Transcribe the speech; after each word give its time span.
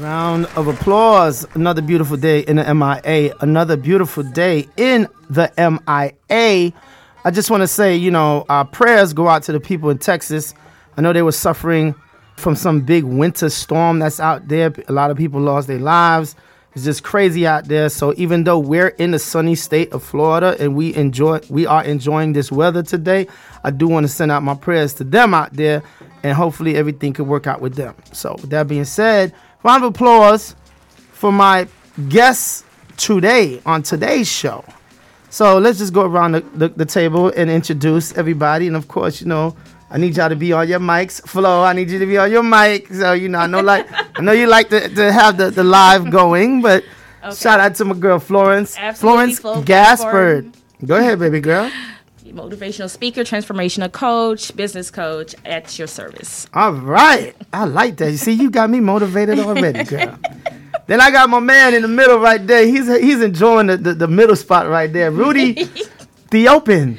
Round 0.00 0.44
of 0.56 0.66
applause. 0.68 1.46
Another 1.54 1.80
beautiful 1.80 2.18
day 2.18 2.40
in 2.40 2.56
the 2.56 2.74
MIA. 2.74 3.34
Another 3.40 3.78
beautiful 3.78 4.22
day 4.24 4.68
in 4.76 5.08
the 5.30 5.50
MIA. 5.56 6.72
I 7.24 7.30
just 7.30 7.50
want 7.50 7.62
to 7.62 7.66
say, 7.66 7.96
you 7.96 8.10
know, 8.10 8.44
our 8.50 8.66
prayers 8.66 9.14
go 9.14 9.26
out 9.28 9.42
to 9.44 9.52
the 9.52 9.60
people 9.60 9.88
in 9.88 9.96
Texas. 9.96 10.52
I 10.98 11.00
know 11.00 11.14
they 11.14 11.22
were 11.22 11.32
suffering 11.32 11.94
from 12.36 12.56
some 12.56 12.82
big 12.82 13.04
winter 13.04 13.48
storm 13.48 13.98
that's 13.98 14.20
out 14.20 14.48
there. 14.48 14.70
A 14.88 14.92
lot 14.92 15.10
of 15.10 15.16
people 15.16 15.40
lost 15.40 15.66
their 15.66 15.78
lives. 15.78 16.36
It's 16.74 16.84
just 16.84 17.02
crazy 17.02 17.46
out 17.46 17.68
there. 17.68 17.88
So 17.88 18.12
even 18.18 18.44
though 18.44 18.58
we're 18.58 18.88
in 18.88 19.12
the 19.12 19.18
sunny 19.18 19.54
state 19.54 19.90
of 19.94 20.02
Florida 20.02 20.56
and 20.60 20.76
we 20.76 20.94
enjoy 20.94 21.40
we 21.48 21.66
are 21.66 21.82
enjoying 21.82 22.34
this 22.34 22.52
weather 22.52 22.82
today, 22.82 23.28
I 23.64 23.70
do 23.70 23.88
want 23.88 24.04
to 24.04 24.08
send 24.08 24.30
out 24.30 24.42
my 24.42 24.54
prayers 24.54 24.92
to 24.94 25.04
them 25.04 25.32
out 25.32 25.54
there 25.54 25.82
and 26.22 26.34
hopefully 26.34 26.76
everything 26.76 27.14
could 27.14 27.26
work 27.26 27.46
out 27.46 27.62
with 27.62 27.76
them. 27.76 27.94
So 28.12 28.32
with 28.34 28.50
that 28.50 28.68
being 28.68 28.84
said, 28.84 29.32
round 29.66 29.82
of 29.82 29.90
applause 29.90 30.54
for 31.12 31.32
my 31.32 31.66
guests 32.08 32.62
today 32.96 33.60
on 33.66 33.82
today's 33.82 34.28
show. 34.28 34.64
So 35.28 35.58
let's 35.58 35.78
just 35.78 35.92
go 35.92 36.02
around 36.02 36.32
the, 36.32 36.40
the, 36.54 36.68
the 36.68 36.84
table 36.84 37.32
and 37.36 37.50
introduce 37.50 38.16
everybody. 38.16 38.68
And 38.68 38.76
of 38.76 38.86
course, 38.86 39.20
you 39.20 39.26
know, 39.26 39.56
I 39.90 39.98
need 39.98 40.16
y'all 40.16 40.28
to 40.28 40.36
be 40.36 40.52
on 40.52 40.68
your 40.68 40.78
mics. 40.78 41.20
Flo, 41.26 41.64
I 41.64 41.72
need 41.72 41.90
you 41.90 41.98
to 41.98 42.06
be 42.06 42.16
on 42.16 42.30
your 42.30 42.44
mic. 42.44 42.88
So, 42.92 43.12
you 43.12 43.28
know, 43.28 43.40
I 43.40 43.46
know 43.48 43.60
like 43.60 43.88
I 44.18 44.22
know 44.22 44.32
you 44.32 44.46
like 44.46 44.68
to, 44.68 44.88
to 44.88 45.12
have 45.12 45.36
the, 45.36 45.50
the 45.50 45.64
live 45.64 46.10
going, 46.10 46.62
but 46.62 46.84
okay. 47.24 47.34
shout 47.34 47.58
out 47.58 47.74
to 47.74 47.84
my 47.84 47.94
girl 47.94 48.20
Florence. 48.20 48.76
Absolutely, 48.78 49.34
Florence 49.34 49.64
Gaspard. 49.66 50.52
Go 50.84 50.96
ahead, 50.96 51.18
baby 51.18 51.40
girl. 51.40 51.70
Motivational 52.32 52.90
speaker, 52.90 53.22
transformational 53.22 53.90
coach, 53.90 54.54
business 54.56 54.90
coach 54.90 55.34
at 55.44 55.78
your 55.78 55.88
service. 55.88 56.46
All 56.54 56.72
right. 56.72 57.34
I 57.52 57.64
like 57.64 57.96
that. 57.98 58.10
You 58.10 58.16
see, 58.16 58.32
you 58.32 58.50
got 58.50 58.70
me 58.70 58.80
motivated 58.80 59.38
already, 59.38 59.84
girl. 59.84 60.18
then 60.86 61.00
I 61.00 61.10
got 61.10 61.28
my 61.30 61.40
man 61.40 61.74
in 61.74 61.82
the 61.82 61.88
middle 61.88 62.18
right 62.18 62.44
there. 62.46 62.66
He's 62.66 62.86
he's 63.00 63.22
enjoying 63.22 63.68
the, 63.68 63.76
the, 63.76 63.94
the 63.94 64.08
middle 64.08 64.36
spot 64.36 64.68
right 64.68 64.92
there. 64.92 65.10
Rudy 65.10 65.68
the 66.30 66.48
Open. 66.48 66.98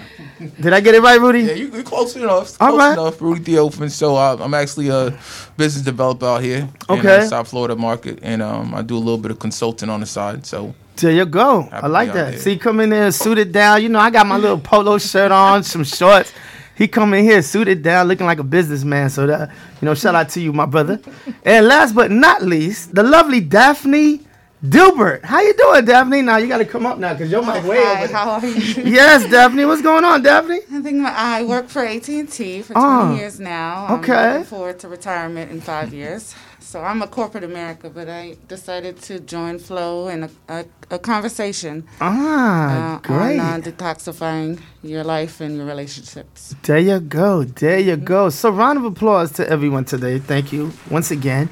Did 0.62 0.72
I 0.72 0.82
get 0.82 0.94
it 0.94 1.02
right, 1.02 1.20
Rudy? 1.20 1.42
Yeah, 1.42 1.54
you, 1.54 1.74
are 1.74 1.84
close 1.84 2.16
enough. 2.16 2.62
All 2.62 2.70
close 2.70 2.78
right. 2.78 2.94
enough. 2.94 3.22
Rudy 3.22 3.42
Theophane. 3.42 3.90
So 3.90 4.16
uh, 4.16 4.38
I'm 4.40 4.54
actually 4.54 4.90
a 4.90 5.18
business 5.58 5.84
developer 5.84 6.28
out 6.28 6.44
here 6.44 6.70
okay. 6.90 7.00
in 7.00 7.06
the 7.06 7.28
South 7.28 7.48
Florida 7.48 7.76
market, 7.76 8.20
and 8.22 8.42
um, 8.42 8.74
I 8.76 8.84
do 8.84 8.96
a 8.96 9.00
little 9.00 9.18
bit 9.18 9.32
of 9.32 9.40
consulting 9.40 9.90
on 9.90 10.00
the 10.00 10.06
side. 10.06 10.46
So 10.46 10.76
there 10.98 11.12
you 11.12 11.26
go. 11.26 11.68
I 11.72 11.88
like 11.88 12.14
that. 12.14 12.40
See, 12.40 12.58
come 12.58 12.80
in 12.80 12.90
there 12.90 13.12
suited 13.12 13.52
down. 13.52 13.82
You 13.82 13.90
know, 13.90 14.00
I 14.00 14.10
got 14.10 14.28
my 14.28 14.38
little 14.38 14.60
polo 14.60 14.98
shirt 14.98 15.32
on, 15.32 15.64
some 15.64 15.84
shorts. 15.84 16.34
He 16.76 16.88
come 16.88 17.14
in 17.14 17.24
here 17.24 17.42
suited 17.42 17.82
down, 17.82 18.08
looking 18.08 18.28
like 18.28 18.40
a 18.40 18.44
businessman. 18.44 19.10
So 19.10 19.26
that 19.28 19.50
you 19.82 19.86
know, 19.86 19.96
shout 19.96 20.16
out 20.16 20.30
to 20.30 20.42
you, 20.42 20.54
my 20.54 20.66
brother. 20.66 21.00
and 21.44 21.68
last 21.68 21.96
but 21.96 22.12
not 22.12 22.44
least, 22.44 22.94
the 22.94 23.04
lovely 23.04 23.42
Daphne 23.42 24.28
Dilbert, 24.66 25.24
how 25.24 25.40
you 25.40 25.54
doing, 25.54 25.86
Daphne? 25.86 26.24
Now 26.24 26.38
you 26.38 26.48
got 26.48 26.58
to 26.58 26.66
come 26.66 26.88
up 26.88 26.98
now 26.98 27.14
because 27.14 27.30
you're 27.30 27.44
my 27.44 27.64
way 27.68 27.78
Hi, 27.78 28.04
over. 28.04 28.14
How 28.14 28.30
are 28.32 28.46
you? 28.46 28.84
yes, 28.86 29.30
Daphne. 29.30 29.66
What's 29.66 29.84
going 29.84 30.04
on, 30.04 30.24
Daphne? 30.24 30.62
I 30.72 30.82
think 30.82 31.06
I 31.06 31.44
work 31.44 31.68
for 31.70 31.86
AT 31.86 32.10
and 32.10 32.32
T 32.32 32.64
for 32.64 32.74
ah, 32.76 33.02
20 33.04 33.14
oh, 33.14 33.20
years 33.20 33.40
now. 33.40 33.98
Okay. 34.00 34.14
I'm 34.14 34.32
looking 34.34 34.46
forward 34.46 34.80
to 34.80 34.88
retirement 34.88 35.52
in 35.52 35.62
five 35.62 35.94
years. 35.94 36.34
So 36.68 36.82
I'm 36.82 37.02
a 37.02 37.08
corporate 37.08 37.46
America, 37.46 37.90
but 37.90 38.10
I 38.10 38.36
decided 38.50 39.02
to 39.04 39.22
join 39.22 39.58
Flo 39.58 40.10
in 40.10 40.24
a, 40.24 40.30
a, 40.50 40.66
a 40.92 41.00
conversation. 41.00 41.88
Ah, 42.02 42.98
uh, 42.98 43.00
great. 43.00 43.40
On 43.40 43.62
uh, 43.62 43.64
detoxifying 43.64 44.60
your 44.84 45.06
life 45.06 45.40
and 45.40 45.56
your 45.56 45.66
relationships. 45.66 46.58
There 46.64 46.78
you 46.78 47.00
go. 47.00 47.46
There 47.46 47.80
you 47.80 47.96
go. 47.96 48.28
So 48.28 48.50
round 48.50 48.80
of 48.80 48.84
applause 48.84 49.32
to 49.34 49.50
everyone 49.50 49.86
today. 49.86 50.20
Thank 50.20 50.52
you 50.52 50.74
once 50.92 51.10
again. 51.10 51.48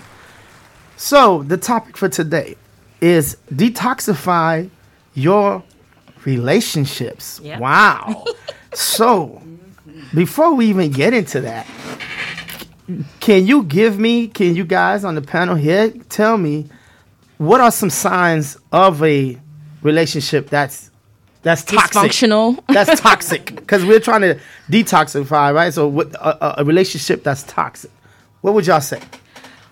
So 0.98 1.44
the 1.44 1.56
topic 1.56 1.96
for 1.96 2.10
today 2.10 2.58
is 3.00 3.38
detoxify 3.54 4.70
your 5.14 5.64
relationships. 6.26 7.40
Yep. 7.42 7.62
Wow. 7.62 8.26
so, 8.74 9.42
before 10.14 10.54
we 10.54 10.66
even 10.66 10.92
get 10.92 11.14
into 11.14 11.40
that, 11.40 11.66
can 13.20 13.48
you 13.48 13.64
give 13.64 13.98
me, 13.98 14.28
can 14.28 14.56
you 14.56 14.64
guys 14.64 15.04
on 15.04 15.16
the 15.16 15.22
panel 15.22 15.56
here 15.56 15.90
tell 16.10 16.38
me 16.38 16.68
what 17.38 17.62
are 17.62 17.72
some 17.72 17.90
signs 17.90 18.58
of 18.72 19.04
a 19.04 19.38
relationship 19.82 20.50
that's 20.50 20.92
that's 21.42 21.64
toxic. 21.64 21.92
Dysfunctional. 21.92 22.64
That's 22.68 23.00
toxic 23.02 23.56
because 23.56 23.86
we're 23.86 24.00
trying 24.00 24.22
to 24.22 24.40
detoxify, 24.70 25.54
right? 25.54 25.72
So, 25.72 25.88
what, 25.88 26.14
a, 26.16 26.62
a 26.62 26.66
relationship 26.66 27.24
that's 27.24 27.44
toxic. 27.44 27.92
What 28.42 28.56
would 28.56 28.66
y'all 28.66 28.82
say? 28.82 29.00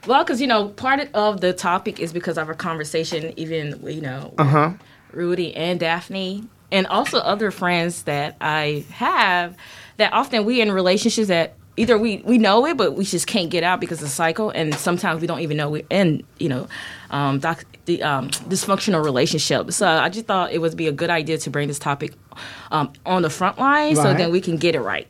Well, 0.05 0.23
because 0.23 0.39
you 0.39 0.45
know, 0.45 0.69
part 0.69 1.09
of 1.15 1.41
the 1.41 1.51
topic 1.51 1.99
is 1.99 2.13
because 2.13 2.37
of 2.37 2.47
our 2.47 2.53
conversation, 2.53 3.33
even 3.37 3.79
you 3.87 4.01
know, 4.01 4.35
uh-huh. 4.37 4.73
Rudy 5.13 5.55
and 5.55 5.79
Daphne, 5.79 6.47
and 6.71 6.85
also 6.87 7.17
other 7.17 7.49
friends 7.49 8.03
that 8.03 8.37
I 8.39 8.85
have. 8.91 9.57
That 9.97 10.13
often 10.13 10.45
we 10.45 10.59
in 10.61 10.71
relationships 10.71 11.27
that 11.27 11.55
either 11.77 11.97
we 11.97 12.17
we 12.25 12.37
know 12.37 12.65
it, 12.65 12.77
but 12.77 12.93
we 12.93 13.03
just 13.05 13.27
can't 13.27 13.49
get 13.49 13.63
out 13.63 13.79
because 13.79 13.99
of 13.99 14.05
the 14.05 14.13
cycle, 14.13 14.49
and 14.49 14.73
sometimes 14.75 15.21
we 15.21 15.27
don't 15.27 15.39
even 15.41 15.57
know 15.57 15.69
we're 15.69 15.85
in. 15.89 16.23
You 16.39 16.49
know, 16.49 16.67
um, 17.09 17.39
doc, 17.39 17.65
the 17.85 18.01
um, 18.01 18.29
dysfunctional 18.29 19.03
relationship. 19.03 19.71
So 19.71 19.87
I 19.87 20.09
just 20.09 20.25
thought 20.25 20.51
it 20.51 20.59
would 20.59 20.75
be 20.77 20.87
a 20.87 20.91
good 20.91 21.09
idea 21.09 21.37
to 21.39 21.49
bring 21.49 21.67
this 21.67 21.79
topic 21.79 22.13
um, 22.71 22.91
on 23.05 23.21
the 23.21 23.29
front 23.29 23.59
line 23.59 23.95
right. 23.95 24.03
so 24.03 24.13
then 24.13 24.31
we 24.31 24.41
can 24.41 24.57
get 24.57 24.75
it 24.75 24.81
right. 24.81 25.07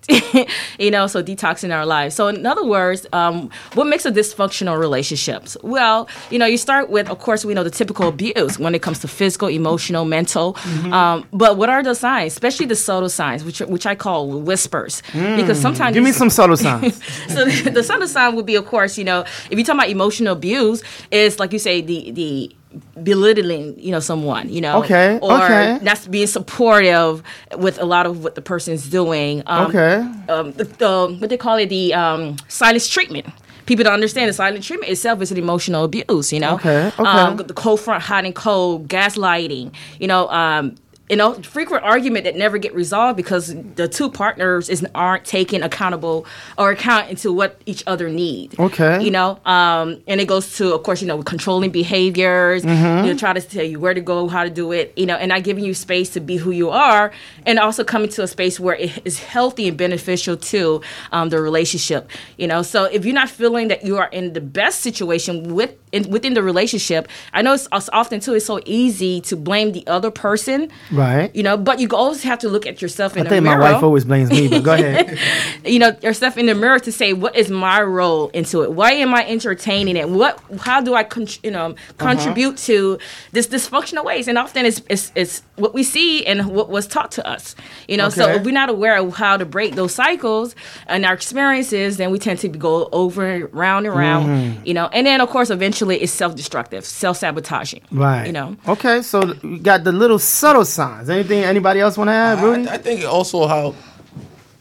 you 0.79 0.91
know, 0.91 1.07
so 1.07 1.23
detoxing 1.23 1.73
our 1.73 1.85
lives. 1.85 2.15
So 2.15 2.27
in 2.27 2.45
other 2.45 2.65
words, 2.65 3.05
um, 3.13 3.49
what 3.73 3.87
makes 3.87 4.05
a 4.05 4.11
dysfunctional 4.11 4.77
relationships? 4.77 5.55
Well, 5.63 6.09
you 6.29 6.39
know, 6.39 6.45
you 6.45 6.57
start 6.57 6.89
with, 6.89 7.09
of 7.09 7.19
course, 7.19 7.45
we 7.45 7.53
know 7.53 7.63
the 7.63 7.71
typical 7.71 8.07
abuse 8.07 8.59
when 8.59 8.75
it 8.75 8.81
comes 8.81 8.99
to 8.99 9.07
physical, 9.07 9.47
emotional, 9.47 10.05
mental. 10.05 10.53
Mm-hmm. 10.53 10.93
Um, 10.93 11.27
but 11.31 11.57
what 11.57 11.69
are 11.69 11.83
the 11.83 11.95
signs, 11.95 12.33
especially 12.33 12.65
the 12.65 12.75
subtle 12.75 13.09
signs, 13.09 13.43
which 13.43 13.59
which 13.59 13.85
I 13.85 13.95
call 13.95 14.41
whispers? 14.41 15.01
Mm. 15.11 15.37
Because 15.37 15.59
sometimes 15.59 15.93
give 15.93 16.03
me 16.03 16.11
some 16.11 16.29
subtle 16.29 16.57
signs. 16.67 17.03
so 17.27 17.45
the, 17.45 17.69
the 17.69 17.83
subtle 17.83 18.07
sign 18.07 18.35
would 18.35 18.45
be, 18.45 18.55
of 18.55 18.65
course, 18.65 18.97
you 18.97 19.03
know, 19.03 19.21
if 19.49 19.57
you 19.57 19.63
talk 19.63 19.75
about 19.75 19.89
emotional 19.89 20.33
abuse, 20.33 20.83
is 21.11 21.39
like 21.39 21.53
you 21.53 21.59
say 21.59 21.81
the 21.81 22.11
the 22.11 22.55
belittling, 23.01 23.79
you 23.79 23.91
know, 23.91 23.99
someone, 23.99 24.49
you 24.49 24.61
know, 24.61 24.81
okay, 24.83 25.19
or 25.21 25.43
okay. 25.43 25.79
that's 25.81 26.07
being 26.07 26.27
supportive 26.27 27.23
with 27.57 27.79
a 27.79 27.85
lot 27.85 28.05
of 28.05 28.23
what 28.23 28.35
the 28.35 28.41
person's 28.41 28.89
doing. 28.89 29.43
Um, 29.45 29.67
okay, 29.67 29.95
um, 30.29 30.51
the, 30.53 30.63
the, 30.65 31.17
what 31.19 31.29
they 31.29 31.37
call 31.37 31.57
it, 31.57 31.67
the 31.67 31.93
um, 31.93 32.37
silence 32.47 32.87
treatment. 32.87 33.27
People 33.65 33.85
don't 33.85 33.93
understand 33.93 34.27
the 34.27 34.33
silent 34.33 34.63
treatment 34.63 34.91
itself 34.91 35.21
is 35.21 35.31
an 35.31 35.37
emotional 35.37 35.85
abuse. 35.85 36.33
You 36.33 36.41
know, 36.41 36.55
okay, 36.55 36.87
okay. 36.87 37.03
Um, 37.03 37.37
the 37.37 37.53
cold 37.53 37.79
front, 37.79 38.03
hot 38.03 38.25
and 38.25 38.35
cold, 38.35 38.89
gaslighting. 38.89 39.73
You 39.99 40.07
know, 40.07 40.27
um, 40.29 40.75
you 41.13 41.17
know, 41.17 41.35
frequent 41.43 41.83
argument 41.83 42.23
that 42.23 42.35
never 42.35 42.57
get 42.57 42.73
resolved 42.73 43.15
because 43.15 43.53
the 43.75 43.87
two 43.87 44.09
partners 44.09 44.67
is, 44.67 44.83
aren't 44.95 45.23
taking 45.25 45.61
accountable 45.61 46.25
or 46.57 46.71
account 46.71 47.07
into 47.11 47.31
what 47.31 47.61
each 47.67 47.83
other 47.85 48.09
need. 48.09 48.59
Okay. 48.59 49.03
You 49.03 49.11
know, 49.11 49.39
um, 49.45 50.01
and 50.07 50.19
it 50.19 50.27
goes 50.27 50.57
to, 50.57 50.73
of 50.73 50.81
course, 50.81 51.03
you 51.03 51.07
know, 51.07 51.21
controlling 51.21 51.69
behaviors. 51.69 52.63
Mm-hmm. 52.63 53.05
You 53.05 53.13
know, 53.13 53.19
try 53.19 53.31
to 53.31 53.41
tell 53.41 53.63
you 53.63 53.79
where 53.79 53.93
to 53.93 54.01
go, 54.01 54.27
how 54.27 54.43
to 54.43 54.49
do 54.49 54.71
it. 54.71 54.91
You 54.95 55.05
know, 55.05 55.15
and 55.15 55.29
not 55.29 55.43
giving 55.43 55.63
you 55.63 55.75
space 55.75 56.09
to 56.13 56.19
be 56.19 56.37
who 56.37 56.49
you 56.49 56.71
are, 56.71 57.11
and 57.45 57.59
also 57.59 57.83
coming 57.83 58.09
to 58.09 58.23
a 58.23 58.27
space 58.27 58.59
where 58.59 58.73
it 58.73 59.05
is 59.05 59.19
healthy 59.19 59.67
and 59.67 59.77
beneficial 59.77 60.35
to 60.35 60.81
um, 61.11 61.29
the 61.29 61.39
relationship. 61.39 62.09
You 62.37 62.47
know, 62.47 62.63
so 62.63 62.85
if 62.85 63.05
you're 63.05 63.13
not 63.13 63.29
feeling 63.29 63.67
that 63.67 63.85
you 63.85 63.97
are 63.97 64.07
in 64.07 64.33
the 64.33 64.41
best 64.41 64.79
situation 64.79 65.53
with 65.53 65.75
in, 65.91 66.09
within 66.09 66.33
the 66.33 66.41
relationship, 66.41 67.07
I 67.33 67.43
know 67.43 67.53
it's, 67.53 67.67
it's 67.71 67.89
often 67.93 68.19
too. 68.19 68.33
It's 68.33 68.47
so 68.47 68.59
easy 68.65 69.21
to 69.21 69.35
blame 69.35 69.73
the 69.73 69.85
other 69.85 70.09
person. 70.09 70.71
Right 70.91 71.02
Right. 71.03 71.35
You 71.35 71.43
know, 71.43 71.57
but 71.57 71.79
you 71.79 71.87
always 71.89 72.23
have 72.23 72.39
to 72.39 72.49
look 72.49 72.65
at 72.65 72.81
yourself 72.81 73.15
in 73.17 73.27
I 73.27 73.29
the 73.29 73.41
mirror. 73.41 73.55
I 73.55 73.59
think 73.59 73.63
my 73.63 73.73
wife 73.73 73.83
always 73.83 74.05
blames 74.05 74.29
me, 74.29 74.47
but 74.47 74.63
go 74.63 74.73
ahead. 74.73 75.17
you 75.65 75.79
know, 75.79 75.95
yourself 76.01 76.37
in 76.37 76.45
the 76.45 76.55
mirror 76.55 76.79
to 76.79 76.91
say, 76.91 77.13
what 77.13 77.35
is 77.35 77.49
my 77.49 77.81
role 77.81 78.29
into 78.29 78.63
it? 78.63 78.71
Why 78.71 78.93
am 78.93 79.13
I 79.13 79.27
entertaining 79.27 79.97
it? 79.97 80.09
What, 80.09 80.41
how 80.61 80.81
do 80.81 80.95
I, 80.95 81.03
con- 81.03 81.27
you 81.43 81.51
know, 81.51 81.71
uh-huh. 81.71 81.93
contribute 81.97 82.55
uh-huh. 82.55 82.65
to 82.65 82.99
this 83.31 83.47
dysfunctional 83.47 84.05
ways? 84.05 84.27
And 84.27 84.37
often 84.37 84.65
it's, 84.65 84.81
it's, 84.89 85.11
it's, 85.15 85.43
what 85.55 85.73
we 85.73 85.83
see 85.83 86.25
and 86.25 86.47
what 86.47 86.69
was 86.69 86.87
taught 86.87 87.11
to 87.11 87.27
us. 87.27 87.55
You 87.87 87.97
know, 87.97 88.07
okay. 88.07 88.15
so 88.15 88.29
if 88.29 88.43
we're 88.43 88.51
not 88.51 88.69
aware 88.69 88.97
of 88.97 89.13
how 89.15 89.37
to 89.37 89.45
break 89.45 89.75
those 89.75 89.93
cycles 89.93 90.55
and 90.87 91.05
our 91.05 91.13
experiences, 91.13 91.97
then 91.97 92.09
we 92.11 92.17
tend 92.17 92.39
to 92.39 92.47
go 92.47 92.89
over 92.91 93.47
round 93.47 93.85
and 93.85 93.95
round, 93.95 94.25
mm-hmm. 94.27 94.65
you 94.65 94.73
know, 94.73 94.87
and 94.87 95.05
then 95.05 95.21
of 95.21 95.29
course, 95.29 95.49
eventually 95.51 95.97
it's 95.97 96.11
self-destructive, 96.11 96.85
self-sabotaging. 96.85 97.81
Right. 97.91 98.25
You 98.25 98.33
know. 98.33 98.57
Okay, 98.67 99.01
so 99.03 99.35
we 99.43 99.59
got 99.59 99.83
the 99.83 99.91
little 99.91 100.19
subtle 100.19 100.65
signs 100.65 100.82
signs. 100.83 101.09
Anything 101.09 101.43
anybody 101.43 101.79
else 101.79 101.97
want 101.97 102.09
to 102.09 102.13
add, 102.13 102.43
Rudy? 102.43 102.67
I, 102.67 102.75
I, 102.75 102.77
think 102.77 103.05
also 103.05 103.47
how 103.47 103.75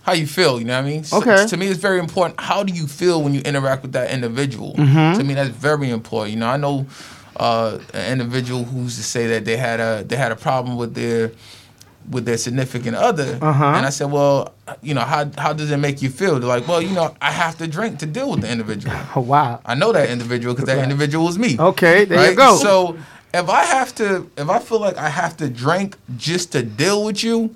how 0.02 0.12
you 0.12 0.26
feel. 0.26 0.58
You 0.58 0.66
know 0.66 0.80
what 0.80 0.86
I 0.86 0.90
mean? 0.90 1.04
So, 1.04 1.18
okay. 1.18 1.46
To 1.46 1.56
me, 1.56 1.68
it's 1.68 1.80
very 1.80 1.98
important. 1.98 2.40
How 2.40 2.62
do 2.62 2.72
you 2.72 2.86
feel 2.86 3.22
when 3.22 3.34
you 3.34 3.40
interact 3.40 3.82
with 3.82 3.92
that 3.92 4.10
individual? 4.10 4.74
Mm-hmm. 4.74 5.18
To 5.18 5.24
me, 5.24 5.34
that's 5.34 5.50
very 5.50 5.90
important. 5.90 6.34
You 6.34 6.40
know, 6.40 6.48
I 6.48 6.56
know 6.56 6.86
uh, 7.36 7.78
an 7.94 8.12
individual 8.12 8.64
who's 8.64 8.96
to 8.96 9.02
say 9.02 9.26
that 9.28 9.44
they 9.44 9.56
had 9.56 9.80
a 9.80 10.04
they 10.04 10.16
had 10.16 10.32
a 10.32 10.36
problem 10.36 10.76
with 10.76 10.94
their 10.94 11.32
with 12.10 12.24
their 12.24 12.36
significant 12.36 12.96
other. 12.96 13.38
Uh-huh. 13.40 13.64
And 13.64 13.86
I 13.86 13.90
said, 13.90 14.10
well, 14.10 14.52
you 14.82 14.94
know, 14.94 15.02
how 15.02 15.30
how 15.38 15.52
does 15.52 15.70
it 15.70 15.76
make 15.76 16.02
you 16.02 16.10
feel? 16.10 16.38
They're 16.38 16.48
like, 16.48 16.66
well, 16.66 16.82
you 16.82 16.90
know, 16.90 17.14
I 17.20 17.30
have 17.30 17.58
to 17.58 17.66
drink 17.66 18.00
to 18.00 18.06
deal 18.06 18.30
with 18.30 18.40
the 18.40 18.50
individual. 18.50 18.94
Oh, 19.14 19.20
wow. 19.32 19.60
I 19.64 19.74
know 19.74 19.92
that 19.92 20.10
individual 20.10 20.54
because 20.54 20.66
that 20.66 20.82
individual 20.82 21.28
is 21.28 21.38
me. 21.38 21.56
Okay, 21.58 22.04
there 22.04 22.18
right? 22.18 22.30
you 22.30 22.36
go. 22.36 22.56
So 22.56 22.98
if 23.34 23.48
I 23.48 23.64
have 23.64 23.94
to, 23.96 24.30
if 24.36 24.48
I 24.48 24.58
feel 24.58 24.80
like 24.80 24.96
I 24.96 25.08
have 25.08 25.36
to 25.38 25.48
drink 25.48 25.96
just 26.16 26.52
to 26.52 26.62
deal 26.62 27.04
with 27.04 27.24
you, 27.24 27.54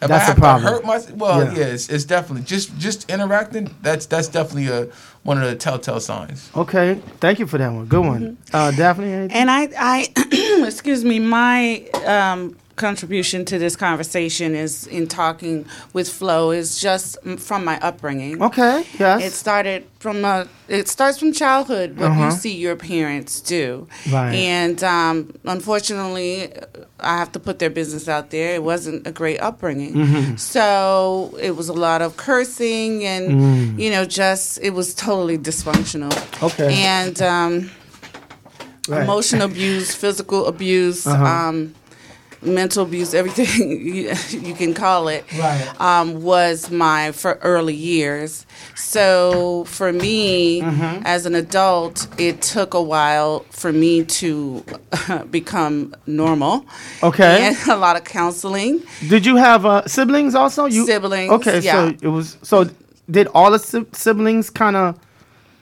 if 0.00 0.08
that's 0.08 0.24
I 0.24 0.26
have 0.26 0.38
a 0.38 0.40
problem. 0.40 0.64
to 0.64 0.70
hurt 0.70 0.84
myself, 0.84 1.16
well, 1.16 1.44
yeah, 1.44 1.58
yeah 1.58 1.64
it's, 1.66 1.88
it's, 1.88 2.04
definitely 2.04 2.44
just 2.44 2.76
just 2.78 3.10
interacting. 3.10 3.74
That's 3.82 4.06
that's 4.06 4.28
definitely 4.28 4.68
a 4.68 4.88
one 5.24 5.42
of 5.42 5.50
the 5.50 5.56
telltale 5.56 6.00
signs. 6.00 6.50
Okay, 6.56 7.00
thank 7.18 7.40
you 7.40 7.46
for 7.46 7.58
that 7.58 7.72
one. 7.72 7.86
Good 7.86 8.04
one, 8.04 8.36
mm-hmm. 8.36 8.56
uh, 8.56 8.70
Daphne. 8.70 9.12
Anything? 9.12 9.36
And 9.36 9.50
I, 9.50 9.68
I, 9.76 10.64
excuse 10.66 11.04
me, 11.04 11.18
my 11.18 11.80
um, 12.06 12.56
contribution 12.78 13.44
to 13.44 13.58
this 13.58 13.76
conversation 13.76 14.54
is 14.54 14.86
in 14.86 15.06
talking 15.06 15.66
with 15.92 16.08
Flo 16.08 16.50
is 16.50 16.80
just 16.80 17.18
from 17.38 17.64
my 17.64 17.78
upbringing. 17.80 18.42
Okay. 18.42 18.86
Yes. 18.98 19.22
It 19.22 19.32
started 19.32 19.86
from 19.98 20.24
a. 20.24 20.48
It 20.68 20.88
starts 20.88 21.18
from 21.18 21.32
childhood. 21.32 21.98
What 21.98 22.10
uh-huh. 22.10 22.24
you 22.26 22.30
see 22.30 22.56
your 22.56 22.76
parents 22.76 23.40
do. 23.40 23.88
Right. 24.10 24.34
And 24.34 24.82
um, 24.84 25.34
unfortunately, 25.44 26.52
I 27.00 27.18
have 27.18 27.32
to 27.32 27.40
put 27.40 27.58
their 27.58 27.70
business 27.70 28.08
out 28.08 28.30
there. 28.30 28.54
It 28.54 28.62
wasn't 28.62 29.06
a 29.06 29.12
great 29.12 29.38
upbringing. 29.40 29.94
Mm-hmm. 29.94 30.36
So 30.36 31.36
it 31.40 31.56
was 31.56 31.68
a 31.68 31.74
lot 31.74 32.00
of 32.00 32.16
cursing 32.16 33.04
and 33.04 33.30
mm. 33.30 33.78
you 33.78 33.90
know 33.90 34.04
just 34.04 34.58
it 34.62 34.70
was 34.70 34.94
totally 34.94 35.36
dysfunctional. 35.36 36.12
Okay. 36.42 36.82
And. 36.82 37.20
Um, 37.20 37.70
Right. 38.88 39.02
emotional 39.02 39.50
abuse, 39.50 39.94
physical 39.94 40.46
abuse, 40.46 41.06
uh-huh. 41.06 41.22
um, 41.22 41.74
mental 42.42 42.84
abuse, 42.84 43.14
everything 43.14 43.70
you, 43.86 44.12
you 44.30 44.54
can 44.54 44.74
call 44.74 45.08
it, 45.08 45.24
right. 45.38 45.80
um, 45.80 46.22
was 46.22 46.70
my 46.70 47.12
for 47.12 47.34
early 47.42 47.74
years. 47.74 48.46
So 48.74 49.64
for 49.64 49.92
me, 49.92 50.62
mm-hmm. 50.62 51.02
as 51.04 51.26
an 51.26 51.34
adult, 51.34 52.06
it 52.18 52.42
took 52.42 52.74
a 52.74 52.82
while 52.82 53.40
for 53.50 53.72
me 53.72 54.04
to 54.04 54.64
become 55.30 55.94
normal. 56.06 56.64
Okay, 57.02 57.48
and 57.48 57.56
a 57.68 57.76
lot 57.76 57.96
of 57.96 58.04
counseling. 58.04 58.82
Did 59.08 59.26
you 59.26 59.36
have 59.36 59.66
uh, 59.66 59.86
siblings 59.86 60.34
also? 60.34 60.66
You 60.66 60.86
siblings? 60.86 61.32
Okay, 61.32 61.60
yeah. 61.60 61.72
so 61.90 61.96
it 62.02 62.08
was 62.08 62.38
so. 62.42 62.68
Did 63.10 63.26
all 63.28 63.50
the 63.50 63.86
siblings 63.92 64.50
kind 64.50 64.76
of 64.76 64.98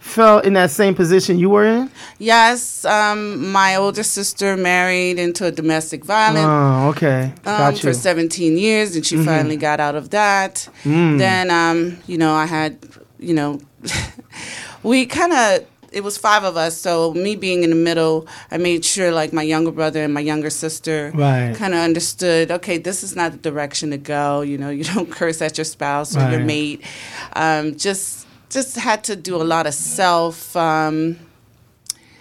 fell 0.07 0.39
in 0.39 0.53
that 0.55 0.71
same 0.71 0.95
position 0.95 1.39
you 1.39 1.51
were 1.51 1.65
in? 1.65 1.91
Yes, 2.19 2.85
um, 2.85 3.51
my 3.51 3.77
older 3.77 4.03
sister 4.03 4.57
married 4.57 5.19
into 5.19 5.45
a 5.47 5.51
domestic 5.51 6.05
violence. 6.05 6.47
Oh, 6.47 6.89
okay. 6.91 7.33
Um, 7.45 7.75
for 7.75 7.93
17 7.93 8.57
years, 8.57 8.97
and 8.97 9.05
she 9.05 9.17
mm-hmm. 9.17 9.25
finally 9.25 9.57
got 9.57 9.81
out 9.81 9.95
of 9.95 10.11
that. 10.11 10.69
Mm. 10.85 11.19
Then, 11.19 11.51
um, 11.51 11.99
you 12.07 12.17
know, 12.17 12.33
I 12.35 12.47
had, 12.47 12.79
you 13.19 13.35
know, 13.35 13.61
we 14.83 15.07
kind 15.07 15.33
of 15.33 15.67
it 15.93 16.05
was 16.05 16.19
five 16.19 16.45
of 16.45 16.59
us. 16.59 16.77
So 16.77 17.15
me 17.15 17.37
being 17.37 17.63
in 17.63 17.71
the 17.71 17.77
middle, 17.77 18.27
I 18.51 18.59
made 18.59 18.85
sure 18.85 19.11
like 19.13 19.33
my 19.33 19.43
younger 19.43 19.71
brother 19.71 20.05
and 20.05 20.13
my 20.13 20.21
younger 20.21 20.51
sister 20.51 21.11
right. 21.15 21.57
kind 21.57 21.73
of 21.73 21.81
understood. 21.81 22.51
Okay, 22.51 22.77
this 22.77 23.03
is 23.03 23.17
not 23.17 23.33
the 23.33 23.39
direction 23.39 23.91
to 23.91 23.97
go. 23.97 24.43
You 24.43 24.59
know, 24.59 24.69
you 24.79 24.85
don't 24.85 25.11
curse 25.11 25.41
at 25.41 25.57
your 25.57 25.65
spouse 25.65 26.15
or 26.15 26.21
right. 26.21 26.33
your 26.33 26.41
mate. 26.41 26.83
Um, 27.33 27.77
just 27.77 28.26
just 28.51 28.77
had 28.77 29.05
to 29.05 29.17
do 29.17 29.37
a 29.37 29.45
lot 29.45 29.67
of 29.67 29.75
self. 29.75 30.57
Um, 30.57 31.19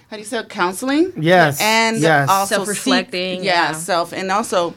how 0.10 0.18
do 0.18 0.19
you 0.19 0.25
say 0.25 0.44
counseling? 0.45 1.13
Yes, 1.18 1.60
and 1.62 1.98
yes. 1.98 2.30
also 2.30 2.56
self-reflecting. 2.56 3.39
Seek, 3.39 3.45
yeah, 3.45 3.69
yeah, 3.69 3.72
self, 3.74 4.13
and 4.13 4.31
also 4.31 4.75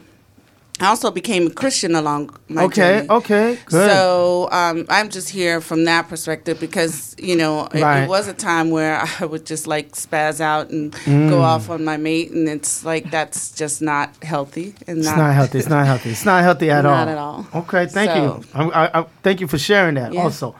I 0.81 0.87
also 0.87 1.11
became 1.11 1.47
a 1.47 1.49
Christian 1.49 1.93
along 1.93 2.33
my 2.47 2.63
okay, 2.63 2.99
journey. 2.99 3.09
Okay, 3.09 3.57
good. 3.65 3.89
So 3.89 4.47
um, 4.51 4.85
I'm 4.87 5.09
just 5.09 5.29
here 5.29 5.59
from 5.59 5.83
that 5.85 6.07
perspective 6.07 6.59
because 6.59 7.15
you 7.19 7.35
know 7.35 7.65
it, 7.73 7.81
right. 7.81 8.03
it, 8.03 8.09
was 8.09 8.29
a 8.29 8.33
time 8.33 8.69
where 8.69 9.03
I 9.19 9.25
would 9.25 9.45
just 9.45 9.67
like 9.67 9.91
spaz 9.91 10.39
out 10.39 10.69
and 10.69 10.93
mm. 10.93 11.29
go 11.29 11.41
off 11.41 11.69
on 11.69 11.83
my 11.83 11.97
mate, 11.97 12.31
and 12.31 12.47
it's 12.47 12.85
like 12.85 13.11
that's 13.11 13.51
just 13.51 13.81
not 13.81 14.15
healthy. 14.23 14.73
And 14.87 14.99
it's 14.99 15.07
not, 15.07 15.17
not 15.17 15.33
healthy. 15.33 15.57
It's 15.59 15.69
not 15.69 15.85
healthy. 15.85 16.11
It's 16.11 16.25
not 16.25 16.43
healthy 16.43 16.69
at 16.71 16.83
not 16.83 16.89
all. 16.89 17.05
Not 17.05 17.07
at 17.09 17.17
all. 17.17 17.47
Okay, 17.63 17.85
thank 17.87 18.11
so, 18.11 18.23
you. 18.23 18.43
I, 18.53 18.85
I, 18.85 18.99
I, 19.01 19.05
thank 19.21 19.41
you 19.41 19.47
for 19.47 19.57
sharing 19.57 19.95
that. 19.95 20.13
Yeah. 20.13 20.23
Also. 20.23 20.55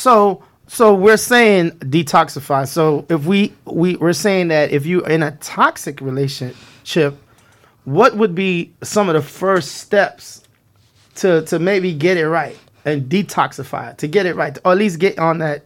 So 0.00 0.42
so 0.66 0.94
we're 0.94 1.18
saying 1.18 1.72
detoxify. 1.72 2.66
So 2.66 3.04
if 3.10 3.26
we 3.26 3.52
we 3.66 3.96
we're 3.96 4.14
saying 4.14 4.48
that 4.48 4.70
if 4.70 4.86
you're 4.86 5.06
in 5.06 5.22
a 5.22 5.32
toxic 5.32 6.00
relationship, 6.00 7.18
what 7.84 8.16
would 8.16 8.34
be 8.34 8.72
some 8.82 9.10
of 9.10 9.14
the 9.14 9.20
first 9.20 9.72
steps 9.72 10.42
to 11.16 11.42
to 11.42 11.58
maybe 11.58 11.92
get 11.92 12.16
it 12.16 12.26
right 12.26 12.56
and 12.86 13.10
detoxify 13.10 13.90
it, 13.90 13.98
to 13.98 14.08
get 14.08 14.24
it 14.24 14.36
right, 14.36 14.56
or 14.64 14.72
at 14.72 14.78
least 14.78 15.00
get 15.00 15.18
on 15.18 15.36
that 15.38 15.64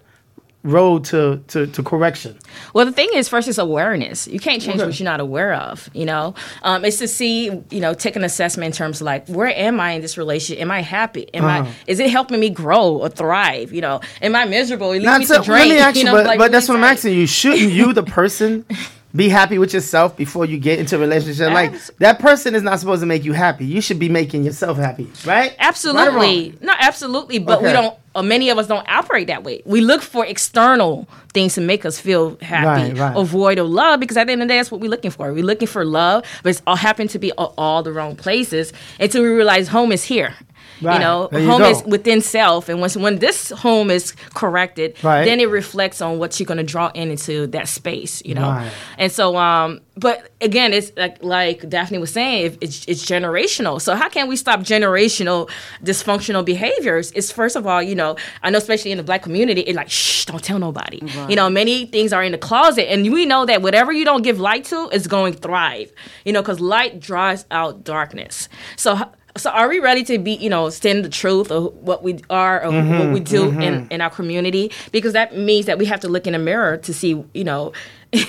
road 0.65 1.05
to, 1.05 1.43
to, 1.49 1.67
to 1.69 1.83
correction? 1.83 2.37
Well, 2.73 2.87
the 2.87 2.93
thing 2.93 3.11
is, 3.15 3.29
first 3.29 3.47
is 3.47 3.59
awareness. 3.59 4.27
You 4.27 4.41
can't 4.41 4.61
change 4.61 4.81
okay. 4.81 4.87
what 4.87 4.99
you're 4.99 5.05
not 5.05 5.21
aware 5.21 5.55
of. 5.55 5.89
You 5.93 6.07
know, 6.07 6.35
um, 6.63 6.85
it's 6.85 6.99
to 6.99 7.07
see, 7.07 7.45
you 7.71 7.81
know, 7.81 7.95
take 7.95 8.17
an 8.17 8.25
assessment 8.25 8.67
in 8.67 8.73
terms 8.73 9.01
of 9.01 9.05
like, 9.05 9.29
where 9.29 9.47
am 9.47 9.79
I 9.79 9.93
in 9.93 10.03
this 10.03 10.19
relationship? 10.19 10.61
Am 10.61 10.71
I 10.71 10.81
happy? 10.81 11.33
Am 11.35 11.45
uh-huh. 11.45 11.71
I? 11.71 11.75
Is 11.87 12.01
it 12.01 12.11
helping 12.11 12.41
me 12.41 12.51
grow 12.51 12.97
or 12.97 13.09
thrive? 13.09 13.73
You 13.73 13.83
know, 13.83 14.01
am 14.21 14.35
I 14.35 14.47
miserable? 14.47 14.93
It 14.93 15.03
leaves 15.03 15.19
me 15.19 15.27
to, 15.27 15.35
to 15.35 15.43
drink. 15.43 15.69
Let 15.69 15.75
me 15.75 15.79
ask 15.79 15.97
you, 15.97 16.05
know, 16.05 16.13
but, 16.13 16.27
like, 16.27 16.39
but 16.39 16.51
that's 16.51 16.69
what 16.69 16.79
I'm 16.79 16.85
asking 16.85 17.15
you. 17.15 17.27
Shouldn't 17.27 17.71
you, 17.71 17.93
the 17.93 18.03
person? 18.03 18.65
be 19.15 19.29
happy 19.29 19.59
with 19.59 19.73
yourself 19.73 20.17
before 20.17 20.45
you 20.45 20.59
get 20.59 20.79
into 20.79 20.97
a 20.97 20.99
relationship. 20.99 21.53
Like 21.53 21.73
that 21.99 22.19
person 22.19 22.55
is 22.55 22.63
not 22.63 22.81
supposed 22.81 23.01
to 23.01 23.07
make 23.07 23.25
you 23.25 23.33
happy. 23.33 23.65
You 23.65 23.81
should 23.81 23.99
be 23.99 24.09
making 24.09 24.45
yourself 24.45 24.77
happy, 24.77 25.09
right? 25.25 25.55
Absolutely. 25.59 26.51
Right 26.51 26.63
no, 26.63 26.75
absolutely. 26.79 27.39
But 27.39 27.59
okay. 27.59 27.67
we 27.67 27.73
don't. 27.73 27.99
Uh, 28.17 28.23
many 28.23 28.49
of 28.49 28.59
us 28.59 28.69
don't 28.69 28.89
operate 28.89 29.27
that 29.27 29.43
way. 29.43 29.61
We 29.65 29.81
look 29.81 30.01
for 30.01 30.25
external 30.25 31.09
things 31.33 31.55
to 31.55 31.61
make 31.61 31.85
us 31.85 31.99
feel 31.99 32.37
happy, 32.41 32.93
right, 32.93 32.99
right. 32.99 33.17
avoid 33.17 33.59
of 33.59 33.69
love, 33.69 33.99
because 33.99 34.17
at 34.17 34.29
the 34.29 34.33
end 34.33 34.43
of 34.43 34.47
the 34.47 34.55
day, 34.55 34.59
that's 34.59 34.71
what 34.71 34.81
we're 34.81 34.91
looking 34.91 35.11
for. 35.11 35.33
We're 35.33 35.43
looking 35.45 35.67
for 35.67 35.85
love, 35.85 36.25
but 36.45 36.51
it's 36.51 36.63
all 36.65 36.77
happen 36.77 37.09
to 37.09 37.19
be 37.19 37.33
all, 37.33 37.55
all 37.59 37.83
the 37.83 37.93
wrong 37.93 38.15
places 38.15 38.73
until 39.01 39.23
we 39.23 39.31
realize 39.31 39.67
home 39.67 39.91
is 39.91 40.05
here. 40.05 40.33
Right. 40.83 40.95
You 40.95 41.01
know, 41.01 41.29
home 41.33 41.63
is 41.63 41.83
within 41.85 42.21
self, 42.21 42.69
and 42.69 42.81
once 42.81 42.97
when 42.97 43.19
this 43.19 43.51
home 43.51 43.91
is 43.91 44.13
corrected, 44.35 45.03
right. 45.05 45.25
then 45.25 45.41
it 45.41 45.49
reflects 45.49 46.01
on 46.01 46.19
what 46.19 46.39
you're 46.39 46.47
going 46.47 46.59
to 46.59 46.65
draw 46.65 46.91
in 46.95 47.11
into 47.11 47.47
that 47.49 47.69
space. 47.69 48.23
You 48.25 48.35
know, 48.35 48.49
right. 48.49 48.73
and 48.99 49.11
so 49.13 49.37
um, 49.37 49.81
but 49.97 50.31
again, 50.41 50.73
it's 50.73 50.93
like 50.97 51.23
like 51.23 51.69
Daphne 51.69 51.99
was 51.99 52.13
saying, 52.13 52.59
it's, 52.61 52.85
it's 52.87 53.05
generational. 53.05 53.81
So 53.81 53.95
how 53.95 54.09
can 54.09 54.29
we 54.29 54.37
stop 54.37 54.61
generational 54.61 55.49
dysfunctional 55.83 56.45
behaviors? 56.45 57.13
It's 57.13 57.31
first 57.31 57.55
of 57.55 57.67
all, 57.67 57.83
you 57.83 57.95
know, 57.95 58.17
I 58.43 58.51
know 58.51 58.59
especially 58.59 58.91
in 58.91 58.99
the 58.99 59.05
black 59.05 59.23
community, 59.23 59.61
it's 59.63 59.77
like 59.77 59.91
shh, 59.91 60.25
don't 60.25 60.43
tell 60.43 60.59
nobody. 60.59 61.01
Right. 61.01 61.31
You 61.31 61.37
know, 61.37 61.49
many 61.49 61.87
things 61.87 62.13
are 62.13 62.25
in 62.25 62.33
the 62.33 62.39
closet, 62.39 62.91
and 62.91 63.11
we 63.13 63.27
know 63.27 63.47
that 63.47 63.63
whatever 63.63 63.93
you 63.93 64.05
don't 64.05 64.23
give 64.23 64.41
light 64.41 64.65
to 64.67 64.89
is 64.93 65.07
going 65.07 65.35
to 65.35 65.39
thrive. 65.39 65.93
You 66.25 66.33
know, 66.33 66.43
because 66.43 66.61
light 66.61 66.99
drives 66.99 67.47
out 67.51 67.85
darkness. 67.85 68.49
So 68.77 68.99
so 69.37 69.51
are 69.51 69.69
we 69.69 69.81
ready 69.81 70.05
to 70.05 70.19
be 70.19 70.33
you 70.33 70.49
know 70.49 70.71
stand 70.71 71.05
the 71.05 71.09
truth 71.09 71.51
of 71.51 71.75
what 71.75 72.03
we 72.03 72.21
are 72.31 72.61
of 72.61 72.73
mm-hmm, 72.73 72.99
what 72.99 73.13
we 73.13 73.21
do 73.21 73.47
mm-hmm. 73.47 73.61
in, 73.61 73.89
in 73.91 74.01
our 74.01 74.11
community 74.11 74.71
because 74.93 75.13
that 75.13 75.37
means 75.37 75.67
that 75.67 75.79
we 75.79 75.87
have 75.87 76.01
to 76.01 76.09
look 76.09 76.27
in 76.27 76.33
the 76.33 76.39
mirror 76.39 76.77
to 76.77 76.95
see 76.95 77.25
you 77.35 77.45
know 77.45 77.73
i 78.15 78.27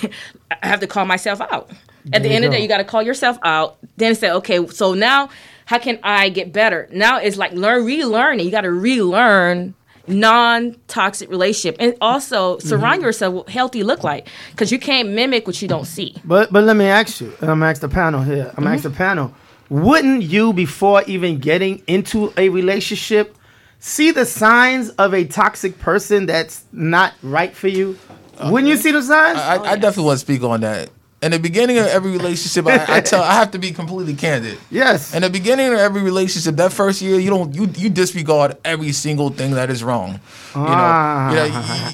have 0.62 0.80
to 0.80 0.86
call 0.86 1.04
myself 1.04 1.40
out 1.40 1.70
at 2.12 2.22
the 2.22 2.28
end 2.28 2.42
go. 2.42 2.46
of 2.46 2.52
the 2.52 2.58
day 2.58 2.62
you 2.62 2.68
got 2.68 2.78
to 2.78 2.84
call 2.84 3.02
yourself 3.02 3.38
out 3.42 3.78
then 3.96 4.14
say 4.14 4.30
okay 4.30 4.66
so 4.68 4.94
now 4.94 5.28
how 5.66 5.78
can 5.78 5.98
i 6.02 6.28
get 6.28 6.52
better 6.52 6.88
now 6.92 7.18
it's 7.18 7.36
like 7.36 7.52
learn 7.52 7.84
relearning 7.84 8.44
you 8.44 8.50
got 8.50 8.62
to 8.62 8.72
relearn 8.72 9.74
non-toxic 10.08 11.28
relationship 11.28 11.76
and 11.80 11.96
also 12.00 12.58
surround 12.58 12.98
mm-hmm. 12.98 13.06
yourself 13.06 13.34
with 13.34 13.48
healthy 13.48 13.82
look 13.82 14.04
like 14.04 14.28
because 14.52 14.70
you 14.70 14.78
can't 14.78 15.08
mimic 15.08 15.46
what 15.48 15.60
you 15.60 15.66
don't 15.66 15.86
see 15.86 16.14
but 16.24 16.52
but 16.52 16.62
let 16.62 16.76
me 16.76 16.84
ask 16.84 17.20
you 17.20 17.32
and 17.40 17.50
i'm 17.50 17.62
ask 17.62 17.80
the 17.80 17.88
panel 17.88 18.22
here 18.22 18.52
i'm 18.56 18.64
mm-hmm. 18.64 18.74
ask 18.74 18.84
the 18.84 18.90
panel 18.90 19.34
wouldn't 19.68 20.22
you, 20.22 20.52
before 20.52 21.02
even 21.06 21.38
getting 21.38 21.82
into 21.86 22.32
a 22.36 22.48
relationship, 22.48 23.36
see 23.78 24.10
the 24.10 24.24
signs 24.26 24.90
of 24.90 25.14
a 25.14 25.24
toxic 25.24 25.78
person 25.78 26.26
that's 26.26 26.64
not 26.72 27.14
right 27.22 27.54
for 27.54 27.68
you? 27.68 27.98
Okay. 28.38 28.50
Wouldn't 28.50 28.68
you 28.68 28.76
see 28.76 28.92
the 28.92 29.02
signs? 29.02 29.38
I, 29.38 29.56
I, 29.56 29.70
I 29.72 29.76
definitely 29.76 30.04
want 30.04 30.18
to 30.20 30.24
speak 30.24 30.42
on 30.42 30.60
that. 30.60 30.90
In 31.22 31.32
the 31.32 31.38
beginning 31.38 31.78
of 31.78 31.86
every 31.86 32.10
relationship, 32.10 32.66
I, 32.66 32.98
I, 32.98 33.00
tell 33.00 33.22
I 33.22 33.32
have 33.32 33.50
to 33.52 33.58
be 33.58 33.72
completely 33.72 34.14
candid. 34.14 34.58
Yes. 34.70 35.14
In 35.14 35.22
the 35.22 35.30
beginning 35.30 35.72
of 35.72 35.78
every 35.78 36.02
relationship, 36.02 36.56
that 36.56 36.72
first 36.72 37.00
year, 37.00 37.18
you 37.18 37.30
don't 37.30 37.54
you 37.54 37.70
you 37.74 37.88
disregard 37.88 38.58
every 38.64 38.92
single 38.92 39.30
thing 39.30 39.52
that 39.52 39.70
is 39.70 39.82
wrong. 39.82 40.20
You 40.54 40.60
know, 40.60 40.66
ah. 40.68 41.30
you 41.30 41.36
know, 41.36 41.44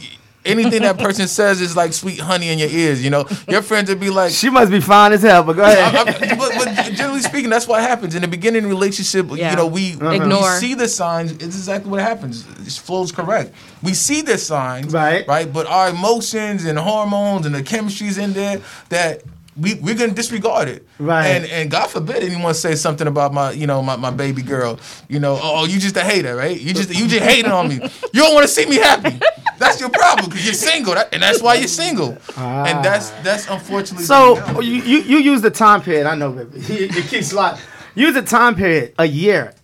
you, 0.03 0.19
anything 0.45 0.83
that 0.83 0.99
person 0.99 1.29
says 1.29 1.61
is 1.61 1.77
like 1.77 1.93
sweet 1.93 2.21
honey 2.21 2.49
in 2.49 2.59
your 2.59 2.69
ears. 2.69 3.03
You 3.03 3.11
know, 3.11 3.27
your 3.49 3.63
friends 3.63 3.89
would 3.89 4.01
be 4.01 4.11
like, 4.11 4.33
"She 4.33 4.51
must 4.51 4.71
be 4.71 4.81
fine 4.81 5.13
as 5.13 5.23
hell." 5.23 5.43
But 5.43 5.57
go 5.57 5.63
ahead. 5.63 5.95
I, 5.95 6.01
I, 6.01 6.35
but, 6.35 6.53
but, 6.57 6.93
generally 6.95 7.21
speaking, 7.21 7.51
that's 7.51 7.69
what 7.69 7.81
happens 7.81 8.15
in 8.15 8.23
the 8.23 8.29
beginning 8.29 8.67
relationship. 8.67 9.27
Yeah. 9.31 9.51
You 9.51 9.57
know, 9.57 9.67
we 9.67 9.95
uh-huh. 9.95 10.11
ignore, 10.11 10.41
we 10.41 10.59
see 10.59 10.75
the 10.75 10.89
signs. 10.89 11.33
It's 11.33 11.45
exactly 11.45 11.91
what 11.91 12.01
happens. 12.01 12.45
This 12.57 12.79
Flo's 12.79 13.13
correct. 13.13 13.55
We 13.83 13.95
see 13.95 14.23
the 14.23 14.39
signs, 14.39 14.93
right? 14.93 15.27
Right, 15.27 15.53
but 15.53 15.67
our 15.67 15.91
emotions 15.91 16.65
and 16.65 16.79
hormones 16.79 17.47
and 17.47 17.55
the 17.55 17.63
chemistry's 17.63 18.19
in 18.19 18.33
there 18.33 18.61
that 18.89 19.23
we 19.57 19.75
we're 19.75 19.95
gonna 19.95 20.13
disregard 20.13 20.69
it. 20.69 20.87
Right. 20.99 21.27
And 21.27 21.45
and 21.47 21.71
God 21.71 21.89
forbid 21.89 22.23
anyone 22.23 22.55
say 22.55 22.75
something 22.75 23.07
about 23.07 23.35
my 23.35 23.53
you 23.53 23.67
know 23.67 23.83
my, 23.83 23.97
my 23.97 24.11
baby 24.11 24.43
girl. 24.43 24.81
You 25.09 25.21
know, 25.21 25.39
oh 25.43 25.67
you 25.67 25.79
just 25.79 25.97
a 25.97 26.05
hater, 26.05 26.35
right? 26.35 26.59
You 26.59 26.73
just 26.73 26.95
you 26.95 27.07
just 27.07 27.23
hating 27.23 27.51
on 27.51 27.69
me. 27.69 27.75
You 27.75 28.23
don't 28.23 28.35
want 28.35 28.47
to 28.47 28.53
see 28.53 28.67
me 28.67 28.77
happy. 28.77 29.21
That's 29.63 29.81
your 29.81 29.91
problem 29.91 30.29
because 30.29 30.45
you're 30.45 30.55
single, 30.55 30.95
that, 30.95 31.13
and 31.13 31.23
that's 31.23 31.43
why 31.43 31.55
you're 31.55 31.69
single. 31.69 32.19
Ah. 32.37 32.65
And 32.65 32.85
that's 32.85 33.11
that's 33.23 33.49
unfortunately. 33.49 34.05
So 34.05 34.61
you, 34.61 34.83
you 34.83 34.99
you 34.99 35.19
use 35.19 35.43
the 35.43 35.51
time 35.51 35.83
period. 35.83 36.07
I 36.07 36.15
know, 36.15 36.33
baby. 36.33 36.61
It 36.61 37.07
keeps 37.07 37.33
like 37.33 37.59
use 37.95 38.15
the 38.15 38.23
time 38.23 38.55
period 38.55 38.95
a 38.99 39.07
year. 39.07 39.55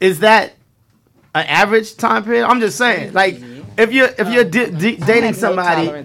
Is 0.00 0.20
that 0.20 0.54
an 1.34 1.46
average 1.46 1.96
time 1.96 2.24
period? 2.24 2.46
I'm 2.46 2.60
just 2.60 2.76
saying, 2.76 3.12
like 3.12 3.40
if 3.78 3.92
you're 3.92 4.10
if 4.18 4.28
you're 4.28 4.44
di- 4.44 4.70
di- 4.70 4.96
dating 4.96 5.34
somebody, 5.34 5.86
no 5.86 6.04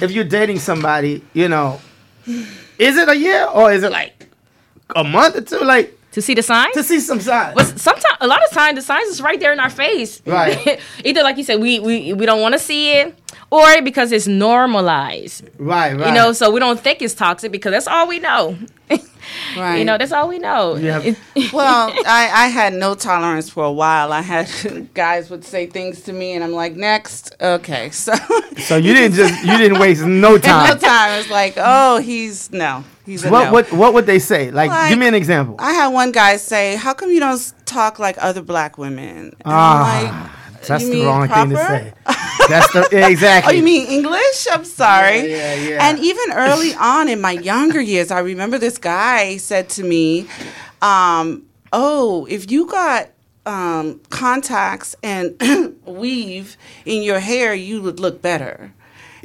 if 0.00 0.10
you're 0.10 0.24
dating 0.24 0.58
somebody, 0.58 1.22
you 1.32 1.48
know 1.48 1.80
is 2.78 2.96
it 2.96 3.08
a 3.08 3.16
year 3.16 3.44
or 3.46 3.72
is 3.72 3.82
it 3.82 3.92
like 3.92 4.28
a 4.94 5.04
month 5.04 5.36
or 5.36 5.40
two? 5.42 5.64
Like 5.64 5.98
to 6.14 6.22
see 6.22 6.34
the 6.34 6.42
signs? 6.42 6.74
To 6.74 6.84
see 6.84 7.00
some 7.00 7.20
signs. 7.20 7.54
But 7.56 7.78
sometimes, 7.78 8.16
a 8.20 8.26
lot 8.28 8.40
of 8.44 8.50
times, 8.52 8.76
the 8.76 8.82
signs 8.82 9.08
is 9.08 9.20
right 9.20 9.38
there 9.38 9.52
in 9.52 9.58
our 9.58 9.68
face. 9.68 10.22
Right. 10.24 10.80
Either 11.04 11.22
like 11.24 11.36
you 11.36 11.44
said, 11.44 11.60
we 11.60 11.80
we, 11.80 12.12
we 12.12 12.24
don't 12.24 12.40
want 12.40 12.54
to 12.54 12.58
see 12.58 12.92
it, 12.92 13.18
or 13.54 13.82
because 13.82 14.10
it's 14.10 14.26
normalized. 14.26 15.44
Right, 15.58 15.96
right. 15.96 16.08
You 16.08 16.12
know, 16.12 16.32
so 16.32 16.50
we 16.50 16.58
don't 16.58 16.80
think 16.80 17.00
it's 17.00 17.14
toxic 17.14 17.52
because 17.52 17.70
that's 17.70 17.86
all 17.86 18.08
we 18.08 18.18
know. 18.18 18.58
Right. 19.56 19.78
You 19.78 19.86
know, 19.86 19.96
that's 19.96 20.12
all 20.12 20.28
we 20.28 20.38
know. 20.38 20.76
Yeah. 20.76 21.14
well, 21.52 21.90
I, 22.06 22.30
I 22.30 22.48
had 22.48 22.74
no 22.74 22.94
tolerance 22.94 23.48
for 23.48 23.64
a 23.64 23.72
while. 23.72 24.12
I 24.12 24.20
had 24.20 24.92
guys 24.94 25.30
would 25.30 25.44
say 25.44 25.66
things 25.66 26.02
to 26.02 26.12
me, 26.12 26.32
and 26.32 26.44
I'm 26.44 26.52
like, 26.52 26.76
next, 26.76 27.34
okay. 27.40 27.88
So, 27.90 28.12
so 28.58 28.76
you 28.76 28.92
didn't 28.92 29.14
just 29.14 29.42
you 29.42 29.56
didn't 29.56 29.78
waste 29.78 30.04
no 30.04 30.36
time. 30.36 30.68
no 30.68 30.76
time. 30.76 31.18
It's 31.18 31.30
like, 31.30 31.54
oh, 31.56 32.00
he's 32.00 32.52
no, 32.52 32.84
he's 33.06 33.24
what 33.24 33.44
no. 33.44 33.52
what 33.52 33.72
what 33.72 33.94
would 33.94 34.04
they 34.04 34.18
say? 34.18 34.50
Like, 34.50 34.68
like, 34.68 34.90
give 34.90 34.98
me 34.98 35.08
an 35.08 35.14
example. 35.14 35.56
I 35.58 35.72
had 35.72 35.88
one 35.88 36.12
guy 36.12 36.36
say, 36.36 36.76
"How 36.76 36.92
come 36.92 37.10
you 37.10 37.20
don't 37.20 37.52
talk 37.64 37.98
like 37.98 38.16
other 38.18 38.42
black 38.42 38.76
women?" 38.76 39.08
And 39.08 39.34
ah. 39.46 40.43
Like, 40.68 40.80
that's 40.80 40.90
the 40.90 41.04
wrong 41.04 41.28
proper? 41.28 41.48
thing 41.48 41.56
to 41.56 41.64
say. 41.64 41.92
That's 42.48 42.72
the 42.72 42.88
yeah, 42.92 43.08
exactly. 43.08 43.54
oh, 43.54 43.56
you 43.56 43.62
mean 43.62 43.86
English? 43.86 44.46
I'm 44.50 44.64
sorry. 44.64 45.30
Yeah, 45.30 45.54
yeah, 45.54 45.68
yeah. 45.68 45.88
And 45.88 45.98
even 45.98 46.32
early 46.32 46.74
on 46.74 47.08
in 47.08 47.20
my 47.20 47.32
younger 47.32 47.80
years, 47.80 48.10
I 48.10 48.20
remember 48.20 48.58
this 48.58 48.78
guy 48.78 49.36
said 49.36 49.68
to 49.70 49.82
me, 49.84 50.26
um, 50.82 51.46
"Oh, 51.72 52.26
if 52.30 52.50
you 52.50 52.66
got 52.66 53.08
um, 53.46 54.00
contacts 54.10 54.96
and 55.02 55.40
weave 55.86 56.56
in 56.84 57.02
your 57.02 57.20
hair, 57.20 57.54
you 57.54 57.82
would 57.82 58.00
look 58.00 58.20
better." 58.22 58.72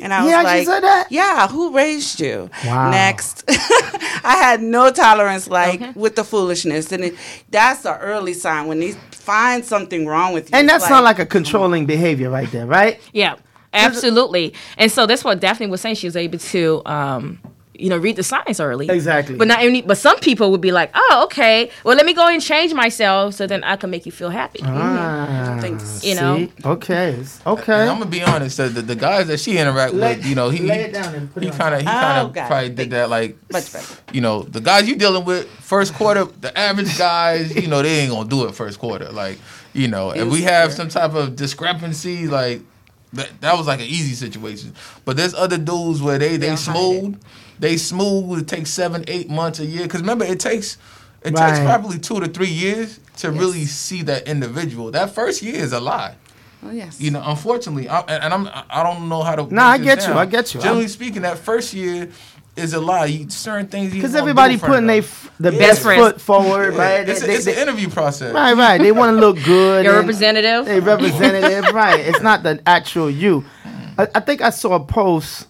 And 0.01 0.13
I 0.13 0.24
was 0.24 0.31
yeah, 0.31 0.41
like, 0.43 0.65
said 0.65 0.81
that? 0.81 1.12
"Yeah, 1.12 1.48
who 1.48 1.75
raised 1.75 2.19
you?" 2.19 2.50
Wow. 2.65 2.91
Next, 2.91 3.43
I 3.50 4.38
had 4.39 4.62
no 4.62 4.91
tolerance, 4.91 5.48
like 5.50 5.81
okay. 5.81 5.91
with 5.96 6.15
the 6.15 6.24
foolishness, 6.24 6.91
and 6.91 7.03
it, 7.03 7.15
that's 7.50 7.81
the 7.81 7.98
early 7.98 8.34
sign 8.34 8.67
when 8.67 8.79
they 8.79 8.93
find 9.29 9.63
something 9.63 10.07
wrong 10.07 10.33
with 10.33 10.50
you. 10.50 10.57
And 10.57 10.67
that's 10.67 10.86
like, 10.86 10.89
not 10.89 11.03
like 11.03 11.19
a 11.19 11.25
controlling 11.25 11.86
behavior, 11.86 12.31
right 12.31 12.51
there, 12.51 12.65
right? 12.65 13.00
Yeah, 13.13 13.36
absolutely. 13.74 14.55
And 14.77 14.91
so 14.91 15.05
that's 15.05 15.24
what 15.24 15.39
Daphne 15.39 15.67
was 15.67 15.81
saying. 15.81 15.95
She 15.95 16.07
was 16.07 16.15
able 16.15 16.39
to. 16.39 16.81
Um, 16.86 17.39
you 17.79 17.89
know, 17.89 17.98
read 17.98 18.15
the 18.15 18.24
signs 18.24 18.59
early. 18.59 18.89
Exactly. 18.89 19.36
But 19.36 19.48
not 19.48 19.59
any, 19.59 19.81
but 19.81 19.98
some 19.98 20.19
people 20.19 20.51
would 20.51 20.62
be 20.62 20.71
like, 20.71 20.91
oh, 20.93 21.21
okay, 21.25 21.71
well, 21.83 21.95
let 21.95 22.05
me 22.05 22.13
go 22.13 22.27
and 22.27 22.41
change 22.41 22.74
myself 22.74 23.33
so 23.36 23.48
then 23.48 23.63
I 23.63 23.75
can 23.75 23.89
make 23.89 24.05
you 24.05 24.12
feel 24.12 24.29
happy. 24.29 24.59
Ah, 24.63 25.57
Thanks. 25.62 26.03
You 26.03 26.15
know. 26.15 26.48
Okay. 26.65 27.24
Okay. 27.45 27.81
And 27.81 27.89
I'm 27.89 28.00
gonna 28.00 28.05
be 28.09 28.21
honest. 28.21 28.57
The, 28.57 28.69
the, 28.69 28.81
the 28.81 28.95
guys 28.95 29.27
that 29.27 29.39
she 29.39 29.57
interact 29.57 29.93
lay, 29.93 30.17
with, 30.17 30.25
you 30.25 30.36
know, 30.36 30.50
he 30.50 30.59
lay 30.59 30.81
it 30.81 30.93
down 30.93 31.15
and 31.15 31.33
put 31.33 31.43
he 31.43 31.50
kind 31.50 31.75
of 31.75 31.81
he 31.81 31.88
kind 31.88 32.27
of 32.27 32.38
oh, 32.38 32.48
probably 32.48 32.69
did 32.69 32.91
that 32.91 33.09
like 33.09 33.38
much 33.51 33.71
better. 33.71 33.95
You 34.12 34.21
know, 34.21 34.43
the 34.43 34.62
guys 34.62 34.88
you 34.88 34.95
dealing 34.95 35.25
with 35.25 35.48
first 35.48 35.93
quarter, 35.93 36.25
the 36.25 36.57
average 36.57 36.98
guys, 36.98 37.55
you 37.55 37.67
know, 37.67 37.81
they 37.81 38.00
ain't 38.00 38.12
gonna 38.12 38.29
do 38.29 38.45
it 38.45 38.55
first 38.55 38.79
quarter. 38.79 39.09
Like, 39.09 39.39
you 39.74 39.88
know, 39.88 40.12
if 40.12 40.27
we 40.27 40.41
have 40.43 40.74
some 40.74 40.89
type 40.89 41.13
of 41.13 41.36
discrepancy, 41.36 42.27
like 42.27 42.62
that, 43.13 43.42
that 43.42 43.58
was 43.58 43.68
like 43.68 43.80
an 43.80 43.88
easy 43.88 44.13
situation. 44.13 44.74
But 45.06 45.18
there's 45.18 45.34
other 45.34 45.58
dudes 45.58 46.01
where 46.01 46.18
they 46.18 46.38
they 46.38 46.56
smooth 46.56 47.20
they 47.60 47.78
smooth. 47.78 48.39
It 48.39 48.48
takes 48.48 48.70
seven, 48.70 49.04
eight 49.08 49.30
months, 49.30 49.60
a 49.60 49.66
year. 49.66 49.84
Because 49.84 50.01
remember, 50.01 50.25
it 50.25 50.39
takes 50.39 50.78
it 51.22 51.34
right. 51.34 51.50
takes 51.50 51.60
probably 51.60 52.00
two 52.00 52.20
to 52.22 52.28
three 52.28 52.48
years 52.48 53.00
to 53.18 53.28
yes. 53.28 53.39
really 53.39 53.66
see 53.66 54.01
that 54.04 54.28
individual. 54.28 54.92
That 54.92 55.13
first 55.13 55.42
year 55.42 55.56
is 55.56 55.74
a 55.74 55.80
lie. 55.80 56.16
Oh 56.63 56.72
yes. 56.72 57.00
You 57.00 57.12
know, 57.12 57.22
unfortunately, 57.25 57.88
I, 57.88 58.00
and 58.01 58.34
I'm 58.34 58.50
I 58.70 58.84
don't 58.84 59.10
know 59.10 59.24
how 59.24 59.36
to. 59.36 59.44
No, 59.44 59.50
nah, 59.50 59.68
I 59.68 59.78
get 59.78 60.00
down. 60.00 60.10
you. 60.10 60.16
I 60.16 60.25
get 60.25 60.54
you. 60.54 60.62
Generally 60.62 60.84
I'm, 60.84 60.89
speaking, 60.89 61.22
that 61.22 61.38
first 61.38 61.74
year 61.74 62.10
is 62.60 62.74
a 62.74 62.80
lie. 62.80 63.06
You, 63.06 63.30
certain 63.30 63.68
things 63.68 63.94
because 63.94 64.16
everybody 64.16 64.58
putting 64.58 64.88
they 64.88 65.00
f- 65.00 65.32
the 65.39 65.51
yeah. 65.51 65.60
best 65.60 65.84
foot 65.84 66.22
forward, 66.22 66.74
yeah. 66.74 66.80
right? 66.80 67.10
It's, 67.10 67.22
they, 67.22 67.34
a, 67.34 67.36
it's 67.36 67.46
they, 67.46 67.56
an 67.56 67.60
interview 67.60 67.89
process, 67.89 68.34
right? 68.34 68.54
Right. 68.54 68.80
They 68.80 68.92
want 68.92 69.16
to 69.16 69.20
look 69.20 69.38
good. 69.44 69.86
Your 69.86 70.00
representative. 70.00 70.66
They 70.66 70.80
representative, 70.80 71.66
right? 71.74 72.00
It's 72.00 72.22
not 72.22 72.44
the 72.44 72.62
actual 72.66 73.10
you. 73.10 73.46
I, 73.98 74.08
I 74.16 74.20
think 74.20 74.42
I 74.42 74.50
saw 74.50 74.75
a 74.75 74.80
post 74.80 75.48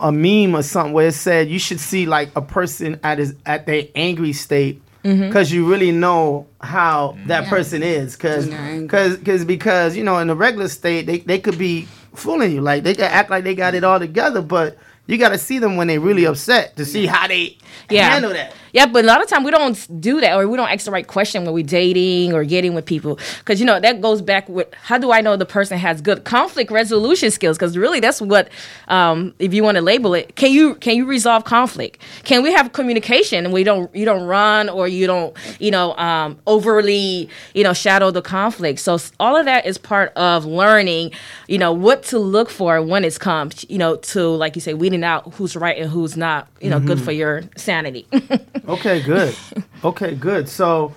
a 0.00 0.12
meme 0.12 0.54
or 0.54 0.62
something 0.62 0.92
where 0.92 1.08
it 1.08 1.12
said 1.12 1.48
you 1.48 1.58
should 1.58 1.80
see 1.80 2.06
like 2.06 2.30
a 2.36 2.42
person 2.42 2.98
at 3.02 3.18
his 3.18 3.34
at 3.46 3.66
their 3.66 3.84
angry 3.94 4.32
state 4.32 4.80
because 5.02 5.48
mm-hmm. 5.48 5.56
you 5.56 5.70
really 5.70 5.92
know 5.92 6.46
how 6.60 7.16
that 7.26 7.44
yeah. 7.44 7.50
person 7.50 7.82
is 7.82 8.14
because 8.14 8.48
because 8.80 9.44
because 9.44 9.96
you 9.96 10.04
know 10.04 10.18
in 10.18 10.28
the 10.28 10.34
regular 10.34 10.68
state 10.68 11.06
they, 11.06 11.18
they 11.18 11.38
could 11.38 11.58
be 11.58 11.86
fooling 12.14 12.52
you 12.52 12.60
like 12.60 12.82
they 12.82 12.94
could 12.94 13.04
act 13.04 13.30
like 13.30 13.44
they 13.44 13.54
got 13.54 13.74
it 13.74 13.84
all 13.84 13.98
together 13.98 14.42
but 14.42 14.76
you 15.08 15.18
got 15.18 15.30
to 15.30 15.38
see 15.38 15.58
them 15.58 15.76
when 15.76 15.88
they 15.88 15.98
really 15.98 16.22
mm-hmm. 16.22 16.32
upset 16.32 16.76
to 16.76 16.84
see 16.84 17.06
how 17.06 17.26
they 17.26 17.56
yeah. 17.90 18.10
handle 18.10 18.32
that 18.32 18.54
yeah, 18.72 18.86
but 18.86 19.04
a 19.04 19.06
lot 19.06 19.22
of 19.22 19.28
time 19.28 19.44
we 19.44 19.50
don't 19.50 20.00
do 20.00 20.20
that, 20.20 20.34
or 20.36 20.46
we 20.48 20.56
don't 20.56 20.68
ask 20.68 20.84
the 20.84 20.90
right 20.90 21.06
question 21.06 21.44
when 21.44 21.54
we're 21.54 21.64
dating 21.64 22.32
or 22.32 22.44
getting 22.44 22.74
with 22.74 22.86
people, 22.86 23.18
because 23.38 23.60
you 23.60 23.66
know 23.66 23.80
that 23.80 24.00
goes 24.00 24.22
back 24.22 24.48
with 24.48 24.72
how 24.74 24.98
do 24.98 25.12
I 25.12 25.20
know 25.20 25.36
the 25.36 25.46
person 25.46 25.78
has 25.78 26.00
good 26.00 26.24
conflict 26.24 26.70
resolution 26.70 27.30
skills? 27.30 27.56
Because 27.56 27.76
really, 27.76 28.00
that's 28.00 28.20
what 28.20 28.48
um, 28.88 29.34
if 29.38 29.54
you 29.54 29.62
want 29.62 29.76
to 29.76 29.82
label 29.82 30.14
it. 30.14 30.34
Can 30.36 30.52
you 30.52 30.74
can 30.76 30.96
you 30.96 31.06
resolve 31.06 31.44
conflict? 31.44 32.00
Can 32.24 32.42
we 32.42 32.52
have 32.52 32.72
communication 32.72 33.44
and 33.44 33.54
we 33.54 33.64
don't 33.64 33.94
you 33.94 34.04
don't 34.04 34.26
run 34.26 34.68
or 34.68 34.88
you 34.88 35.06
don't 35.06 35.36
you 35.58 35.70
know 35.70 35.94
um, 35.96 36.38
overly 36.46 37.28
you 37.54 37.64
know 37.64 37.72
shadow 37.72 38.10
the 38.10 38.22
conflict? 38.22 38.80
So 38.80 38.98
all 39.20 39.36
of 39.36 39.44
that 39.44 39.66
is 39.66 39.78
part 39.78 40.12
of 40.14 40.44
learning, 40.44 41.12
you 41.46 41.58
know, 41.58 41.72
what 41.72 42.02
to 42.04 42.18
look 42.18 42.50
for 42.50 42.82
when 42.82 43.04
it's 43.04 43.18
comes, 43.18 43.64
you 43.68 43.78
know, 43.78 43.96
to 43.96 44.28
like 44.28 44.54
you 44.54 44.60
say, 44.60 44.74
weeding 44.74 45.04
out 45.04 45.34
who's 45.34 45.56
right 45.56 45.76
and 45.78 45.90
who's 45.90 46.16
not, 46.16 46.48
you 46.60 46.70
know, 46.70 46.78
mm-hmm. 46.78 46.86
good 46.86 47.00
for 47.00 47.12
your 47.12 47.42
sanity. 47.56 48.06
Okay, 48.66 49.02
good. 49.02 49.36
okay, 49.84 50.14
good. 50.14 50.48
So 50.48 50.94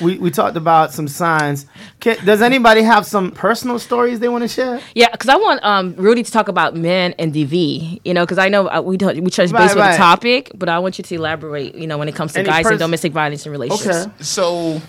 we, 0.00 0.18
we 0.18 0.30
talked 0.30 0.56
about 0.56 0.92
some 0.92 1.08
signs. 1.08 1.66
Can, 2.00 2.16
does 2.24 2.42
anybody 2.42 2.82
have 2.82 3.06
some 3.06 3.30
personal 3.30 3.78
stories 3.78 4.20
they 4.20 4.28
want 4.28 4.42
to 4.42 4.48
share? 4.48 4.80
Yeah, 4.94 5.10
because 5.10 5.28
I 5.28 5.36
want 5.36 5.62
um, 5.64 5.94
Rudy 5.96 6.22
to 6.22 6.30
talk 6.30 6.48
about 6.48 6.74
men 6.74 7.14
and 7.18 7.34
DV. 7.34 8.00
You 8.04 8.14
know, 8.14 8.24
because 8.24 8.38
I 8.38 8.48
know 8.48 8.68
uh, 8.68 8.80
we 8.80 8.96
we 8.96 8.96
touched 8.96 9.22
base 9.22 9.52
right, 9.52 9.68
with 9.68 9.76
right. 9.76 9.92
the 9.92 9.96
topic, 9.96 10.50
but 10.54 10.68
I 10.68 10.78
want 10.78 10.98
you 10.98 11.04
to 11.04 11.14
elaborate. 11.14 11.74
You 11.74 11.86
know, 11.86 11.98
when 11.98 12.08
it 12.08 12.14
comes 12.14 12.32
to 12.34 12.40
Any 12.40 12.48
guys 12.48 12.62
pers- 12.62 12.72
and 12.72 12.80
domestic 12.80 13.12
violence 13.12 13.44
and 13.46 13.52
relationships. 13.52 14.06
Okay. 14.06 14.22
So, 14.22 14.80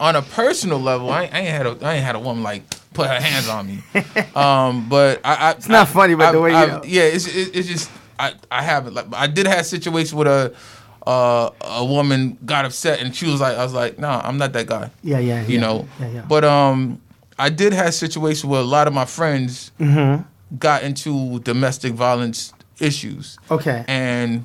on 0.00 0.16
a 0.16 0.22
personal 0.22 0.80
level, 0.80 1.10
I, 1.10 1.22
I 1.22 1.38
ain't 1.40 1.48
had 1.48 1.66
a 1.66 1.78
I 1.82 1.94
ain't 1.94 2.04
had 2.04 2.16
a 2.16 2.20
woman 2.20 2.42
like 2.42 2.62
put 2.94 3.06
her 3.08 3.20
hands 3.20 3.48
on 3.48 3.66
me. 3.66 3.82
um, 4.34 4.88
but 4.88 5.20
I, 5.24 5.34
I 5.34 5.50
it's 5.52 5.68
not 5.68 5.88
I, 5.88 5.92
funny, 5.92 6.14
but 6.14 6.26
I, 6.26 6.32
the 6.32 6.40
way 6.40 6.50
you 6.50 6.80
yeah, 6.84 7.02
it's 7.02 7.26
it, 7.26 7.54
it's 7.54 7.68
just 7.68 7.90
I 8.18 8.34
I 8.50 8.62
haven't 8.62 8.94
like 8.94 9.06
I 9.12 9.26
did 9.26 9.46
have 9.46 9.66
situations 9.66 10.14
with 10.14 10.26
a 10.26 10.54
uh, 11.06 11.50
a 11.60 11.84
woman 11.84 12.36
got 12.44 12.64
upset 12.64 13.00
and 13.00 13.14
she 13.14 13.26
was 13.26 13.40
like, 13.40 13.56
I 13.56 13.62
was 13.62 13.72
like, 13.72 13.98
nah, 13.98 14.20
I'm 14.24 14.38
not 14.38 14.52
that 14.54 14.66
guy. 14.66 14.90
Yeah, 15.02 15.18
yeah, 15.18 15.46
you 15.46 15.54
yeah, 15.54 15.60
know. 15.60 15.88
Yeah, 16.00 16.08
yeah. 16.08 16.24
But 16.28 16.44
um, 16.44 17.00
I 17.38 17.48
did 17.48 17.72
have 17.72 17.94
situations 17.94 18.44
where 18.44 18.60
a 18.60 18.64
lot 18.64 18.88
of 18.88 18.94
my 18.94 19.04
friends 19.04 19.70
mm-hmm. 19.78 20.22
got 20.58 20.82
into 20.82 21.38
domestic 21.40 21.92
violence 21.92 22.52
issues. 22.80 23.38
Okay. 23.50 23.84
And 23.86 24.44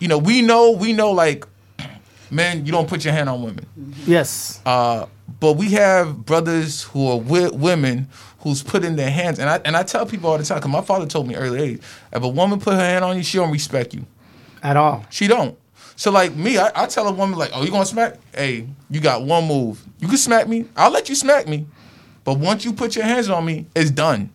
you 0.00 0.08
know, 0.08 0.18
we 0.18 0.42
know, 0.42 0.72
we 0.72 0.92
know, 0.92 1.12
like, 1.12 1.46
man, 2.30 2.66
you 2.66 2.72
don't 2.72 2.88
put 2.88 3.04
your 3.04 3.14
hand 3.14 3.28
on 3.28 3.42
women. 3.42 3.66
Yes. 4.04 4.60
Uh, 4.66 5.06
but 5.40 5.52
we 5.54 5.70
have 5.70 6.26
brothers 6.26 6.82
who 6.82 7.08
are 7.08 7.18
with 7.18 7.52
women 7.52 8.08
who's 8.40 8.62
putting 8.62 8.96
their 8.96 9.10
hands, 9.10 9.38
and 9.38 9.48
I 9.48 9.60
and 9.64 9.76
I 9.76 9.82
tell 9.84 10.04
people 10.04 10.30
all 10.30 10.38
the 10.38 10.44
time. 10.44 10.60
Cause 10.60 10.70
my 10.70 10.82
father 10.82 11.06
told 11.06 11.28
me 11.28 11.36
early 11.36 11.60
age, 11.60 11.82
if 12.12 12.22
a 12.22 12.28
woman 12.28 12.58
put 12.58 12.74
her 12.74 12.80
hand 12.80 13.04
on 13.04 13.16
you, 13.16 13.22
she 13.22 13.38
don't 13.38 13.52
respect 13.52 13.94
you. 13.94 14.04
At 14.62 14.76
all. 14.76 15.06
She 15.10 15.26
don't. 15.26 15.56
So 15.96 16.10
like 16.10 16.34
me, 16.34 16.58
I, 16.58 16.70
I 16.74 16.86
tell 16.86 17.06
a 17.06 17.12
woman 17.12 17.38
like, 17.38 17.50
"Oh, 17.54 17.62
you 17.64 17.70
gonna 17.70 17.86
smack? 17.86 18.14
Hey, 18.34 18.66
you 18.90 19.00
got 19.00 19.22
one 19.22 19.46
move. 19.46 19.82
You 20.00 20.08
can 20.08 20.16
smack 20.16 20.48
me. 20.48 20.66
I'll 20.76 20.90
let 20.90 21.08
you 21.08 21.14
smack 21.14 21.46
me, 21.46 21.66
but 22.24 22.38
once 22.38 22.64
you 22.64 22.72
put 22.72 22.96
your 22.96 23.04
hands 23.04 23.28
on 23.28 23.44
me, 23.44 23.66
it's 23.74 23.90
done." 23.90 24.30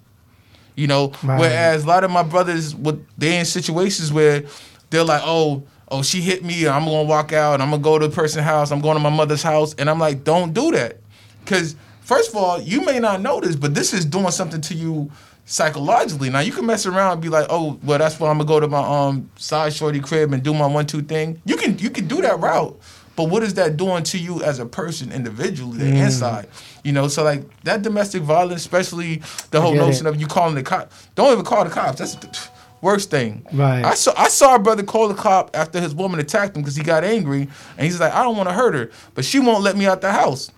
You 0.75 0.87
know. 0.87 1.11
Right. 1.23 1.39
Whereas 1.39 1.83
a 1.83 1.87
lot 1.87 2.03
of 2.03 2.11
my 2.11 2.23
brothers, 2.23 2.75
would 2.75 3.05
they 3.17 3.39
in 3.39 3.45
situations 3.45 4.13
where 4.13 4.43
they're 4.89 5.03
like, 5.03 5.21
"Oh, 5.25 5.63
oh, 5.89 6.03
she 6.03 6.21
hit 6.21 6.43
me. 6.43 6.67
I'm 6.67 6.85
gonna 6.85 7.03
walk 7.03 7.33
out. 7.33 7.59
I'm 7.61 7.71
gonna 7.71 7.81
go 7.81 7.97
to 7.99 8.07
the 8.07 8.15
person's 8.15 8.45
house. 8.45 8.71
I'm 8.71 8.81
going 8.81 8.95
to 8.95 9.03
my 9.03 9.09
mother's 9.09 9.43
house," 9.43 9.73
and 9.75 9.89
I'm 9.89 9.99
like, 9.99 10.23
"Don't 10.23 10.53
do 10.53 10.71
that," 10.71 10.97
because 11.43 11.75
first 12.01 12.29
of 12.29 12.35
all, 12.37 12.61
you 12.61 12.85
may 12.85 12.99
not 12.99 13.21
know 13.21 13.41
this, 13.41 13.55
but 13.55 13.73
this 13.73 13.93
is 13.93 14.05
doing 14.05 14.31
something 14.31 14.61
to 14.61 14.73
you 14.75 15.11
psychologically. 15.47 16.29
Now 16.29 16.41
you 16.41 16.51
can 16.51 16.65
mess 16.65 16.85
around 16.85 17.13
and 17.13 17.21
be 17.21 17.29
like, 17.29 17.47
oh, 17.49 17.79
well, 17.83 17.97
that's 17.97 18.19
why 18.19 18.29
I'm 18.29 18.37
gonna 18.37 18.47
go 18.47 18.59
to 18.59 18.67
my 18.67 18.79
um 18.79 19.31
side 19.37 19.73
shorty 19.73 19.99
crib 19.99 20.31
and 20.33 20.43
do 20.43 20.53
my 20.53 20.67
one 20.67 20.85
two 20.85 21.01
thing. 21.01 21.41
You 21.45 21.55
can 21.55 21.79
you 21.79 21.89
can 21.89 22.07
do 22.07 22.21
that 22.21 22.39
route, 22.39 22.79
but 23.15 23.29
what 23.29 23.41
is 23.41 23.55
that 23.55 23.77
doing 23.77 24.03
to 24.03 24.19
you 24.19 24.43
as 24.43 24.59
a 24.59 24.65
person 24.65 25.11
individually, 25.11 25.77
the 25.79 25.85
mm. 25.85 26.05
inside? 26.05 26.47
You 26.83 26.91
know, 26.91 27.07
so 27.07 27.23
like 27.23 27.43
that 27.63 27.81
domestic 27.81 28.21
violence, 28.21 28.61
especially 28.61 29.23
the 29.49 29.59
whole 29.59 29.73
notion 29.73 30.05
it. 30.05 30.09
of 30.09 30.21
you 30.21 30.27
calling 30.27 30.53
the 30.53 30.63
cop. 30.63 30.91
Don't 31.15 31.31
even 31.31 31.45
call 31.45 31.63
the 31.63 31.71
cops. 31.71 31.97
That's 31.97 32.15
the 32.15 32.49
worst 32.81 33.09
thing. 33.09 33.45
Right. 33.53 33.83
I 33.83 33.95
saw 33.95 34.13
I 34.17 34.27
saw 34.27 34.55
a 34.55 34.59
brother 34.59 34.83
call 34.83 35.07
the 35.07 35.15
cop 35.15 35.51
after 35.55 35.79
his 35.79 35.95
woman 35.95 36.19
attacked 36.19 36.55
him 36.55 36.61
because 36.61 36.75
he 36.75 36.83
got 36.83 37.05
angry 37.05 37.47
and 37.77 37.85
he's 37.85 37.99
like, 37.99 38.13
I 38.13 38.23
don't 38.23 38.35
want 38.35 38.49
to 38.49 38.53
hurt 38.53 38.75
her, 38.75 38.91
but 39.15 39.23
she 39.23 39.39
won't 39.39 39.63
let 39.63 39.77
me 39.77 39.87
out 39.87 40.01
the 40.01 40.11
house. 40.11 40.51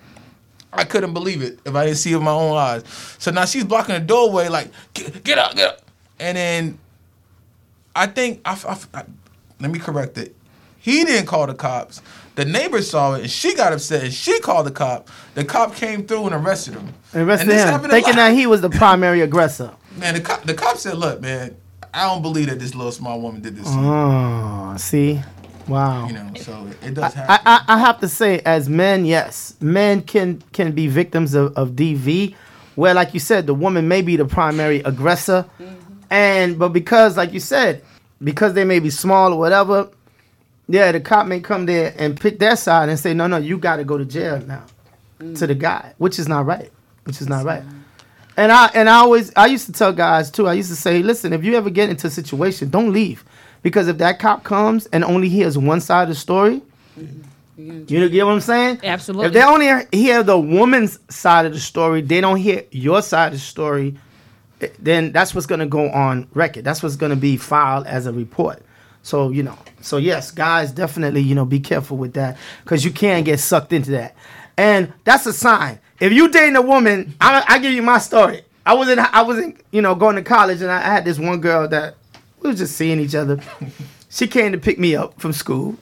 I 0.71 0.83
couldn't 0.83 1.13
believe 1.13 1.41
it 1.41 1.59
if 1.65 1.73
I 1.75 1.85
didn't 1.85 1.97
see 1.97 2.11
it 2.11 2.15
with 2.15 2.23
my 2.23 2.31
own 2.31 2.55
eyes. 2.55 2.83
So 3.17 3.31
now 3.31 3.45
she's 3.45 3.63
blocking 3.63 3.95
the 3.95 4.01
doorway, 4.01 4.49
like, 4.49 4.69
get, 4.93 5.23
get 5.23 5.37
up, 5.37 5.55
get 5.55 5.69
up. 5.69 5.81
And 6.19 6.37
then 6.37 6.79
I 7.95 8.07
think, 8.07 8.41
I, 8.45 8.53
I, 8.67 8.99
I, 8.99 9.03
let 9.59 9.71
me 9.71 9.79
correct 9.79 10.17
it. 10.17 10.35
He 10.79 11.03
didn't 11.03 11.25
call 11.25 11.47
the 11.47 11.53
cops. 11.53 12.01
The 12.35 12.45
neighbor 12.45 12.81
saw 12.81 13.15
it 13.15 13.21
and 13.21 13.29
she 13.29 13.53
got 13.55 13.73
upset 13.73 14.03
and 14.03 14.13
she 14.13 14.39
called 14.39 14.65
the 14.67 14.71
cop. 14.71 15.09
The 15.35 15.43
cop 15.43 15.75
came 15.75 16.05
through 16.07 16.27
and 16.27 16.35
arrested 16.35 16.75
him. 16.75 16.93
And 17.13 17.27
Arrested 17.27 17.49
him, 17.49 17.81
thinking 17.89 18.15
that 18.15 18.33
he 18.33 18.47
was 18.47 18.61
the 18.61 18.69
primary 18.69 19.21
aggressor. 19.21 19.73
Man, 19.97 20.13
the 20.13 20.21
cop, 20.21 20.43
the 20.43 20.53
cop 20.53 20.77
said, 20.77 20.97
look, 20.97 21.19
man, 21.19 21.57
I 21.93 22.05
don't 22.05 22.21
believe 22.21 22.47
that 22.47 22.59
this 22.59 22.75
little 22.75 22.91
small 22.91 23.19
woman 23.19 23.41
did 23.41 23.57
this. 23.57 23.65
Oh, 23.67 24.75
see? 24.77 25.21
Wow. 25.69 26.07
You 26.07 26.13
know, 26.13 26.31
so 26.35 26.67
it 26.81 26.93
does 26.93 27.13
happen. 27.13 27.41
I, 27.45 27.57
I, 27.57 27.75
I 27.75 27.77
have 27.79 27.99
to 27.99 28.07
say, 28.07 28.39
as 28.39 28.67
men, 28.67 29.05
yes, 29.05 29.55
men 29.61 30.01
can 30.01 30.41
can 30.51 30.71
be 30.71 30.87
victims 30.87 31.33
of, 31.33 31.55
of 31.55 31.71
DV, 31.71 32.35
where, 32.75 32.93
like 32.93 33.13
you 33.13 33.19
said, 33.19 33.47
the 33.47 33.53
woman 33.53 33.87
may 33.87 34.01
be 34.01 34.15
the 34.15 34.25
primary 34.25 34.79
aggressor, 34.79 35.45
mm-hmm. 35.59 35.75
and 36.09 36.57
but 36.57 36.69
because, 36.69 37.17
like 37.17 37.33
you 37.33 37.39
said, 37.39 37.83
because 38.23 38.53
they 38.53 38.63
may 38.63 38.79
be 38.79 38.89
small 38.89 39.33
or 39.33 39.39
whatever, 39.39 39.89
yeah, 40.67 40.91
the 40.91 40.99
cop 40.99 41.27
may 41.27 41.39
come 41.39 41.65
there 41.65 41.93
and 41.97 42.19
pick 42.19 42.39
their 42.39 42.55
side 42.55 42.89
and 42.89 42.99
say, 42.99 43.13
no, 43.13 43.27
no, 43.27 43.37
you 43.37 43.57
got 43.57 43.77
to 43.77 43.83
go 43.83 43.97
to 43.97 44.05
jail 44.05 44.39
now, 44.41 44.65
mm-hmm. 45.19 45.33
to 45.35 45.47
the 45.47 45.55
guy, 45.55 45.93
which 45.97 46.19
is 46.19 46.27
not 46.27 46.45
right, 46.45 46.71
which 47.03 47.21
is 47.21 47.29
not 47.29 47.45
right. 47.45 47.63
And 48.37 48.53
I 48.53 48.67
and 48.73 48.89
I 48.89 48.95
always 48.99 49.33
I 49.35 49.47
used 49.47 49.65
to 49.65 49.73
tell 49.73 49.91
guys 49.91 50.31
too. 50.31 50.47
I 50.47 50.53
used 50.53 50.69
to 50.69 50.75
say, 50.75 51.03
listen, 51.03 51.33
if 51.33 51.43
you 51.43 51.55
ever 51.55 51.69
get 51.69 51.89
into 51.89 52.07
a 52.07 52.09
situation, 52.09 52.69
don't 52.69 52.93
leave. 52.93 53.25
Because 53.61 53.87
if 53.87 53.97
that 53.97 54.19
cop 54.19 54.43
comes 54.43 54.85
and 54.87 55.03
only 55.03 55.29
hears 55.29 55.57
one 55.57 55.81
side 55.81 56.03
of 56.03 56.09
the 56.09 56.15
story, 56.15 56.61
mm-hmm. 56.97 57.83
you 57.87 58.09
get 58.09 58.25
what 58.25 58.33
I'm 58.33 58.41
saying? 58.41 58.79
Absolutely. 58.83 59.27
If 59.27 59.33
they 59.33 59.43
only 59.43 59.85
hear 59.91 60.23
the 60.23 60.39
woman's 60.39 60.99
side 61.09 61.45
of 61.45 61.53
the 61.53 61.59
story, 61.59 62.01
they 62.01 62.21
don't 62.21 62.37
hear 62.37 62.63
your 62.71 63.01
side 63.01 63.27
of 63.27 63.33
the 63.33 63.39
story, 63.39 63.95
then 64.79 65.11
that's 65.11 65.33
what's 65.33 65.47
going 65.47 65.59
to 65.59 65.65
go 65.65 65.89
on 65.89 66.27
record. 66.33 66.63
That's 66.63 66.83
what's 66.83 66.95
going 66.95 67.11
to 67.11 67.15
be 67.15 67.37
filed 67.37 67.87
as 67.87 68.05
a 68.05 68.13
report. 68.13 68.63
So, 69.03 69.29
you 69.29 69.43
know, 69.43 69.57
so 69.81 69.97
yes, 69.97 70.31
guys, 70.31 70.71
definitely, 70.71 71.21
you 71.21 71.35
know, 71.35 71.45
be 71.45 71.59
careful 71.59 71.97
with 71.97 72.13
that 72.13 72.37
because 72.63 72.83
you 72.83 72.91
can 72.91 73.23
get 73.23 73.39
sucked 73.39 73.73
into 73.73 73.91
that. 73.91 74.15
And 74.57 74.91
that's 75.05 75.25
a 75.25 75.33
sign. 75.33 75.79
If 75.99 76.11
you 76.11 76.29
dating 76.29 76.57
a 76.57 76.61
woman, 76.61 77.15
I, 77.21 77.43
I 77.47 77.59
give 77.59 77.73
you 77.73 77.81
my 77.81 77.97
story. 77.97 78.43
I 78.65 78.73
was 78.73 78.89
in, 78.89 78.99
I 78.99 79.21
was 79.21 79.39
in, 79.39 79.57
you 79.71 79.81
know, 79.81 79.95
going 79.95 80.15
to 80.17 80.21
college 80.21 80.61
and 80.61 80.69
I 80.69 80.81
had 80.81 81.05
this 81.05 81.17
one 81.17 81.39
girl 81.39 81.67
that 81.69 81.95
we 82.41 82.49
were 82.49 82.55
just 82.55 82.75
seeing 82.75 82.99
each 82.99 83.15
other. 83.15 83.39
she 84.09 84.27
came 84.27 84.51
to 84.51 84.57
pick 84.57 84.79
me 84.79 84.95
up 84.95 85.19
from 85.19 85.33
school. 85.33 85.77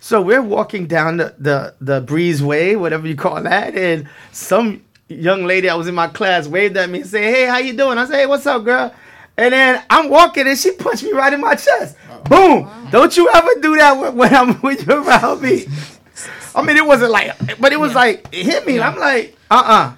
So 0.00 0.22
we're 0.22 0.42
walking 0.42 0.86
down 0.86 1.18
the, 1.18 1.34
the, 1.38 1.74
the 1.80 2.00
breezeway, 2.00 2.78
whatever 2.78 3.06
you 3.06 3.16
call 3.16 3.42
that, 3.42 3.74
and 3.74 4.08
some 4.32 4.82
young 5.08 5.44
lady 5.44 5.68
I 5.68 5.74
was 5.74 5.88
in 5.88 5.94
my 5.94 6.08
class 6.08 6.46
waved 6.46 6.76
at 6.76 6.88
me 6.88 7.00
and 7.00 7.08
said, 7.08 7.22
Hey, 7.22 7.44
how 7.46 7.58
you 7.58 7.74
doing? 7.74 7.98
I 7.98 8.06
said, 8.06 8.16
Hey, 8.16 8.26
what's 8.26 8.46
up, 8.46 8.64
girl? 8.64 8.94
And 9.36 9.52
then 9.52 9.82
I'm 9.90 10.08
walking 10.08 10.46
and 10.46 10.58
she 10.58 10.72
punched 10.72 11.02
me 11.02 11.12
right 11.12 11.32
in 11.32 11.40
my 11.40 11.54
chest. 11.54 11.96
Oh, 12.10 12.22
Boom! 12.24 12.62
Wow. 12.64 12.88
Don't 12.90 13.16
you 13.16 13.28
ever 13.32 13.48
do 13.60 13.76
that 13.76 14.14
when 14.14 14.34
I'm 14.34 14.54
when 14.60 14.78
you're 14.78 15.02
around 15.02 15.42
me. 15.42 15.66
I 16.54 16.62
mean, 16.62 16.76
it 16.76 16.84
wasn't 16.84 17.12
like, 17.12 17.58
but 17.60 17.72
it 17.72 17.80
was 17.80 17.92
yeah. 17.92 17.98
like 17.98 18.28
it 18.32 18.44
hit 18.44 18.66
me. 18.66 18.76
Yeah. 18.76 18.88
I'm 18.88 18.98
like, 18.98 19.36
uh 19.50 19.54
uh-uh. 19.54 19.72
uh 19.72 19.94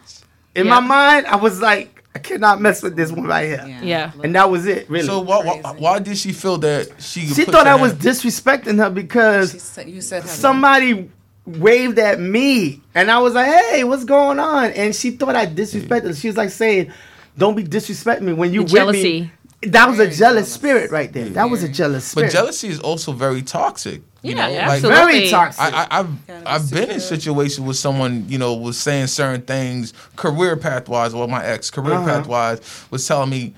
In 0.54 0.66
yeah. 0.66 0.78
my 0.78 0.86
mind, 0.86 1.26
I 1.26 1.36
was 1.36 1.60
like, 1.60 1.91
I 2.14 2.18
cannot 2.18 2.60
mess 2.60 2.82
with 2.82 2.94
this 2.94 3.10
one 3.10 3.24
right 3.24 3.46
here. 3.46 3.64
Yeah. 3.66 3.82
yeah. 3.82 4.12
And 4.22 4.34
that 4.34 4.50
was 4.50 4.66
it, 4.66 4.88
really. 4.88 5.06
So 5.06 5.20
why, 5.20 5.44
why, 5.44 5.72
why 5.78 5.98
did 5.98 6.18
she 6.18 6.32
feel 6.32 6.58
that 6.58 6.88
she 7.00 7.26
She 7.26 7.44
thought 7.44 7.66
I 7.66 7.76
was 7.76 7.94
disrespecting 7.94 8.78
her 8.78 8.90
because 8.90 9.62
said, 9.62 9.88
you 9.88 10.00
said 10.02 10.26
somebody 10.26 10.94
name. 10.94 11.12
waved 11.46 11.98
at 11.98 12.20
me 12.20 12.82
and 12.94 13.10
I 13.10 13.18
was 13.18 13.34
like, 13.34 13.46
"Hey, 13.46 13.84
what's 13.84 14.04
going 14.04 14.38
on?" 14.38 14.72
And 14.72 14.94
she 14.94 15.12
thought 15.12 15.34
I 15.34 15.46
disrespected. 15.46 16.20
She 16.20 16.28
was 16.28 16.36
like 16.36 16.50
saying, 16.50 16.92
"Don't 17.38 17.54
be 17.54 17.64
disrespecting 17.64 18.22
me 18.22 18.32
when 18.34 18.52
you 18.52 18.64
with 18.64 18.90
me." 18.92 19.30
That 19.62 19.88
was 19.88 20.00
a 20.00 20.06
jealous, 20.06 20.18
jealous, 20.18 20.52
spirit 20.52 20.90
right 20.90 21.12
there. 21.12 21.28
That 21.28 21.48
was 21.48 21.62
a 21.62 21.68
jealous 21.68 22.04
spirit. 22.04 22.26
But 22.26 22.32
jealousy 22.32 22.68
is 22.68 22.80
also 22.80 23.12
very 23.12 23.42
toxic. 23.42 24.02
You 24.22 24.34
yeah, 24.34 24.48
know, 24.48 24.56
absolutely. 24.56 24.98
Like, 24.98 25.08
very 25.10 25.28
toxic. 25.28 25.74
I, 25.74 25.86
have 25.90 26.18
I've 26.46 26.70
been 26.70 26.90
in 26.90 27.00
situations 27.00 27.60
where 27.60 27.74
someone 27.74 28.28
you 28.28 28.38
know 28.38 28.54
was 28.54 28.78
saying 28.78 29.08
certain 29.08 29.42
things 29.42 29.92
career 30.14 30.56
path 30.56 30.88
wise. 30.88 31.14
Well, 31.14 31.26
my 31.28 31.44
ex 31.44 31.70
career 31.70 31.94
uh-huh. 31.94 32.06
path 32.06 32.26
wise 32.28 32.86
was 32.90 33.06
telling 33.06 33.30
me, 33.30 33.54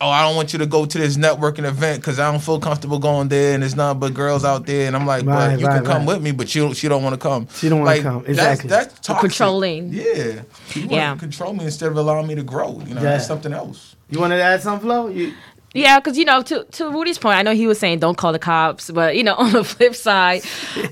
"Oh, 0.00 0.08
I 0.08 0.22
don't 0.22 0.34
want 0.34 0.54
you 0.54 0.58
to 0.60 0.66
go 0.66 0.86
to 0.86 0.98
this 0.98 1.18
networking 1.18 1.66
event 1.66 2.00
because 2.00 2.18
I 2.18 2.30
don't 2.30 2.40
feel 2.40 2.58
comfortable 2.58 2.98
going 2.98 3.28
there, 3.28 3.52
and 3.52 3.62
there's 3.62 3.76
nothing 3.76 4.00
but 4.00 4.14
girls 4.14 4.46
out 4.46 4.64
there." 4.64 4.86
And 4.86 4.96
I'm 4.96 5.06
like, 5.06 5.26
right, 5.26 5.50
"But 5.50 5.60
you 5.60 5.66
right, 5.66 5.76
can 5.76 5.84
come 5.84 6.06
right. 6.06 6.14
with 6.14 6.22
me, 6.22 6.32
but 6.32 6.48
she 6.48 6.72
she 6.72 6.88
don't 6.88 7.02
want 7.02 7.14
to 7.14 7.20
come. 7.20 7.46
She 7.54 7.68
don't 7.68 7.80
want 7.80 7.86
like, 7.86 8.02
to 8.02 8.08
come. 8.08 8.24
Exactly. 8.26 8.70
That's, 8.70 8.94
that's 8.94 9.06
toxic. 9.06 9.30
controlling. 9.30 9.92
Yeah. 9.92 10.42
yeah. 10.74 11.16
control 11.16 11.52
me 11.52 11.64
instead 11.64 11.90
of 11.90 11.96
allowing 11.98 12.26
me 12.26 12.34
to 12.34 12.42
grow. 12.42 12.80
You 12.86 12.94
know, 12.94 13.02
yeah. 13.02 13.10
that's 13.10 13.26
something 13.26 13.52
else. 13.52 13.87
You 14.10 14.20
wanted 14.20 14.36
to 14.36 14.42
add 14.42 14.62
some 14.62 14.80
Flo? 14.80 15.08
You 15.08 15.34
yeah, 15.74 16.00
because 16.00 16.16
you 16.16 16.24
know, 16.24 16.40
to 16.42 16.64
to 16.64 16.90
Rudy's 16.90 17.18
point, 17.18 17.36
I 17.36 17.42
know 17.42 17.54
he 17.54 17.66
was 17.66 17.78
saying 17.78 17.98
don't 17.98 18.16
call 18.16 18.32
the 18.32 18.38
cops, 18.38 18.90
but 18.90 19.16
you 19.16 19.22
know, 19.22 19.34
on 19.38 19.52
the 19.52 19.62
flip 19.62 19.94
side, 19.94 20.42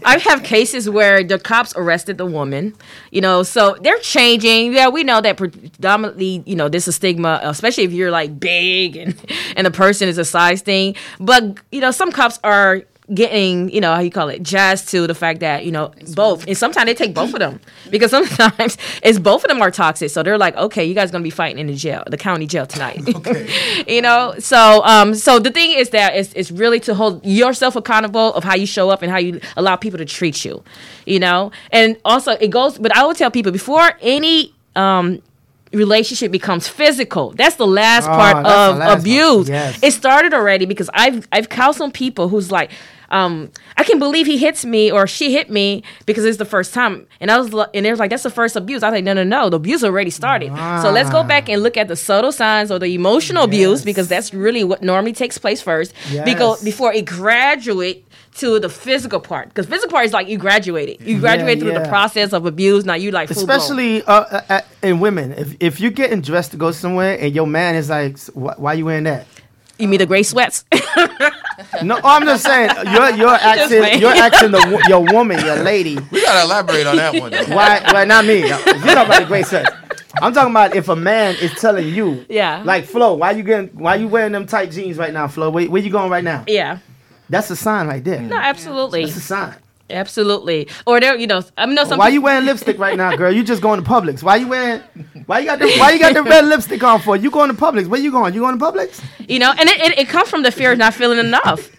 I 0.05 0.19
have 0.19 0.43
cases 0.43 0.89
where 0.89 1.25
the 1.25 1.39
cops 1.39 1.73
arrested 1.77 2.19
the 2.19 2.27
woman. 2.27 2.75
You 3.11 3.23
know, 3.23 3.43
so 3.43 3.77
they're 3.81 3.99
changing. 3.99 4.75
Yeah, 4.75 4.89
we 4.89 5.03
know 5.03 5.21
that 5.23 5.39
predominantly, 5.39 6.43
you 6.45 6.57
know, 6.57 6.69
this 6.69 6.87
is 6.87 6.97
stigma, 6.97 7.41
especially 7.43 7.85
if 7.85 7.93
you're 7.93 8.11
like 8.11 8.39
big 8.39 8.97
and 8.97 9.17
and 9.57 9.67
the 9.67 9.71
person 9.71 10.09
is 10.09 10.19
a 10.19 10.25
size 10.25 10.61
thing. 10.61 10.95
But 11.19 11.59
you 11.73 11.81
know, 11.81 11.91
some 11.91 12.13
cops 12.13 12.39
are 12.45 12.83
getting, 13.15 13.71
you 13.71 13.81
know, 13.81 13.95
how 13.95 14.01
you 14.01 14.11
call 14.11 14.29
it, 14.29 14.43
jazz 14.43 14.85
to 14.87 15.07
the 15.07 15.15
fact 15.15 15.41
that, 15.41 15.65
you 15.65 15.71
know, 15.71 15.93
it's 15.99 16.15
both. 16.15 16.47
And 16.47 16.57
sometimes 16.57 16.87
they 16.87 16.95
take 16.95 17.15
both 17.15 17.33
of 17.35 17.39
them 17.39 17.61
because 17.91 18.11
sometimes 18.11 18.77
it's 19.03 19.19
both 19.19 19.45
of 19.45 19.49
them 19.49 19.63
are 19.63 19.71
toxic. 19.71 20.11
So 20.11 20.23
they're 20.23 20.39
like, 20.39 20.57
okay, 20.57 20.85
you 20.85 20.95
guys 20.95 21.11
gonna 21.11 21.23
be 21.23 21.31
fighting 21.31 21.59
in 21.59 21.69
the 21.69 21.75
jail, 21.75 22.03
the 22.09 22.17
county 22.17 22.47
jail 22.47 22.67
tonight. 22.67 23.03
Okay. 23.17 23.85
you 23.89 24.03
know, 24.03 24.35
so 24.39 24.85
um, 24.85 25.15
so 25.15 25.39
the 25.39 25.51
thing 25.51 25.73
is 25.73 25.91
that 25.91 26.15
it's 26.17 26.33
it's 26.35 26.51
really 26.51 26.79
to 26.81 26.95
hold 26.95 27.25
yourself 27.25 27.77
accountable 27.77 28.35
of 28.35 28.45
how 28.45 28.55
you 28.55 28.67
show 28.67 28.91
up 28.91 29.01
and 29.01 29.11
how 29.11 29.17
you 29.17 29.41
allow 29.57 29.75
people 29.75 29.99
to 29.99 30.05
treat 30.05 30.45
you. 30.45 30.63
You 31.07 31.21
know, 31.21 31.51
and 31.71 31.97
also 32.05 32.33
it 32.33 32.49
goes. 32.49 32.79
But 32.79 32.95
I 32.95 33.05
will 33.05 33.15
tell 33.15 33.31
people 33.31 33.53
before 33.53 33.93
any 34.03 34.55
um 34.75 35.23
relationship 35.73 36.31
becomes 36.33 36.69
physical. 36.69 37.31
That's 37.31 37.57
the 37.57 37.67
last 37.67 38.05
oh, 38.05 38.09
part 38.09 38.37
of 38.39 38.79
last 38.79 39.01
abuse. 39.01 39.49
Yes. 39.49 39.79
It 39.83 39.93
started 39.93 40.35
already 40.35 40.67
because 40.67 40.91
I've 40.93 41.27
I've 41.33 41.49
counseled 41.49 41.95
people 41.95 42.29
who's 42.29 42.51
like, 42.51 42.71
um, 43.11 43.51
I 43.77 43.85
can't 43.85 43.99
believe 43.99 44.27
he 44.27 44.39
hits 44.39 44.65
me 44.65 44.91
or 44.91 45.07
she 45.07 45.33
hit 45.33 45.51
me 45.51 45.83
because 46.07 46.25
it's 46.25 46.39
the 46.39 46.45
first 46.45 46.75
time. 46.75 47.07
And 47.21 47.31
I 47.31 47.39
was, 47.39 47.53
and 47.75 47.87
they 47.87 47.91
was 47.91 47.99
like, 47.99 48.11
that's 48.11 48.23
the 48.23 48.31
first 48.31 48.57
abuse. 48.57 48.83
I 48.83 48.91
was 48.91 48.97
like, 48.97 49.05
no, 49.05 49.13
no, 49.13 49.25
no, 49.25 49.51
the 49.51 49.57
abuse 49.57 49.85
already 49.85 50.11
started. 50.11 50.49
So 50.83 50.91
let's 50.91 51.11
go 51.11 51.23
back 51.23 51.49
and 51.49 51.63
look 51.63 51.77
at 51.77 51.89
the 51.89 51.97
subtle 51.97 52.33
signs 52.33 52.71
or 52.71 52.79
the 52.79 52.95
emotional 52.95 53.43
yes. 53.43 53.49
abuse 53.49 53.85
because 53.85 54.09
that's 54.09 54.35
really 54.35 54.65
what 54.65 54.83
normally 54.83 55.13
takes 55.13 55.39
place 55.39 55.63
first. 55.63 55.93
Yes. 56.11 56.25
Because 56.25 56.63
before 56.63 56.93
it 56.93 57.05
graduate 57.05 58.07
to 58.37 58.61
the 58.61 58.69
physical 58.69 59.19
part 59.19 59.49
because 59.49 59.67
physical 59.67 59.91
part 59.91 60.05
is 60.05 60.13
like 60.13 60.29
you 60.29 60.37
graduated 60.37 61.01
you 61.01 61.19
graduate 61.19 61.57
yeah, 61.57 61.63
through 61.63 61.73
yeah. 61.73 61.79
the 61.79 61.89
process 61.89 62.35
of 62.35 62.45
abuse 62.45 62.85
now 62.85 62.93
you 62.93 63.11
like 63.11 63.31
especially 63.31 64.03
uh, 64.03 64.13
uh, 64.13 64.41
uh, 64.51 64.61
in 64.83 65.01
women 65.01 65.33
if, 65.33 65.57
if 65.59 65.81
you're 65.81 65.91
getting 65.91 66.21
dressed 66.21 66.51
to 66.51 66.57
go 66.59 66.71
somewhere 66.71 67.19
and 67.19 67.35
your 67.35 67.47
man 67.47 67.75
is 67.75 67.89
like 67.89 68.19
why 68.35 68.73
are 68.73 68.75
you 68.75 68.85
wearing 68.85 69.05
that 69.05 69.27
you 69.79 69.89
mean 69.89 69.99
the 69.99 70.07
gray 70.07 70.23
sweats? 70.23 70.65
no, 71.83 71.97
oh, 71.97 72.01
I'm 72.05 72.25
just 72.25 72.45
saying 72.45 72.71
you're 72.93 73.11
you're 73.11 73.29
acting 73.29 74.01
you're 74.01 74.11
acting 74.11 74.51
the 74.51 74.85
your 74.89 75.05
woman, 75.13 75.45
your 75.45 75.57
lady. 75.57 75.99
We 76.11 76.23
gotta 76.23 76.45
elaborate 76.45 76.87
on 76.87 76.97
that 76.97 77.15
one. 77.15 77.33
Though. 77.33 77.45
Why? 77.55 77.81
Why 77.91 78.05
not 78.05 78.25
me? 78.25 78.43
You 78.43 78.49
know 78.49 79.05
about 79.05 79.21
the 79.21 79.27
gray 79.27 79.43
sweats. 79.43 79.71
I'm 80.21 80.33
talking 80.33 80.51
about 80.51 80.75
if 80.75 80.89
a 80.89 80.97
man 80.97 81.37
is 81.37 81.53
telling 81.53 81.89
you, 81.89 82.25
yeah, 82.29 82.63
like 82.65 82.87
Flo, 82.87 83.15
why 83.15 83.33
you 83.33 83.43
getting 83.43 83.69
why 83.69 83.97
you 83.97 84.09
wearing 84.09 84.33
them 84.33 84.47
tight 84.47 84.71
jeans 84.71 84.97
right 84.97 85.13
now, 85.13 85.29
Flo? 85.29 85.51
Where, 85.51 85.69
where 85.69 85.83
you 85.83 85.91
going 85.91 86.11
right 86.11 86.25
now? 86.25 86.45
Yeah, 86.47 86.79
that's 87.29 87.51
a 87.51 87.57
sign 87.57 87.87
right 87.87 88.03
there. 88.03 88.23
No, 88.23 88.37
absolutely. 88.37 89.05
That's 89.05 89.17
a 89.17 89.21
sign. 89.21 89.55
Absolutely. 89.89 90.69
Or 90.85 90.99
there, 90.99 91.17
you 91.17 91.29
know, 91.29 91.43
I 91.57 91.67
mean, 91.67 91.77
no. 91.77 91.85
Some 91.85 91.99
why 91.99 92.09
you 92.09 92.21
wearing 92.21 92.45
lipstick 92.45 92.79
right 92.79 92.97
now, 92.97 93.15
girl? 93.15 93.31
You 93.31 93.45
just 93.45 93.63
going 93.63 93.83
to 93.83 93.89
Publix. 93.89 94.23
Why 94.23 94.37
you 94.37 94.49
wearing? 94.49 94.83
Why 95.27 95.41
you 95.41 95.47
got 95.47 95.61
the 95.61 95.73
Why 95.79 95.93
you 95.93 96.01
got 96.01 96.15
the 96.15 96.23
red 96.25 96.45
lipstick 96.45 96.83
on 96.83 97.01
for? 97.01 97.17
You 97.17 97.31
going 97.31 97.51
to 97.51 97.57
Publix? 97.57 97.87
Where 97.87 98.01
you 98.01 98.11
going? 98.11 98.35
You 98.35 98.41
going 98.41 98.59
to 98.59 98.65
Publix? 98.65 99.03
You 99.29 99.39
know, 99.39 99.51
and 99.51 99.69
it, 99.69 99.81
it, 99.81 99.99
it 99.99 100.09
comes 100.09 100.29
from 100.29 100.43
the 100.43 100.51
fear 100.51 100.73
of 100.73 100.79
not 100.79 100.95
feeling 100.95 101.19
enough. 101.19 101.71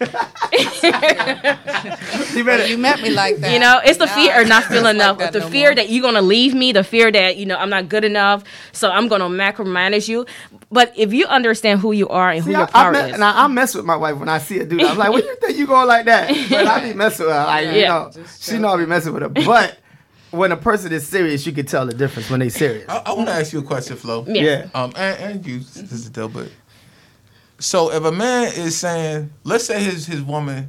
you, 2.34 2.44
better, 2.44 2.66
you 2.66 2.78
met 2.78 3.02
me 3.02 3.10
like 3.10 3.36
that. 3.38 3.52
You 3.52 3.58
know, 3.58 3.80
it's 3.84 3.98
the 3.98 4.06
now 4.06 4.14
fear 4.14 4.40
of 4.40 4.48
not 4.48 4.64
feeling 4.64 4.96
enough. 4.96 5.18
Like 5.18 5.32
the 5.32 5.40
no 5.40 5.50
fear 5.50 5.68
more. 5.68 5.74
that 5.76 5.90
you're 5.90 6.02
gonna 6.02 6.22
leave 6.22 6.54
me. 6.54 6.72
The 6.72 6.84
fear 6.84 7.12
that 7.12 7.36
you 7.36 7.44
know 7.44 7.56
I'm 7.56 7.70
not 7.70 7.88
good 7.90 8.04
enough. 8.04 8.44
So 8.72 8.90
I'm 8.90 9.08
gonna 9.08 9.28
macromanage 9.28 10.08
you. 10.08 10.24
But 10.70 10.92
if 10.96 11.14
you 11.14 11.26
understand 11.26 11.80
who 11.80 11.92
you 11.92 12.08
are 12.08 12.30
and 12.30 12.44
see, 12.44 12.52
who 12.52 12.58
your 12.58 12.66
power 12.66 12.94
I, 12.94 13.00
I 13.00 13.08
is, 13.08 13.18
now 13.18 13.44
I 13.44 13.48
mess 13.48 13.74
with 13.74 13.86
my 13.86 13.96
wife 13.96 14.18
when 14.18 14.28
I 14.28 14.38
see 14.38 14.58
a 14.58 14.66
dude. 14.66 14.82
I'm 14.82 14.98
like, 14.98 15.10
"What 15.10 15.22
do 15.22 15.28
you 15.28 15.36
think 15.36 15.58
you 15.58 15.66
going 15.66 15.88
like 15.88 16.04
that?" 16.04 16.28
But 16.50 16.66
I 16.66 16.88
be 16.88 16.94
messing 16.94 17.26
with 17.26 17.34
her. 17.34 17.44
Like, 17.44 17.64
yeah. 17.66 17.72
you 17.72 17.84
know, 17.86 18.26
she 18.38 18.58
know 18.58 18.68
I 18.68 18.76
be 18.76 18.86
messing 18.86 19.14
with 19.14 19.22
her. 19.22 19.28
But 19.30 19.78
when 20.30 20.52
a 20.52 20.56
person 20.56 20.92
is 20.92 21.06
serious, 21.08 21.46
you 21.46 21.52
can 21.52 21.64
tell 21.64 21.86
the 21.86 21.94
difference 21.94 22.28
when 22.28 22.40
they 22.40 22.50
serious. 22.50 22.86
I, 22.88 22.98
I 23.06 23.12
want 23.14 23.28
to 23.28 23.34
ask 23.34 23.52
you 23.52 23.60
a 23.60 23.62
question, 23.62 23.96
Flo. 23.96 24.26
Yeah. 24.28 24.42
yeah. 24.42 24.68
Um, 24.74 24.92
and, 24.94 25.18
and 25.22 25.46
you, 25.46 25.60
this 25.60 25.92
is 25.92 26.10
but 26.10 26.50
so 27.58 27.90
if 27.90 28.04
a 28.04 28.12
man 28.12 28.52
is 28.54 28.76
saying, 28.76 29.32
let's 29.44 29.64
say 29.64 29.82
his 29.82 30.06
his 30.06 30.22
woman 30.22 30.68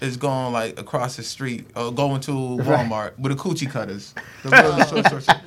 is 0.00 0.16
going 0.16 0.52
like 0.52 0.78
across 0.78 1.16
the 1.16 1.22
street 1.22 1.66
or 1.76 1.92
going 1.92 2.20
to 2.22 2.30
Walmart 2.30 2.90
right. 2.90 3.18
with 3.18 3.32
a 3.32 3.34
coochie 3.34 3.70
cutters. 3.70 4.14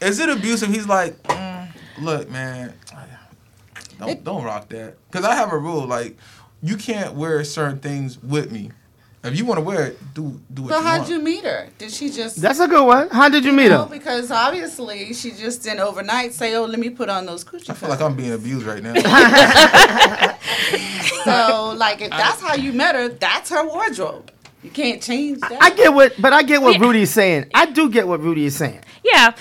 Is 0.00 0.18
it 0.18 0.28
abusive? 0.28 0.68
He's 0.68 0.86
like, 0.86 1.22
mm, 1.22 1.68
look, 2.00 2.28
man, 2.28 2.74
don't 3.98 4.24
don't 4.24 4.44
rock 4.44 4.68
that. 4.70 4.96
Because 5.10 5.24
I 5.24 5.34
have 5.34 5.52
a 5.52 5.58
rule 5.58 5.86
like, 5.86 6.16
you 6.62 6.76
can't 6.76 7.14
wear 7.14 7.42
certain 7.44 7.78
things 7.78 8.22
with 8.22 8.52
me. 8.52 8.70
If 9.24 9.36
you 9.36 9.44
want 9.44 9.58
to 9.58 9.62
wear 9.62 9.86
it, 9.86 10.14
do 10.14 10.40
do 10.52 10.62
what 10.62 10.72
so 10.72 10.78
you 10.78 10.84
how'd 10.84 11.00
want. 11.00 11.10
you 11.10 11.20
meet 11.20 11.44
her? 11.44 11.68
Did 11.78 11.90
she 11.90 12.10
just? 12.10 12.40
That's 12.40 12.60
a 12.60 12.68
good 12.68 12.86
one. 12.86 13.08
How 13.08 13.28
did 13.28 13.44
you, 13.44 13.50
you 13.50 13.56
meet 13.56 13.70
know, 13.70 13.84
her? 13.84 13.90
Because 13.90 14.30
obviously 14.30 15.12
she 15.14 15.32
just 15.32 15.64
didn't 15.64 15.80
overnight 15.80 16.32
say, 16.32 16.54
"Oh, 16.54 16.64
let 16.64 16.78
me 16.78 16.90
put 16.90 17.08
on 17.08 17.26
those 17.26 17.44
coochie." 17.44 17.70
I 17.70 17.74
feel 17.74 17.88
like 17.88 18.00
I'm 18.00 18.14
being 18.14 18.32
abused 18.32 18.64
right 18.64 18.82
now. 18.82 18.94
so, 21.24 21.74
like, 21.76 22.02
if 22.02 22.10
that's 22.10 22.40
how 22.40 22.54
you 22.54 22.72
met 22.72 22.94
her, 22.94 23.08
that's 23.08 23.50
her 23.50 23.66
wardrobe. 23.66 24.30
You 24.62 24.70
can't 24.70 25.02
change 25.02 25.40
that. 25.40 25.60
I 25.60 25.70
get 25.70 25.92
what, 25.92 26.14
but 26.20 26.32
I 26.32 26.44
get 26.44 26.62
what 26.62 26.78
yeah. 26.78 26.86
Rudy 26.86 27.02
is 27.02 27.12
saying. 27.12 27.50
I 27.52 27.66
do 27.66 27.90
get 27.90 28.06
what 28.06 28.20
Rudy 28.20 28.44
is 28.44 28.56
saying. 28.56 28.80
Yeah. 29.04 29.34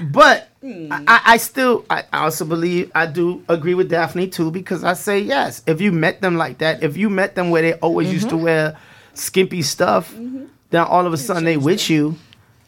But 0.00 0.49
hmm. 0.60 0.92
I, 0.92 1.20
I, 1.24 1.36
still, 1.36 1.84
I 1.90 2.04
also 2.12 2.44
believe, 2.44 2.90
I 2.94 3.06
do 3.06 3.44
agree 3.48 3.74
with 3.74 3.90
Daphne 3.90 4.28
too, 4.28 4.50
because 4.50 4.84
I 4.84 4.94
say 4.94 5.20
yes. 5.20 5.62
If 5.66 5.80
you 5.80 5.92
met 5.92 6.20
them 6.20 6.36
like 6.36 6.58
that, 6.58 6.82
if 6.82 6.96
you 6.96 7.10
met 7.10 7.34
them 7.34 7.50
where 7.50 7.62
they 7.62 7.74
always 7.74 8.08
mm-hmm. 8.08 8.14
used 8.14 8.28
to 8.30 8.36
mm-hmm. 8.36 8.44
wear 8.44 8.78
skimpy 9.14 9.62
stuff, 9.62 10.12
mm-hmm. 10.12 10.44
then 10.70 10.82
all 10.82 11.06
of 11.06 11.12
a 11.12 11.16
sudden 11.16 11.44
they 11.44 11.56
with 11.56 11.86
them. 11.86 11.96
you, 11.96 12.16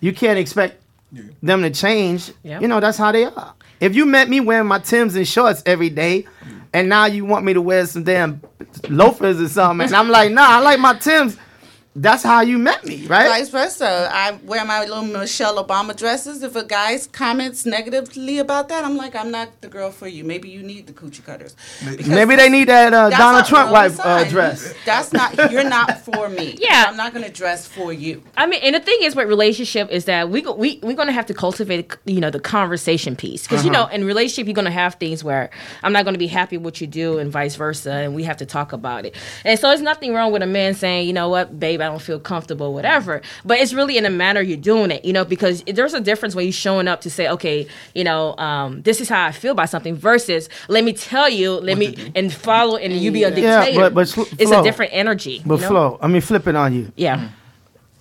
you 0.01 0.13
can't 0.13 0.39
expect 0.39 0.83
yeah. 1.13 1.23
them 1.43 1.63
to 1.63 1.71
change. 1.71 2.33
Yeah. 2.43 2.61
You 2.61 2.69
know, 2.69 2.81
that's 2.81 2.99
how 2.99 3.13
they 3.13 3.25
are. 3.25 3.55
If 3.81 3.95
you 3.95 4.07
met 4.07 4.29
me 4.29 4.41
wearing 4.41 4.69
my 4.69 4.79
Tims 4.79 5.17
and 5.17 5.27
shorts 5.27 5.63
every 5.67 5.91
day, 5.91 6.27
and 6.73 6.89
now 6.89 7.07
you 7.07 7.25
want 7.25 7.45
me 7.45 7.53
to 7.53 7.61
wear 7.61 7.85
some 7.87 8.05
damn 8.05 8.41
loafers 8.89 9.41
or 9.41 9.49
something, 9.49 9.87
and 9.87 9.95
I'm 9.95 10.09
like, 10.09 10.33
nah, 10.33 10.47
I 10.47 10.61
like 10.61 10.79
my 10.79 10.95
Tims 10.95 11.37
that's 11.95 12.23
how 12.23 12.41
you 12.41 12.57
met 12.57 12.87
me, 12.87 13.07
right? 13.07 13.29
Vice 13.29 13.51
versa. 13.51 14.09
I 14.11 14.33
wear 14.45 14.65
my 14.65 14.81
little 14.81 15.03
Michelle 15.03 15.63
Obama 15.63 15.95
dresses. 15.95 16.43
If 16.43 16.57
a 16.57 16.65
guy 16.65 16.99
comments 17.13 17.67
negatively 17.67 18.39
about 18.39 18.71
that, 18.71 18.83
I'm 18.83 18.97
like, 18.97 19.15
I'm 19.15 19.31
not 19.31 19.61
the 19.61 19.69
girl 19.69 19.91
for 19.91 20.09
you. 20.09 20.25
Maybe 20.25 20.49
you 20.49 20.63
need 20.63 20.87
the 20.87 20.95
coochie 20.95 21.23
cutters. 21.23 21.55
Maybe 22.07 22.37
they 22.37 22.49
need 22.49 22.69
that 22.69 22.95
uh, 22.95 23.11
Donald 23.11 23.45
Trump 23.45 23.71
wife 23.71 24.01
uh, 24.01 24.25
dress. 24.25 24.73
That's 24.87 25.13
not. 25.13 25.53
You're 25.53 25.69
not 25.69 25.99
for 25.99 26.29
me. 26.29 26.59
Yeah, 26.63 26.85
I'm 26.87 26.97
not 26.97 27.13
going 27.13 27.25
to 27.25 27.31
dress 27.31 27.67
for 27.67 27.93
you. 27.93 28.23
I 28.37 28.47
mean, 28.47 28.61
and 28.63 28.75
the 28.75 28.81
thing 28.81 28.99
is, 29.03 29.17
with 29.17 29.27
relationship 29.27 29.91
is 29.91 30.05
that 30.05 30.31
we 30.31 30.43
go, 30.43 30.55
we 30.55 30.79
we're 30.83 30.95
going 30.95 31.09
to 31.09 31.13
have 31.13 31.27
to 31.27 31.35
cultivate, 31.35 31.97
you 32.05 32.21
know, 32.21 32.31
the 32.31 32.39
conversation 32.39 33.17
piece 33.17 33.43
because 33.43 33.61
uh-huh. 33.61 33.67
you 33.67 33.73
know, 33.73 33.87
in 33.87 34.05
relationship, 34.05 34.47
you're 34.47 34.55
going 34.55 34.67
to 34.67 34.71
have 34.71 34.95
things 34.95 35.25
where 35.25 35.51
I'm 35.83 35.93
not 35.93 36.05
going 36.05 36.15
to 36.15 36.21
be 36.21 36.29
happy 36.29 36.57
with 36.57 36.65
what 36.65 36.81
you 36.81 36.87
do, 36.87 37.19
and 37.19 37.33
vice 37.33 37.57
versa, 37.57 37.93
and 37.93 38.15
we 38.15 38.23
have 38.25 38.37
to 38.37 38.47
talk 38.47 38.73
about 38.73 39.05
it. 39.05 39.17
And 39.45 39.59
so, 39.59 39.69
there's 39.69 39.83
nothing 39.83 40.15
wrong 40.15 40.31
with 40.33 40.43
a 40.43 40.47
man 40.47 40.75
saying, 40.75 41.09
you 41.09 41.13
know 41.13 41.29
what, 41.29 41.59
babe 41.59 41.82
I 41.83 41.89
don't 41.89 42.03
feel 42.03 42.21
comfortable, 42.21 42.73
whatever. 42.73 43.23
But 43.45 43.59
it's 43.59 43.75
really 43.75 43.97
in 43.97 44.05
the 44.05 44.11
manner 44.11 44.41
you're 44.41 44.57
doing 44.57 44.91
it, 44.91 45.05
you 45.05 45.13
know, 45.13 45.25
because 45.25 45.63
there's 45.65 45.95
a 45.95 46.01
difference 46.01 46.35
when 46.35 46.45
you're 46.45 46.53
showing 46.53 46.89
up 46.89 47.01
to 47.03 47.11
say, 47.11 47.29
okay, 47.29 47.67
you 47.95 48.05
know, 48.05 48.37
um, 48.39 48.83
this 48.83 49.01
is 49.01 49.09
how 49.09 49.27
I 49.27 49.33
feel 49.33 49.53
about 49.53 49.69
something 49.69 49.95
versus 49.95 50.49
let 50.69 50.85
me 50.85 50.93
tell 50.93 51.29
you, 51.29 51.53
let 51.53 51.79
what 51.79 51.97
me 51.97 52.13
and 52.15 52.33
follow 52.33 52.77
and 52.77 52.93
you 52.93 53.13
be 53.13 53.25
a 53.25 53.31
dictator. 53.31 53.71
Yeah, 53.71 53.77
but, 53.77 53.95
but 53.95 54.09
Flo, 54.09 54.25
it's 54.39 54.51
a 54.51 54.63
different 54.63 54.93
energy. 54.95 55.43
But 55.45 55.57
you 55.57 55.61
know? 55.63 55.69
Flo, 55.69 55.99
I 56.01 56.09
mean, 56.09 56.21
flipping 56.21 56.57
on 56.57 56.75
you. 56.75 56.93
Yeah. 56.97 57.29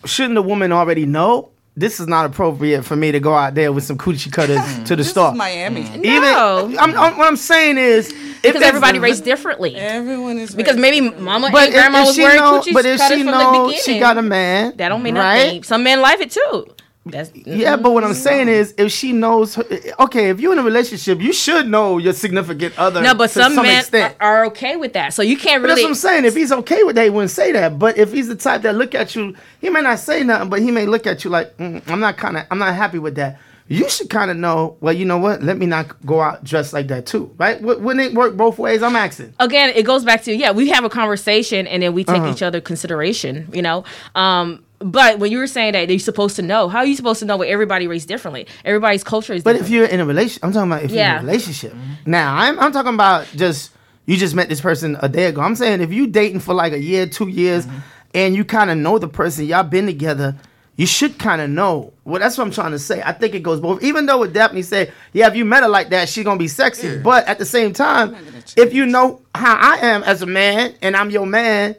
Shouldn't 0.06 0.36
the 0.36 0.42
woman 0.42 0.72
already 0.72 1.06
know 1.06 1.51
this 1.76 2.00
is 2.00 2.08
not 2.08 2.26
appropriate 2.26 2.84
for 2.84 2.96
me 2.96 3.12
to 3.12 3.20
go 3.20 3.34
out 3.34 3.56
there 3.56 3.72
with 3.72 3.84
some 3.84 3.98
coochie 3.98 4.32
cutters 4.32 4.62
to 4.86 4.96
the 4.96 4.98
this 4.98 5.12
store. 5.12 5.34
Miami. 5.34 5.84
Mm. 5.84 6.06
Even, 6.06 6.22
no. 6.22 6.76
I'm, 6.80 6.96
I'm, 6.98 7.18
what 7.18 7.28
I'm 7.28 7.38
saying 7.38 7.78
is 7.78 8.14
because 8.42 8.62
everybody 8.62 9.00
raised 9.00 9.24
differently. 9.24 9.76
Everyone 9.76 10.38
is 10.38 10.54
because 10.54 10.78
maybe 10.78 11.10
mama 11.10 11.50
but 11.52 11.66
and 11.66 11.74
grandma 11.74 12.06
was 12.06 12.18
wearing 12.18 12.38
know, 12.38 12.60
coochie 12.60 12.74
But 12.74 12.86
if 12.86 13.02
she 13.02 13.24
knows 13.24 13.76
she 13.84 14.00
got 14.00 14.18
a 14.18 14.22
man, 14.22 14.76
that 14.78 14.90
don't 14.90 15.02
mean 15.02 15.16
right? 15.16 15.46
nothing. 15.46 15.64
Some 15.64 15.84
men 15.84 16.02
like 16.02 16.20
it 16.20 16.32
too. 16.32 16.68
That's, 17.04 17.32
yeah, 17.34 17.78
but 17.78 17.94
what 17.94 18.04
I'm 18.04 18.14
saying 18.14 18.48
is, 18.48 18.76
if 18.78 18.92
she 18.92 19.12
knows, 19.12 19.56
her, 19.56 19.64
okay, 20.02 20.30
if 20.30 20.40
you're 20.40 20.54
in 20.54 20.60
a 20.60 20.64
relationship, 20.64 21.20
you 21.20 21.34
should 21.34 21.68
know 21.68 21.98
your 21.98 22.14
significant 22.14 22.78
other. 22.78 23.02
No, 23.02 23.16
but 23.16 23.32
some, 23.32 23.56
some 23.56 23.66
men 23.66 23.80
extent. 23.80 24.16
Are, 24.20 24.38
are, 24.38 24.46
okay 24.48 24.76
with 24.76 24.94
that, 24.94 25.12
so 25.12 25.24
you 25.24 25.36
can't 25.36 25.64
really. 25.64 25.74
But 25.74 25.76
that's 25.76 25.82
what 25.84 25.90
I'm 25.90 25.96
saying. 25.96 26.26
If 26.26 26.36
he's 26.36 26.52
okay 26.52 26.84
with 26.84 26.96
that, 26.98 27.06
he 27.06 27.10
wouldn't 27.10 27.32
say 27.32 27.54
that. 27.54 27.80
But 27.80 27.98
if 27.98 28.14
he's 28.14 28.28
the 28.28 28.36
type 28.36 28.62
that 28.62 28.76
look 28.76 28.94
at 28.94 29.16
you, 29.16 29.36
he 29.60 29.72
may 29.72 29.82
not 29.82 29.98
say 29.98 30.24
nothing, 30.24 30.50
but 30.50 30.62
he 30.62 30.70
may 30.70 30.86
look 30.86 31.08
at 31.08 31.24
you 31.24 31.32
like, 31.32 31.58
mm, 31.58 31.82
I'm 31.88 32.00
not 32.00 32.18
kind 32.18 32.38
of, 32.38 32.46
I'm 32.52 32.60
not 32.60 32.76
happy 32.76 33.00
with 33.00 33.16
that. 33.16 33.40
You 33.68 33.90
should 33.90 34.12
kind 34.12 34.30
of 34.30 34.38
know. 34.38 34.78
Well, 34.80 34.94
you 34.94 35.06
know 35.06 35.18
what? 35.18 35.42
Let 35.42 35.58
me 35.58 35.66
not 35.66 36.06
go 36.06 36.22
out 36.22 36.44
dressed 36.44 36.72
like 36.72 36.88
that 36.90 37.08
too, 37.08 37.34
right? 37.40 37.60
Wouldn't 37.62 38.00
it 38.00 38.14
work 38.14 38.38
both 38.38 38.60
ways? 38.60 38.84
I'm 38.84 38.96
asking. 38.96 39.34
Again, 39.40 39.72
it 39.76 39.88
goes 39.88 40.06
back 40.06 40.22
to 40.24 40.36
yeah, 40.36 40.52
we 40.52 40.70
have 40.70 40.84
a 40.84 40.90
conversation 40.90 41.66
and 41.66 41.82
then 41.82 41.94
we 41.94 42.04
take 42.04 42.18
uh-huh. 42.18 42.32
each 42.32 42.44
other 42.44 42.62
consideration. 42.62 43.50
You 43.54 43.64
know. 43.64 43.86
Um, 44.14 44.64
but 44.84 45.20
when 45.20 45.32
you 45.32 45.38
were 45.38 45.48
saying 45.48 45.74
that 45.74 45.90
you're 45.90 46.00
supposed 46.00 46.36
to 46.38 46.42
know, 46.42 46.68
how 46.68 46.80
are 46.80 46.86
you 46.86 46.96
supposed 46.96 47.20
to 47.20 47.26
know 47.26 47.38
what 47.38 47.48
everybody 47.48 47.88
raised 47.88 48.08
differently? 48.08 48.48
Everybody's 48.66 49.04
culture 49.04 49.34
is. 49.34 49.44
But 49.44 49.54
different. 49.54 49.68
if 49.68 49.74
you're 49.74 49.86
in 49.86 50.00
a 50.00 50.06
relationship, 50.06 50.44
I'm 50.44 50.52
talking 50.52 50.72
about 50.72 50.84
if 50.84 50.92
yeah. 50.92 51.14
you're 51.14 51.20
in 51.20 51.24
a 51.24 51.28
relationship. 51.28 51.74
Mm-hmm. 51.74 52.12
Now, 52.12 52.36
I'm 52.36 52.60
I'm 52.60 52.72
talking 52.72 52.94
about 52.94 53.28
just 53.36 53.72
you 54.06 54.18
just 54.18 54.36
met 54.36 54.50
this 54.50 54.62
person 54.62 54.98
a 55.02 55.10
day 55.10 55.26
ago. 55.26 55.42
I'm 55.42 55.56
saying 55.56 55.82
if 55.82 55.92
you 55.94 56.08
dating 56.08 56.40
for 56.40 56.54
like 56.54 56.74
a 56.74 56.80
year, 56.80 57.08
two 57.08 57.28
years, 57.28 57.66
mm-hmm. 57.66 57.80
and 58.14 58.36
you 58.36 58.44
kind 58.44 58.70
of 58.70 58.78
know 58.78 58.98
the 58.98 59.08
person, 59.08 59.46
y'all 59.46 59.64
been 59.64 59.86
together. 59.86 60.36
You 60.78 60.88
should 60.88 61.20
kind 61.20 61.42
of 61.42 61.50
know. 61.50 61.94
Well, 62.06 62.20
that's 62.20 62.38
what 62.38 62.46
I'm 62.46 62.52
trying 62.52 62.72
to 62.72 62.80
say. 62.80 63.04
I 63.06 63.12
think 63.12 63.36
it 63.36 63.44
goes 63.44 63.60
both. 63.60 63.84
Even 63.84 64.06
though 64.08 64.20
with 64.20 64.34
Daphne 64.34 64.64
said, 64.64 64.92
"Yeah, 65.14 65.28
if 65.28 65.36
you 65.36 65.46
met 65.46 65.64
her 65.64 65.70
like 65.70 65.90
that, 65.90 66.10
she's 66.10 66.24
gonna 66.24 66.40
be 66.40 66.48
sexy," 66.48 66.88
yeah. 66.88 66.98
but 66.98 67.28
at 67.28 67.38
the 67.38 67.46
same 67.46 67.74
time, 67.74 68.16
if 68.58 68.74
you 68.74 68.86
know 68.86 69.22
how 69.36 69.56
I 69.56 69.78
am 69.86 70.02
as 70.04 70.22
a 70.22 70.26
man 70.26 70.74
and 70.82 70.96
I'm 70.96 71.12
your 71.12 71.28
man, 71.28 71.76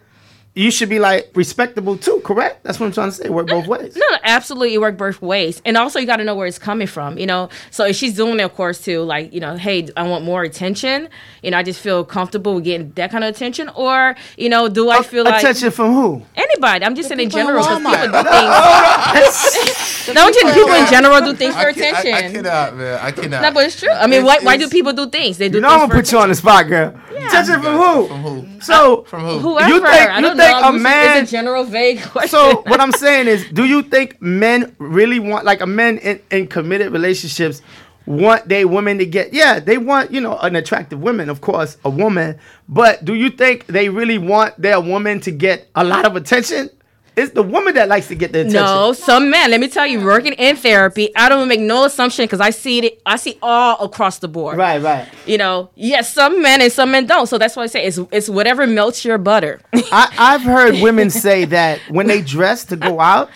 you 0.55 0.71
should 0.71 0.91
be 0.91 0.99
like 0.99 1.31
respectable 1.35 1.97
too, 1.97 2.21
correct? 2.25 2.63
That's 2.63 2.79
what 2.79 2.87
I'm 2.87 2.93
trying 2.93 3.09
to 3.09 3.17
say. 3.17 3.31
Work 3.31 3.49
both 3.49 3.67
ways. 3.67 3.97
No, 3.97 4.07
no 4.11 4.19
absolutely, 4.23 4.77
work 4.77 4.99
both 4.99 5.23
ways. 5.23 5.63
And 5.65 5.79
also, 5.79 5.99
you 5.99 6.05
got 6.05 6.17
to 6.17 6.25
know 6.25 6.35
where 6.35 6.47
it's 6.47 6.59
coming 6.59 6.87
from. 6.87 7.17
You 7.17 7.27
know, 7.27 7.49
so 7.71 7.87
if 7.87 7.97
she's 7.97 8.15
doing 8.15 8.39
it, 8.39 8.43
of 8.43 8.55
course, 8.55 8.83
to 8.83 9.01
like, 9.01 9.33
you 9.33 9.41
know, 9.41 9.57
hey, 9.57 9.89
I 9.97 10.07
want 10.07 10.25
more 10.25 10.43
attention. 10.43 11.09
You 11.43 11.53
know, 11.53 11.59
I 11.59 11.63
just 11.63 11.81
feel 11.81 12.05
comfortable 12.05 12.57
with 12.57 12.65
getting 12.65 12.93
that 12.93 13.11
kind 13.11 13.25
of 13.25 13.35
attention. 13.35 13.71
Or, 13.71 14.15
you 14.37 14.51
know, 14.51 14.69
do 14.69 14.91
I 14.91 15.03
feel 15.03 15.25
like 15.25 15.43
attention 15.43 15.71
from 15.71 15.95
who? 15.95 16.23
Anybody. 16.37 16.85
I'm 16.85 16.97
just 16.97 17.09
saying 17.09 17.21
in 17.21 17.31
general 17.31 17.63
because 17.63 17.81
people 17.81 18.13
do 18.13 18.29
things. 18.29 20.09
no, 20.15 20.31
people 20.31 20.75
in 20.75 20.87
general 20.91 21.21
do 21.21 21.35
things 21.35 21.55
for 21.55 21.69
attention. 21.69 22.13
I, 22.13 22.19
I, 22.19 22.31
cannot, 22.31 22.77
man. 22.77 22.99
I 23.01 23.11
cannot. 23.11 23.43
No, 23.43 23.53
but 23.53 23.65
it's 23.65 23.81
true. 23.81 23.89
I 23.89 24.07
mean, 24.07 24.21
it's, 24.21 24.27
why, 24.27 24.39
why 24.43 24.59
do 24.59 24.69
people 24.69 24.93
do 24.93 25.09
things? 25.09 25.39
They 25.39 25.49
do. 25.49 25.57
You 25.57 25.63
know, 25.63 25.69
I'm 25.69 25.89
gonna 25.89 25.95
put 25.95 26.13
you 26.13 26.19
on 26.19 26.29
the 26.29 26.35
spot, 26.35 26.69
girl. 26.69 26.93
Yeah. 27.11 27.29
Attention 27.29 27.63
from 27.63 27.77
who? 27.77 28.09
From 28.09 28.21
who? 28.21 28.52
So 28.63 29.03
from 29.05 29.23
who? 29.23 29.39
Whoever. 29.39 29.69
You 29.69 29.81
think, 29.81 30.21
you 30.21 30.37
think 30.37 30.65
a 30.65 30.73
man? 30.73 31.23
It's 31.23 31.31
a 31.31 31.37
general 31.37 31.65
vague 31.65 32.03
question. 32.03 32.31
So 32.31 32.63
what 32.67 32.81
I'm 32.81 32.93
saying 32.93 33.29
is, 33.29 33.45
do 33.53 33.65
you 33.65 33.83
think 33.83 34.21
men 34.23 34.75
really 34.79 35.19
want 35.19 35.45
like 35.45 35.61
a 35.61 35.67
men 35.67 35.99
in, 35.99 36.21
in 36.31 36.47
committed 36.47 36.93
relationships? 36.93 37.63
want 38.05 38.49
their 38.49 38.67
women 38.67 38.99
to 38.99 39.07
get 39.07 39.33
yeah 39.33 39.61
they 39.61 39.79
want 39.79 40.11
you 40.11 40.21
know 40.21 40.37
an 40.39 40.57
attractive 40.57 41.01
woman 41.01 41.29
of 41.29 41.41
course 41.41 41.77
a 41.85 41.91
woman 41.91 42.37
but 42.69 43.05
do 43.05 43.15
you 43.15 43.31
think 43.31 43.67
they 43.67 43.89
really 43.89 44.19
want 44.19 44.61
their 44.61 44.81
woman 44.81 45.21
to 45.21 45.31
get 45.31 45.69
a 45.77 45.85
lot 45.85 46.05
of 46.05 46.17
attention 46.17 46.69
it's 47.15 47.33
the 47.33 47.43
woman 47.43 47.75
that 47.75 47.89
likes 47.89 48.09
to 48.09 48.15
get 48.15 48.33
the 48.33 48.41
attention. 48.41 48.63
No, 48.63 48.93
some 48.93 49.29
men. 49.29 49.51
Let 49.51 49.61
me 49.61 49.69
tell 49.69 49.87
you, 49.87 50.03
working 50.03 50.33
in 50.35 50.57
therapy, 50.57 51.15
I 51.15 51.29
don't 51.29 51.47
make 51.47 51.61
no 51.61 51.85
assumption 51.85 52.25
because 52.25 52.41
I 52.41 52.51
see 52.51 52.79
it. 52.79 53.03
I 53.05 53.17
see 53.17 53.39
all 53.43 53.85
across 53.85 54.19
the 54.19 54.29
board. 54.29 54.57
Right, 54.57 54.81
right. 54.81 55.09
You 55.27 55.37
know, 55.37 55.71
yes, 55.75 56.13
some 56.13 56.41
men 56.43 56.63
and 56.63 56.73
some 56.73 56.91
men 56.91 57.07
don't. 57.07 57.27
So 57.27 57.37
that's 57.37 57.55
why 57.55 57.65
I 57.65 57.67
say 57.67 57.85
it's 57.85 57.99
it's 58.11 58.29
whatever 58.29 58.67
melts 58.67 59.05
your 59.05 59.19
butter. 59.19 59.61
I, 59.75 60.15
I've 60.19 60.43
heard 60.43 60.81
women 60.81 61.11
say 61.11 61.45
that 61.47 61.81
when 61.91 62.07
they 62.07 62.23
dress 62.23 62.65
to 62.67 62.77
go 62.77 62.99
out, 62.99 63.31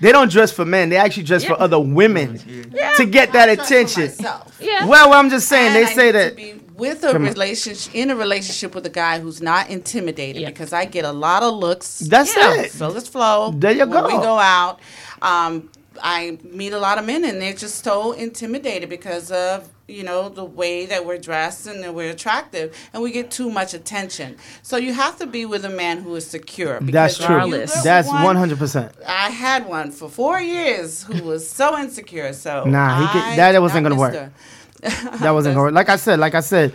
they 0.00 0.10
don't 0.10 0.30
dress 0.30 0.50
for 0.50 0.64
men. 0.64 0.88
They 0.88 0.96
actually 0.96 1.24
dress 1.24 1.42
yeah. 1.44 1.50
for 1.50 1.60
other 1.60 1.78
women 1.78 2.40
yeah. 2.72 2.94
to 2.94 3.04
get 3.04 3.32
that 3.32 3.48
attention. 3.48 4.10
Yeah. 4.58 4.86
Well, 4.86 5.12
I'm 5.12 5.30
just 5.30 5.48
saying. 5.48 5.68
And 5.68 5.76
they 5.76 5.84
I 5.84 5.94
say 5.94 6.10
that 6.10 6.69
with 6.80 7.04
a 7.04 7.18
relationship 7.18 7.94
in 7.94 8.10
a 8.10 8.16
relationship 8.16 8.74
with 8.74 8.86
a 8.86 8.90
guy 8.90 9.20
who's 9.20 9.40
not 9.40 9.68
intimidated 9.70 10.46
because 10.46 10.72
I 10.72 10.86
get 10.86 11.04
a 11.04 11.12
lot 11.12 11.42
of 11.42 11.54
looks. 11.54 11.98
That's 12.00 12.34
it. 12.36 12.72
So 12.72 12.88
let's 12.88 13.08
flow. 13.08 13.52
There 13.52 13.72
you 13.72 13.86
go. 13.86 14.06
we 14.06 14.12
go 14.12 14.38
out. 14.38 14.80
Um, 15.22 15.70
I 16.02 16.38
meet 16.42 16.72
a 16.72 16.78
lot 16.78 16.98
of 16.98 17.04
men 17.04 17.24
and 17.24 17.40
they're 17.40 17.54
just 17.54 17.84
so 17.84 18.12
intimidated 18.12 18.88
because 18.88 19.30
of 19.30 19.68
you 19.88 20.04
know 20.04 20.28
the 20.28 20.44
way 20.44 20.86
that 20.86 21.04
we're 21.04 21.18
dressed 21.18 21.66
and 21.66 21.82
that 21.82 21.92
we're 21.92 22.10
attractive 22.10 22.76
and 22.92 23.02
we 23.02 23.10
get 23.10 23.30
too 23.30 23.50
much 23.50 23.74
attention. 23.74 24.36
So 24.62 24.76
you 24.76 24.92
have 24.94 25.18
to 25.18 25.26
be 25.26 25.44
with 25.44 25.64
a 25.64 25.68
man 25.68 26.02
who 26.02 26.14
is 26.14 26.26
secure. 26.26 26.78
That's 26.80 27.18
true. 27.18 27.50
That's 27.82 28.08
one 28.08 28.36
hundred 28.36 28.58
percent. 28.58 28.92
I 29.06 29.30
had 29.30 29.66
one 29.66 29.90
for 29.90 30.08
four 30.08 30.40
years 30.40 31.02
who 31.02 31.22
was 31.24 31.48
so 31.48 31.78
insecure. 31.78 32.32
So 32.32 32.64
nah, 32.64 33.00
he 33.00 33.06
could, 33.12 33.38
that 33.38 33.60
wasn't 33.60 33.84
gonna 33.84 33.96
work. 33.96 34.32
that 35.20 35.30
wasn't 35.30 35.54
going. 35.54 35.74
Like 35.74 35.88
I 35.88 35.96
said, 35.96 36.18
like 36.18 36.34
I 36.34 36.40
said, 36.40 36.74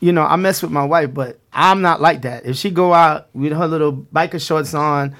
you 0.00 0.12
know, 0.12 0.22
I 0.22 0.36
mess 0.36 0.62
with 0.62 0.70
my 0.70 0.84
wife, 0.84 1.14
but 1.14 1.38
I'm 1.52 1.80
not 1.80 2.00
like 2.00 2.22
that. 2.22 2.44
If 2.44 2.56
she 2.56 2.70
go 2.70 2.92
out 2.92 3.28
with 3.34 3.52
her 3.52 3.66
little 3.66 3.92
biker 3.92 4.44
shorts 4.44 4.74
on, 4.74 5.16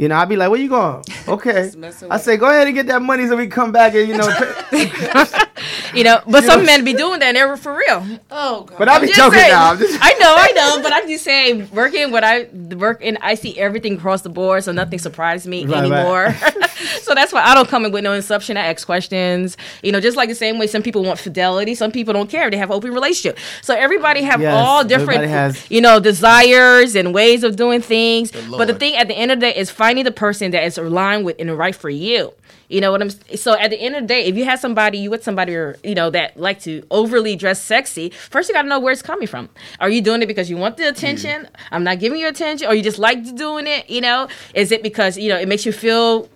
you 0.00 0.08
know, 0.08 0.16
I'd 0.16 0.30
be 0.30 0.36
like, 0.36 0.48
"Where 0.48 0.58
you 0.58 0.70
going?" 0.70 1.04
Okay, 1.28 1.70
I 2.10 2.16
say, 2.16 2.38
"Go 2.38 2.48
ahead 2.48 2.66
and 2.66 2.74
get 2.74 2.86
that 2.86 3.02
money 3.02 3.26
so 3.26 3.36
we 3.36 3.48
come 3.48 3.70
back 3.70 3.94
and 3.94 4.08
you 4.08 4.16
know." 4.16 4.28
you 5.94 6.04
know, 6.04 6.20
but 6.26 6.42
you 6.42 6.48
some 6.48 6.60
know? 6.60 6.66
men 6.66 6.84
be 6.84 6.92
doing 6.92 7.20
that. 7.20 7.28
And 7.28 7.36
They're 7.36 7.56
for 7.56 7.76
real. 7.76 8.04
Oh, 8.30 8.62
God. 8.62 8.78
but 8.78 8.88
I 8.88 8.98
be 8.98 9.08
joking 9.08 9.38
saying, 9.38 9.52
now. 9.52 9.72
I 9.72 10.14
know, 10.18 10.34
I 10.36 10.52
know, 10.54 10.82
but 10.82 10.92
I'm 10.92 11.06
just 11.06 11.24
saying, 11.24 11.70
working 11.70 12.10
when 12.10 12.24
I 12.24 12.48
work 12.76 13.00
and 13.02 13.18
I 13.20 13.34
see 13.34 13.58
everything 13.58 13.96
across 13.96 14.22
the 14.22 14.28
board, 14.28 14.64
so 14.64 14.72
nothing 14.72 14.98
surprises 14.98 15.46
me 15.46 15.66
right, 15.66 15.78
anymore. 15.78 16.24
Right. 16.24 16.70
so 17.02 17.14
that's 17.14 17.32
why 17.32 17.42
I 17.42 17.54
don't 17.54 17.68
come 17.68 17.84
in 17.84 17.92
with 17.92 18.04
no 18.04 18.12
inception. 18.12 18.56
I 18.56 18.66
ask 18.66 18.86
questions. 18.86 19.56
You 19.82 19.92
know, 19.92 20.00
just 20.00 20.16
like 20.16 20.28
the 20.28 20.34
same 20.34 20.58
way 20.58 20.66
some 20.66 20.82
people 20.82 21.04
want 21.04 21.18
fidelity, 21.18 21.74
some 21.74 21.92
people 21.92 22.14
don't 22.14 22.30
care. 22.30 22.50
They 22.50 22.56
have 22.56 22.70
open 22.70 22.92
relationship. 22.92 23.38
So 23.62 23.74
everybody 23.74 24.22
have 24.22 24.40
yes, 24.40 24.54
all 24.54 24.84
different, 24.84 25.24
has... 25.24 25.70
you 25.70 25.80
know, 25.80 26.00
desires 26.00 26.96
and 26.96 27.14
ways 27.14 27.44
of 27.44 27.56
doing 27.56 27.80
things. 27.80 28.30
The 28.30 28.56
but 28.56 28.66
the 28.66 28.74
thing 28.74 28.96
at 28.96 29.08
the 29.08 29.14
end 29.14 29.30
of 29.30 29.40
the 29.40 29.46
day 29.46 29.56
is 29.56 29.70
finding 29.70 29.89
the 29.96 30.10
person 30.10 30.50
that 30.52 30.64
is 30.64 30.78
aligned 30.78 31.24
with 31.24 31.36
and 31.38 31.56
right 31.56 31.74
for 31.74 31.90
you. 31.90 32.32
You 32.68 32.80
know 32.80 32.92
what 32.92 33.02
I'm 33.02 33.10
so 33.36 33.58
at 33.58 33.70
the 33.70 33.80
end 33.80 33.96
of 33.96 34.02
the 34.02 34.06
day, 34.06 34.24
if 34.26 34.36
you 34.36 34.44
have 34.44 34.60
somebody 34.60 34.98
you 34.98 35.10
with 35.10 35.24
somebody 35.24 35.54
or 35.54 35.76
you 35.82 35.94
know 35.94 36.08
that 36.10 36.36
like 36.38 36.60
to 36.62 36.86
overly 36.90 37.34
dress 37.34 37.60
sexy, 37.60 38.10
first 38.10 38.48
you 38.48 38.54
gotta 38.54 38.68
know 38.68 38.78
where 38.78 38.92
it's 38.92 39.02
coming 39.02 39.26
from. 39.26 39.48
Are 39.80 39.90
you 39.90 40.00
doing 40.00 40.22
it 40.22 40.26
because 40.26 40.48
you 40.48 40.56
want 40.56 40.76
the 40.76 40.88
attention? 40.88 41.42
Mm. 41.42 41.48
I'm 41.72 41.84
not 41.84 41.98
giving 41.98 42.20
you 42.20 42.28
attention, 42.28 42.68
or 42.68 42.74
you 42.74 42.82
just 42.82 42.98
like 42.98 43.34
doing 43.34 43.66
it, 43.66 43.90
you 43.90 44.00
know? 44.00 44.28
Is 44.54 44.70
it 44.70 44.82
because, 44.82 45.18
you 45.18 45.28
know, 45.28 45.38
it 45.38 45.48
makes 45.48 45.66
you 45.66 45.72
feel 45.72 46.28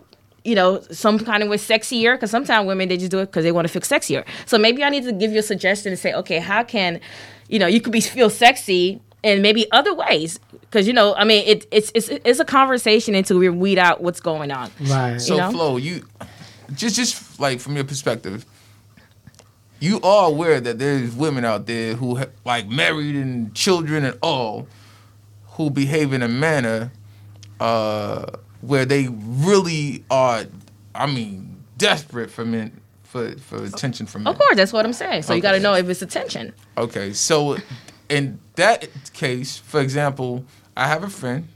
you 0.44 0.54
know, 0.54 0.80
some 0.90 1.18
kind 1.18 1.42
of 1.42 1.48
way 1.48 1.56
sexier. 1.56 2.14
Because 2.14 2.30
sometimes 2.30 2.66
women 2.66 2.88
they 2.88 2.96
just 2.96 3.10
do 3.10 3.18
it 3.18 3.26
because 3.26 3.44
they 3.44 3.52
want 3.52 3.66
to 3.66 3.72
feel 3.72 3.82
sexier. 3.82 4.24
So 4.46 4.58
maybe 4.58 4.84
I 4.84 4.90
need 4.90 5.04
to 5.04 5.12
give 5.12 5.32
you 5.32 5.38
a 5.38 5.42
suggestion 5.42 5.90
and 5.90 5.98
say, 5.98 6.12
okay, 6.12 6.38
how 6.38 6.62
can, 6.62 7.00
you 7.48 7.58
know, 7.58 7.66
you 7.66 7.80
could 7.80 7.92
be 7.92 8.00
feel 8.00 8.30
sexy 8.30 9.00
in 9.24 9.42
maybe 9.42 9.70
other 9.72 9.94
ways 9.94 10.38
because 10.74 10.86
you 10.86 10.92
know, 10.92 11.14
I 11.14 11.24
mean, 11.24 11.44
it, 11.46 11.66
it's 11.70 11.90
it's 11.94 12.08
it's 12.08 12.40
a 12.40 12.44
conversation 12.44 13.14
until 13.14 13.38
we 13.38 13.48
weed 13.48 13.78
out 13.78 14.02
what's 14.02 14.20
going 14.20 14.50
on. 14.50 14.70
Right. 14.80 15.18
So, 15.18 15.34
you 15.34 15.40
know? 15.40 15.50
Flo, 15.50 15.76
you 15.76 16.04
just 16.74 16.96
just 16.96 17.40
like 17.40 17.60
from 17.60 17.76
your 17.76 17.84
perspective, 17.84 18.44
you 19.78 20.00
are 20.02 20.28
aware 20.28 20.60
that 20.60 20.78
there's 20.78 21.14
women 21.14 21.44
out 21.44 21.66
there 21.66 21.94
who 21.94 22.20
like 22.44 22.68
married 22.68 23.14
and 23.14 23.54
children 23.54 24.04
and 24.04 24.18
all, 24.20 24.66
who 25.50 25.70
behave 25.70 26.12
in 26.12 26.22
a 26.22 26.28
manner 26.28 26.90
uh, 27.60 28.26
where 28.60 28.84
they 28.84 29.08
really 29.10 30.04
are. 30.10 30.44
I 30.94 31.06
mean, 31.06 31.62
desperate 31.78 32.30
for 32.30 32.44
men 32.44 32.80
for 33.04 33.30
for 33.38 33.62
attention 33.64 34.06
from 34.06 34.24
men. 34.24 34.32
Of 34.32 34.38
course, 34.38 34.56
that's 34.56 34.72
what 34.72 34.84
I'm 34.84 34.92
saying. 34.92 35.22
So 35.22 35.28
okay. 35.28 35.36
you 35.36 35.42
got 35.42 35.52
to 35.52 35.60
know 35.60 35.74
if 35.74 35.88
it's 35.88 36.02
attention. 36.02 36.52
Okay, 36.76 37.12
so 37.12 37.58
in 38.08 38.38
that 38.56 38.88
case, 39.12 39.56
for 39.56 39.80
example, 39.80 40.44
I 40.76 40.88
have 40.88 41.02
a 41.02 41.10
friend. 41.10 41.48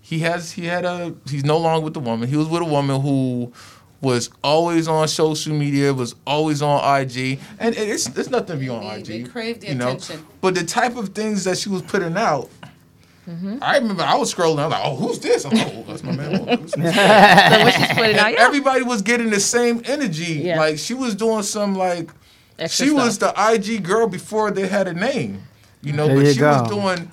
He 0.00 0.20
has 0.20 0.52
he 0.52 0.66
had 0.66 0.84
a 0.84 1.14
he's 1.28 1.44
no 1.44 1.58
longer 1.58 1.84
with 1.84 1.94
the 1.94 2.00
woman. 2.00 2.28
He 2.28 2.36
was 2.36 2.48
with 2.48 2.62
a 2.62 2.66
woman 2.66 3.00
who 3.00 3.52
was 4.00 4.30
always 4.44 4.86
on 4.86 5.08
social 5.08 5.52
media, 5.54 5.92
was 5.92 6.14
always 6.26 6.62
on 6.62 6.78
IG, 7.00 7.40
and 7.58 7.74
it's 7.74 8.06
there's 8.08 8.30
nothing 8.30 8.46
to 8.46 8.56
be 8.56 8.68
on 8.68 8.82
they, 8.82 8.98
IG. 8.98 9.06
They 9.06 9.22
crave 9.24 9.60
the 9.60 9.68
you 9.68 9.74
attention. 9.74 10.24
But 10.40 10.54
the 10.54 10.64
type 10.64 10.96
of 10.96 11.08
things 11.10 11.44
that 11.44 11.58
she 11.58 11.68
was 11.68 11.82
putting 11.82 12.16
out. 12.16 12.48
Mm-hmm. 13.26 13.58
I 13.60 13.78
remember 13.78 14.04
I 14.04 14.14
was 14.14 14.32
scrolling. 14.32 14.60
I 14.60 14.66
was 14.66 14.72
like, 14.72 14.82
"Oh, 14.84 14.94
who's 14.94 15.18
this?" 15.18 15.44
I'm 15.44 15.50
like, 15.50 15.72
"Oh, 15.74 15.84
that's 15.88 16.04
my 16.04 16.12
man." 16.12 16.46
so 16.68 16.80
what 16.80 17.74
she's 17.74 17.88
putting 17.88 18.16
out, 18.16 18.32
yeah. 18.32 18.36
Everybody 18.38 18.84
was 18.84 19.02
getting 19.02 19.30
the 19.30 19.40
same 19.40 19.82
energy. 19.86 20.34
Yeah. 20.34 20.58
Like 20.58 20.78
she 20.78 20.94
was 20.94 21.16
doing 21.16 21.42
some 21.42 21.74
like 21.74 22.10
Extra 22.58 22.86
she 22.86 22.92
stuff. 22.92 23.04
was 23.04 23.18
the 23.18 23.34
IG 23.36 23.84
girl 23.84 24.06
before 24.06 24.50
they 24.50 24.66
had 24.66 24.88
a 24.88 24.94
name. 24.94 25.42
You 25.86 25.92
know, 25.92 26.08
there 26.08 26.16
but 26.16 26.26
you 26.26 26.32
she 26.32 26.40
go. 26.40 26.62
was 26.62 26.70
doing 26.70 27.10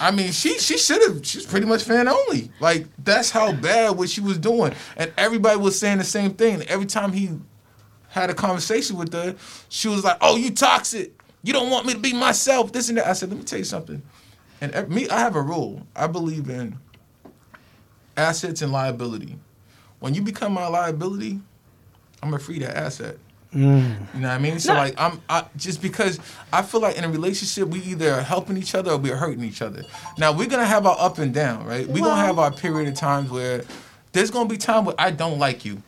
I 0.00 0.10
mean, 0.10 0.32
she 0.32 0.58
she 0.58 0.78
should 0.78 1.02
have. 1.02 1.26
She's 1.26 1.44
pretty 1.44 1.66
much 1.66 1.84
fan 1.84 2.08
only. 2.08 2.50
Like 2.58 2.86
that's 3.04 3.30
how 3.30 3.52
bad 3.52 3.98
what 3.98 4.08
she 4.08 4.22
was 4.22 4.38
doing, 4.38 4.72
and 4.96 5.12
everybody 5.18 5.58
was 5.58 5.78
saying 5.78 5.98
the 5.98 6.04
same 6.04 6.32
thing. 6.32 6.62
Every 6.62 6.86
time 6.86 7.12
he 7.12 7.30
had 8.08 8.30
a 8.30 8.34
conversation 8.34 8.96
with 8.96 9.12
her, 9.12 9.36
she 9.68 9.88
was 9.88 10.02
like, 10.02 10.16
"Oh, 10.22 10.36
you 10.36 10.52
toxic. 10.52 11.12
You 11.42 11.52
don't 11.52 11.70
want 11.70 11.86
me 11.86 11.92
to 11.92 11.98
be 11.98 12.14
myself. 12.14 12.72
This 12.72 12.88
and 12.88 12.96
that." 12.96 13.06
I 13.06 13.12
said, 13.12 13.28
"Let 13.28 13.38
me 13.38 13.44
tell 13.44 13.58
you 13.58 13.64
something." 13.64 14.02
And 14.62 14.88
me, 14.88 15.06
I 15.10 15.20
have 15.20 15.36
a 15.36 15.42
rule. 15.42 15.86
I 15.94 16.06
believe 16.06 16.48
in 16.48 16.78
assets 18.16 18.62
and 18.62 18.72
liability. 18.72 19.38
When 19.98 20.14
you 20.14 20.22
become 20.22 20.54
my 20.54 20.66
liability, 20.66 21.40
I'm 22.22 22.30
gonna 22.30 22.38
free 22.38 22.58
that 22.60 22.74
asset. 22.74 23.18
Mm. 23.54 24.14
You 24.14 24.20
know 24.20 24.28
what 24.28 24.34
I 24.34 24.38
mean? 24.38 24.60
So 24.60 24.72
no. 24.72 24.78
like 24.78 24.94
I'm 24.96 25.20
I, 25.28 25.44
just 25.56 25.82
because 25.82 26.20
I 26.52 26.62
feel 26.62 26.80
like 26.80 26.96
in 26.96 27.02
a 27.02 27.08
relationship 27.08 27.68
we 27.68 27.80
either 27.80 28.12
are 28.12 28.22
helping 28.22 28.56
each 28.56 28.74
other 28.74 28.92
or 28.92 28.96
we're 28.96 29.16
hurting 29.16 29.42
each 29.42 29.60
other. 29.60 29.82
Now 30.18 30.32
we're 30.32 30.46
gonna 30.46 30.64
have 30.64 30.86
our 30.86 30.96
up 30.98 31.18
and 31.18 31.34
down, 31.34 31.66
right? 31.66 31.86
We're 31.86 32.02
well, 32.02 32.10
gonna 32.10 32.26
have 32.26 32.38
our 32.38 32.52
period 32.52 32.88
of 32.88 32.94
times 32.94 33.30
where 33.30 33.64
there's 34.12 34.30
gonna 34.30 34.48
be 34.48 34.56
time 34.56 34.84
where 34.84 34.94
I 34.98 35.10
don't 35.10 35.38
like 35.38 35.64
you. 35.64 35.82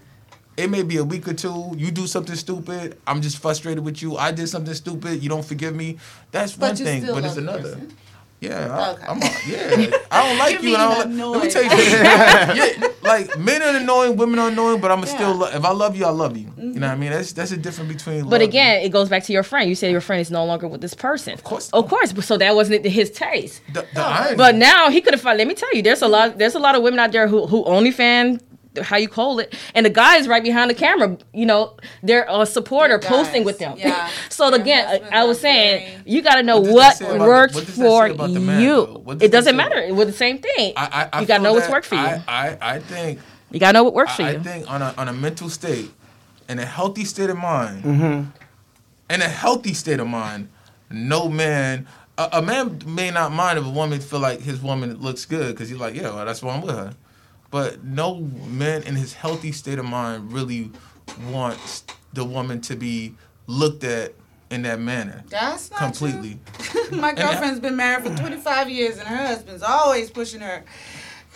It 0.56 0.70
may 0.70 0.82
be 0.82 0.96
a 0.96 1.04
week 1.04 1.28
or 1.28 1.34
two. 1.34 1.72
You 1.76 1.90
do 1.90 2.06
something 2.06 2.36
stupid. 2.36 2.98
I'm 3.06 3.22
just 3.22 3.38
frustrated 3.38 3.84
with 3.84 4.02
you. 4.02 4.16
I 4.16 4.32
did 4.32 4.48
something 4.48 4.74
stupid. 4.74 5.22
You 5.22 5.28
don't 5.28 5.44
forgive 5.44 5.74
me. 5.74 5.98
That's 6.30 6.58
one 6.58 6.76
thing, 6.76 7.06
but 7.06 7.24
it's 7.24 7.36
another. 7.36 7.74
Person. 7.74 7.96
Yeah, 8.42 8.90
okay. 8.90 9.04
I, 9.06 9.12
am 9.12 9.20
yeah. 9.46 9.96
I 10.10 10.28
don't 10.28 10.38
like 10.44 10.62
you, 10.62 10.74
and 10.74 10.82
I 10.82 11.04
don't. 11.04 11.30
Let 11.30 11.44
me 11.44 11.48
tell 11.48 11.62
you, 11.62 11.70
yeah, 11.70 12.88
like 13.02 13.38
men 13.38 13.62
are 13.62 13.76
annoying, 13.76 14.16
women 14.16 14.40
are 14.40 14.48
annoying, 14.48 14.80
but 14.80 14.90
I'm 14.90 14.98
yeah. 14.98 15.04
still. 15.04 15.34
Lo- 15.36 15.46
if 15.46 15.64
I 15.64 15.70
love 15.70 15.94
you, 15.94 16.04
I 16.06 16.10
love 16.10 16.36
you. 16.36 16.46
Mm-hmm. 16.46 16.72
You 16.72 16.80
know 16.80 16.88
what 16.88 16.94
I 16.94 16.96
mean? 16.96 17.12
That's 17.12 17.32
that's 17.32 17.52
a 17.52 17.56
difference 17.56 17.92
between. 17.92 18.28
But 18.28 18.42
again, 18.42 18.82
it 18.82 18.88
goes 18.88 19.08
back 19.08 19.22
to 19.24 19.32
your 19.32 19.44
friend. 19.44 19.68
You 19.68 19.76
said 19.76 19.92
your 19.92 20.00
friend 20.00 20.20
is 20.20 20.32
no 20.32 20.44
longer 20.44 20.66
with 20.66 20.80
this 20.80 20.92
person. 20.92 21.34
Of 21.34 21.44
course, 21.44 21.70
of 21.70 21.88
course. 21.88 22.12
So 22.26 22.36
that 22.36 22.56
wasn't 22.56 22.84
his 22.84 23.12
taste. 23.12 23.62
The, 23.72 23.86
the 23.94 24.34
but 24.36 24.56
now 24.56 24.90
he 24.90 25.00
could 25.00 25.14
have. 25.14 25.24
Let 25.24 25.46
me 25.46 25.54
tell 25.54 25.72
you, 25.72 25.82
there's 25.82 26.02
a 26.02 26.08
lot. 26.08 26.36
There's 26.36 26.56
a 26.56 26.60
lot 26.60 26.74
of 26.74 26.82
women 26.82 26.98
out 26.98 27.12
there 27.12 27.28
who 27.28 27.46
who 27.46 27.62
only 27.62 27.92
fan 27.92 28.40
how 28.80 28.96
you 28.96 29.08
call 29.08 29.38
it, 29.38 29.54
and 29.74 29.84
the 29.84 29.90
guy 29.90 30.16
is 30.16 30.28
right 30.28 30.42
behind 30.42 30.70
the 30.70 30.74
camera. 30.74 31.18
You 31.32 31.46
know, 31.46 31.76
they're 32.02 32.26
a 32.28 32.46
supporter 32.46 32.98
posting 32.98 33.44
with 33.44 33.58
them. 33.58 33.76
Yeah. 33.76 34.10
so 34.28 34.48
Your 34.48 34.60
again, 34.60 35.02
I 35.12 35.24
was 35.24 35.40
saying 35.40 35.86
very... 35.86 36.02
you 36.06 36.22
got 36.22 36.36
to 36.36 36.42
know 36.42 36.60
what, 36.60 37.00
what 37.00 37.20
works 37.20 37.54
what 37.54 37.64
for 37.64 38.08
you. 38.08 39.04
It 39.20 39.30
doesn't 39.30 39.56
matter. 39.56 39.92
With 39.94 40.08
the 40.08 40.14
same 40.14 40.38
thing. 40.38 40.72
I, 40.76 41.08
I, 41.12 41.18
I 41.18 41.20
you 41.20 41.26
got 41.26 41.38
to 41.38 41.42
know 41.42 41.52
what's 41.52 41.68
worked 41.68 41.86
for 41.86 41.96
you. 41.96 42.00
I, 42.00 42.22
I, 42.26 42.58
I 42.60 42.78
think 42.78 43.20
you 43.50 43.60
got 43.60 43.72
to 43.72 43.72
know 43.74 43.84
what 43.84 43.94
works 43.94 44.16
for 44.16 44.22
you. 44.22 44.28
I 44.28 44.38
think 44.38 44.70
on 44.70 44.82
a 44.82 44.94
on 44.96 45.08
a 45.08 45.12
mental 45.12 45.48
state, 45.48 45.90
in 46.48 46.58
a 46.58 46.66
healthy 46.66 47.04
state 47.04 47.30
of 47.30 47.36
mind, 47.36 47.84
mm-hmm. 47.84 48.30
in 49.12 49.22
a 49.22 49.28
healthy 49.28 49.74
state 49.74 50.00
of 50.00 50.08
mind, 50.08 50.48
no 50.90 51.28
man. 51.28 51.86
A, 52.18 52.28
a 52.32 52.42
man 52.42 52.78
may 52.86 53.10
not 53.10 53.32
mind 53.32 53.58
if 53.58 53.64
a 53.64 53.70
woman 53.70 53.98
feel 54.00 54.20
like 54.20 54.40
his 54.40 54.60
woman 54.60 54.96
looks 54.98 55.24
good 55.24 55.54
because 55.54 55.70
he's 55.70 55.78
like, 55.78 55.94
yeah, 55.94 56.14
well, 56.14 56.26
that's 56.26 56.42
why 56.42 56.54
I'm 56.54 56.60
with 56.60 56.74
her. 56.76 56.94
But 57.52 57.84
no 57.84 58.16
man 58.48 58.82
in 58.84 58.96
his 58.96 59.12
healthy 59.12 59.52
state 59.52 59.78
of 59.78 59.84
mind 59.84 60.32
really 60.32 60.72
wants 61.30 61.84
the 62.14 62.24
woman 62.24 62.62
to 62.62 62.74
be 62.74 63.14
looked 63.46 63.84
at 63.84 64.14
in 64.50 64.62
that 64.62 64.80
manner. 64.80 65.22
That's 65.28 65.70
not 65.70 65.78
completely. 65.78 66.40
My 66.90 67.12
girlfriend's 67.12 67.60
been 67.60 67.76
married 67.76 68.06
for 68.06 68.16
25 68.16 68.70
years, 68.70 68.96
and 68.98 69.06
her 69.06 69.26
husband's 69.26 69.62
always 69.62 70.10
pushing 70.10 70.40
her. 70.40 70.64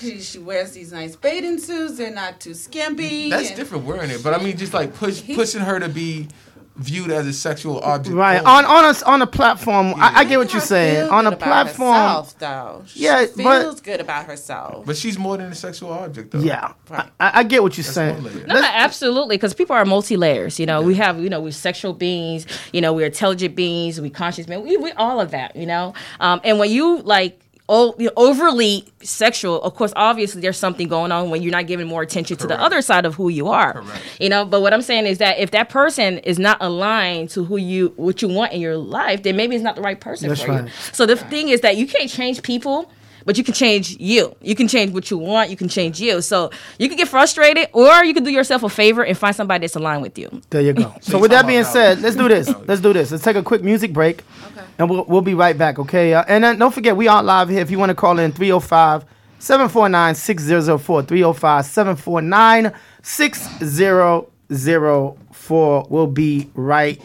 She, 0.00 0.20
she 0.22 0.38
wears 0.38 0.72
these 0.72 0.90
nice 0.90 1.16
bathing 1.16 1.59
suits. 1.59 1.98
They're 1.98 2.11
not 2.11 2.40
too 2.40 2.55
skimpy. 2.55 3.29
That's 3.29 3.55
different 3.55 3.85
wearing 3.85 4.11
it, 4.11 4.22
but 4.24 4.33
I 4.33 4.42
mean, 4.42 4.57
just 4.57 4.72
like 4.72 4.94
push 4.94 5.22
pushing 5.35 5.61
her 5.61 5.79
to 5.79 5.88
be 5.88 6.29
viewed 6.76 7.10
as 7.10 7.26
a 7.26 7.32
sexual 7.32 7.80
object. 7.80 8.14
Right 8.14 8.38
on 8.38 8.64
on 8.64 8.84
a 8.84 9.04
on 9.06 9.22
a 9.22 9.26
platform. 9.26 9.88
Yeah. 9.88 9.94
I, 9.96 10.20
I, 10.20 10.24
get 10.24 10.38
what 10.38 10.52
you're 10.52 10.60
saying. 10.60 11.08
On 11.10 11.26
a 11.26 11.36
platform, 11.36 11.94
herself, 11.94 12.38
though. 12.38 12.84
She 12.86 13.00
yeah, 13.00 13.26
feels 13.26 13.76
but, 13.76 13.84
good 13.84 14.00
about 14.00 14.26
herself. 14.26 14.86
But 14.86 14.96
she's 14.96 15.18
more 15.18 15.36
than 15.36 15.52
a 15.52 15.54
sexual 15.54 15.90
object, 15.90 16.32
though. 16.32 16.40
Yeah, 16.40 16.72
right. 16.90 17.08
I, 17.18 17.40
I, 17.40 17.42
get 17.44 17.62
what 17.62 17.76
you're 17.76 17.84
That's 17.84 17.94
saying. 17.94 18.22
No, 18.46 18.54
no, 18.54 18.62
absolutely, 18.62 19.36
because 19.36 19.54
people 19.54 19.74
are 19.74 19.84
multi 19.84 20.16
layers. 20.16 20.60
You 20.60 20.66
know, 20.66 20.80
yeah. 20.80 20.86
we 20.86 20.94
have 20.96 21.20
you 21.20 21.30
know 21.30 21.40
we're 21.40 21.52
sexual 21.52 21.92
beings. 21.92 22.46
You 22.72 22.80
know, 22.80 22.92
we're 22.92 23.06
intelligent 23.06 23.54
beings. 23.56 24.00
We 24.00 24.10
conscious 24.10 24.48
men. 24.48 24.62
We 24.62 24.76
we 24.76 24.92
all 24.92 25.20
of 25.20 25.30
that. 25.30 25.56
You 25.56 25.66
know, 25.66 25.94
um, 26.20 26.40
and 26.44 26.58
when 26.58 26.70
you 26.70 26.98
like 27.02 27.40
overly 27.68 28.85
sexual 29.02 29.61
of 29.62 29.74
course 29.74 29.92
obviously 29.96 30.40
there's 30.40 30.59
something 30.59 30.87
going 30.87 31.11
on 31.11 31.31
when 31.31 31.42
you're 31.42 31.52
not 31.52 31.66
giving 31.66 31.87
more 31.87 32.02
attention 32.02 32.37
Correct. 32.37 32.50
to 32.50 32.57
the 32.57 32.61
other 32.61 32.81
side 32.81 33.05
of 33.05 33.14
who 33.14 33.29
you 33.29 33.48
are 33.48 33.83
Correct. 33.83 34.20
you 34.20 34.29
know 34.29 34.44
but 34.44 34.61
what 34.61 34.72
i'm 34.72 34.83
saying 34.83 35.07
is 35.07 35.18
that 35.18 35.38
if 35.38 35.50
that 35.50 35.68
person 35.68 36.18
is 36.18 36.38
not 36.38 36.59
aligned 36.61 37.31
to 37.31 37.44
who 37.44 37.57
you 37.57 37.92
what 37.96 38.22
you 38.22 38.29
want 38.29 38.52
in 38.52 38.61
your 38.61 38.76
life 38.76 39.24
then 39.24 39.37
maybe 39.37 39.57
it's 39.57 39.64
not 39.64 39.74
the 39.74 39.83
right 39.83 40.00
person 40.00 40.29
That's 40.29 40.42
for 40.42 40.52
right. 40.52 40.64
you 40.64 40.70
so 40.92 41.07
the 41.07 41.16
thing 41.16 41.48
is 41.48 41.62
that 41.62 41.76
you 41.76 41.87
can't 41.87 42.09
change 42.09 42.42
people 42.42 42.90
but 43.26 43.37
you 43.37 43.44
can 43.44 43.52
change 43.52 43.96
you. 43.98 44.35
You 44.40 44.55
can 44.55 44.68
change 44.68 44.92
what 44.92 45.11
you 45.11 45.18
want. 45.18 45.50
You 45.50 45.57
can 45.57 45.68
change 45.68 46.00
you. 46.00 46.22
So 46.22 46.50
you 46.79 46.88
can 46.88 46.96
get 46.96 47.09
frustrated, 47.09 47.68
or 47.72 48.05
you 48.05 48.14
can 48.14 48.22
do 48.22 48.31
yourself 48.31 48.62
a 48.62 48.68
favor 48.68 49.05
and 49.05 49.18
find 49.18 49.35
somebody 49.35 49.62
that's 49.62 49.74
aligned 49.74 50.00
with 50.00 50.16
you. 50.16 50.40
There 50.48 50.62
you 50.62 50.72
go. 50.72 50.94
so 51.00 51.18
with 51.18 51.33
that 51.33 51.46
being 51.46 51.64
said, 51.64 52.00
let's 52.00 52.16
do 52.16 52.29
this. 52.29 52.48
Let's 52.66 52.81
do 52.81 52.92
this. 52.92 53.11
Let's 53.11 53.24
take 53.24 53.37
a 53.37 53.42
quick 53.42 53.62
music 53.62 53.92
break, 53.92 54.22
okay. 54.46 54.55
And 54.78 54.90
we'll, 54.90 55.04
we'll 55.06 55.22
be 55.22 55.34
right 55.34 55.56
back, 55.56 55.78
okay? 55.78 56.12
Uh, 56.14 56.24
and 56.28 56.44
then 56.44 56.58
don't 56.58 56.74
forget, 56.74 56.96
we 56.96 57.08
are 57.08 57.22
live 57.22 57.48
here. 57.48 57.60
If 57.60 57.70
you 57.70 57.78
want 57.78 57.88
to 57.90 57.94
call 57.94 58.18
in, 58.18 58.32
305 58.32 59.04
749 59.38 60.14
6004. 60.14 61.02
305 61.02 61.64
749 61.64 62.72
6004. 63.02 65.86
We'll 65.88 66.06
be 66.06 66.50
right 66.54 67.00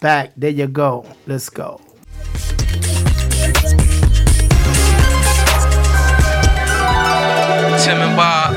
back. 0.00 0.32
There 0.36 0.50
you 0.50 0.66
go. 0.66 1.06
Let's 1.26 1.48
go. 1.48 1.80
Tim 7.78 8.00
and 8.00 8.16
Bob 8.16 8.55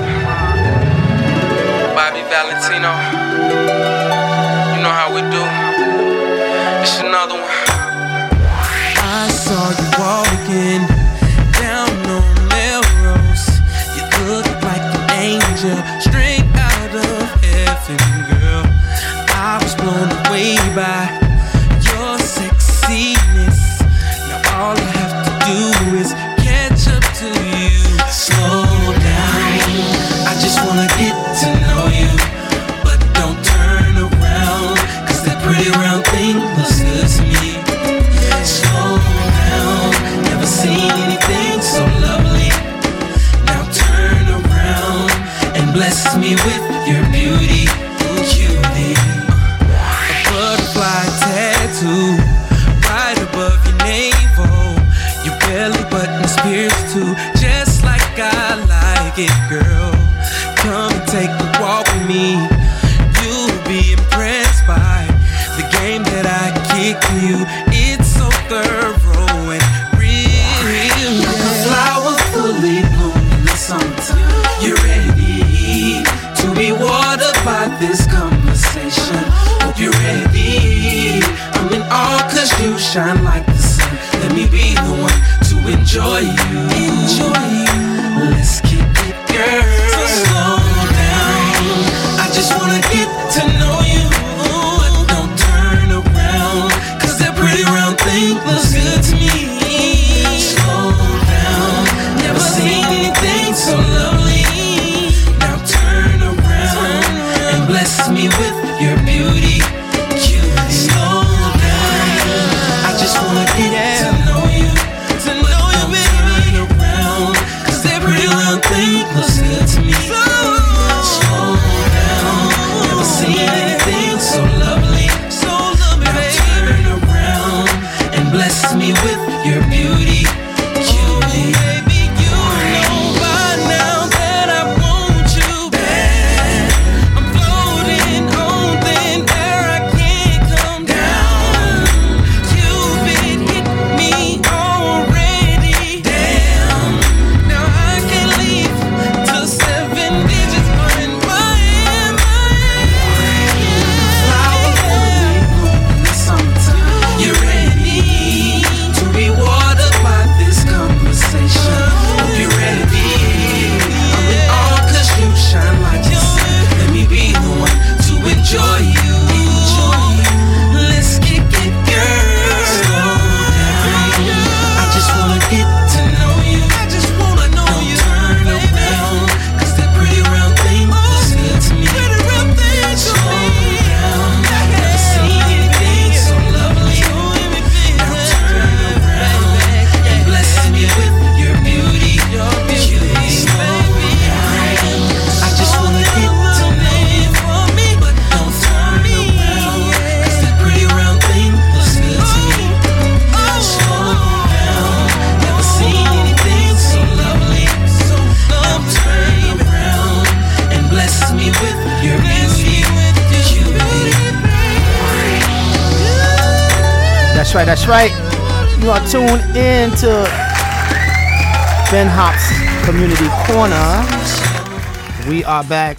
are 225.59 225.63
back. 225.65 225.97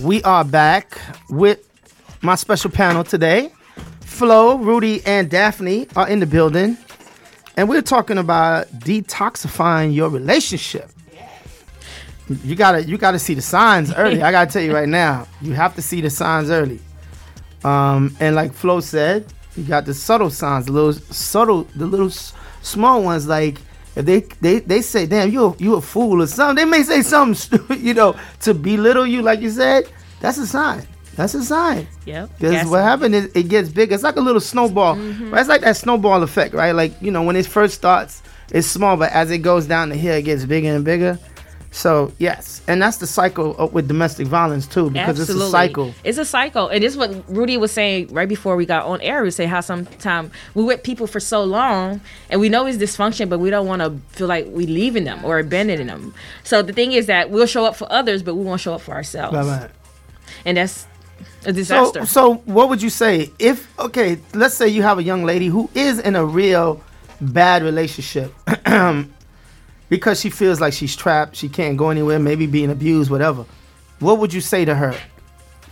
We 0.00 0.22
are 0.22 0.44
back 0.44 1.00
with 1.28 1.68
my 2.22 2.36
special 2.36 2.70
panel 2.70 3.02
today. 3.02 3.50
Flo, 4.02 4.56
Rudy, 4.56 5.04
and 5.04 5.28
Daphne 5.28 5.88
are 5.96 6.08
in 6.08 6.20
the 6.20 6.26
building. 6.26 6.78
And 7.56 7.68
we're 7.68 7.82
talking 7.82 8.18
about 8.18 8.68
detoxifying 8.68 9.96
your 9.96 10.10
relationship. 10.10 10.88
You 12.44 12.54
gotta 12.54 12.84
you 12.84 12.96
gotta 12.98 13.18
see 13.18 13.34
the 13.34 13.42
signs 13.42 13.92
early. 13.92 14.22
I 14.22 14.30
gotta 14.30 14.48
tell 14.48 14.62
you 14.62 14.72
right 14.72 14.88
now, 14.88 15.26
you 15.42 15.54
have 15.54 15.74
to 15.74 15.82
see 15.82 16.00
the 16.00 16.10
signs 16.10 16.48
early. 16.48 16.78
Um, 17.64 18.16
and 18.20 18.36
like 18.36 18.52
Flo 18.52 18.78
said, 18.78 19.26
you 19.56 19.64
got 19.64 19.86
the 19.86 19.94
subtle 19.94 20.30
signs, 20.30 20.66
the 20.66 20.72
little 20.72 20.92
subtle, 20.92 21.64
the 21.74 21.86
little 21.86 22.10
small 22.62 23.02
ones. 23.02 23.26
Like 23.26 23.58
if 23.96 24.04
they 24.04 24.20
they, 24.20 24.58
they 24.60 24.82
say, 24.82 25.06
"Damn, 25.06 25.30
you 25.30 25.46
a, 25.46 25.56
you 25.56 25.74
a 25.74 25.80
fool" 25.80 26.22
or 26.22 26.26
something, 26.26 26.56
they 26.56 26.70
may 26.70 26.82
say 26.82 27.02
something, 27.02 27.34
stupid, 27.46 27.80
you 27.80 27.94
know, 27.94 28.14
to 28.40 28.54
belittle 28.54 29.06
you. 29.06 29.22
Like 29.22 29.40
you 29.40 29.50
said, 29.50 29.90
that's 30.20 30.38
a 30.38 30.46
sign. 30.46 30.86
That's 31.16 31.34
a 31.34 31.42
sign. 31.42 31.88
Yep. 32.04 32.38
Because 32.38 32.68
what 32.68 32.82
happened 32.82 33.14
is 33.14 33.34
it 33.34 33.48
gets 33.48 33.70
bigger. 33.70 33.94
It's 33.94 34.02
like 34.02 34.16
a 34.16 34.20
little 34.20 34.40
snowball. 34.40 34.96
Mm-hmm. 34.96 35.30
Right? 35.30 35.40
It's 35.40 35.48
like 35.48 35.62
that 35.62 35.78
snowball 35.78 36.22
effect, 36.22 36.52
right? 36.52 36.72
Like 36.72 37.00
you 37.00 37.10
know, 37.10 37.22
when 37.22 37.36
it 37.36 37.46
first 37.46 37.74
starts, 37.74 38.22
it's 38.50 38.66
small, 38.66 38.98
but 38.98 39.10
as 39.12 39.30
it 39.30 39.38
goes 39.38 39.66
down 39.66 39.88
the 39.88 39.96
hill, 39.96 40.14
it 40.14 40.22
gets 40.22 40.44
bigger 40.44 40.68
and 40.68 40.84
bigger. 40.84 41.18
So 41.76 42.10
yes, 42.16 42.62
and 42.66 42.80
that's 42.80 42.96
the 42.96 43.06
cycle 43.06 43.68
with 43.70 43.86
domestic 43.86 44.26
violence 44.28 44.66
too, 44.66 44.88
because 44.88 45.20
Absolutely. 45.20 45.34
it's 45.34 45.48
a 45.48 45.50
cycle. 45.50 45.94
It's 46.04 46.18
a 46.18 46.24
cycle. 46.24 46.68
And 46.68 46.82
this 46.82 46.94
is 46.94 46.96
what 46.98 47.10
Rudy 47.28 47.58
was 47.58 47.70
saying 47.70 48.08
right 48.14 48.26
before 48.26 48.56
we 48.56 48.64
got 48.64 48.86
on 48.86 49.02
air. 49.02 49.22
We 49.22 49.30
say 49.30 49.44
how 49.44 49.60
sometimes 49.60 50.30
we 50.54 50.64
with 50.64 50.82
people 50.82 51.06
for 51.06 51.20
so 51.20 51.44
long 51.44 52.00
and 52.30 52.40
we 52.40 52.48
know 52.48 52.64
it's 52.64 52.78
dysfunction, 52.78 53.28
but 53.28 53.40
we 53.40 53.50
don't 53.50 53.66
want 53.66 53.82
to 53.82 53.90
feel 54.16 54.26
like 54.26 54.46
we 54.48 54.66
leaving 54.66 55.04
them 55.04 55.22
or 55.22 55.38
abandoning 55.38 55.88
them. 55.88 56.14
So 56.44 56.62
the 56.62 56.72
thing 56.72 56.92
is 56.92 57.06
that 57.06 57.28
we'll 57.28 57.44
show 57.46 57.66
up 57.66 57.76
for 57.76 57.86
others, 57.92 58.22
but 58.22 58.36
we 58.36 58.42
won't 58.42 58.62
show 58.62 58.72
up 58.72 58.80
for 58.80 58.92
ourselves. 58.92 59.36
Right. 59.36 59.68
And 60.46 60.56
that's 60.56 60.86
a 61.42 61.48
So, 61.48 61.52
disaster. 61.52 62.06
so 62.06 62.34
what 62.46 62.70
would 62.70 62.80
you 62.80 62.88
say 62.90 63.30
if 63.38 63.78
okay, 63.78 64.16
let's 64.32 64.54
say 64.54 64.66
you 64.66 64.80
have 64.80 64.98
a 64.98 65.02
young 65.02 65.24
lady 65.24 65.48
who 65.48 65.68
is 65.74 65.98
in 65.98 66.16
a 66.16 66.24
real 66.24 66.80
bad 67.20 67.62
relationship, 67.62 68.32
um, 68.66 69.12
because 69.88 70.20
she 70.20 70.30
feels 70.30 70.60
like 70.60 70.72
she's 70.72 70.96
trapped, 70.96 71.36
she 71.36 71.48
can't 71.48 71.76
go 71.76 71.90
anywhere, 71.90 72.18
maybe 72.18 72.46
being 72.46 72.70
abused, 72.70 73.10
whatever. 73.10 73.44
What 74.00 74.18
would 74.18 74.32
you 74.32 74.40
say 74.40 74.64
to 74.64 74.74
her 74.74 74.96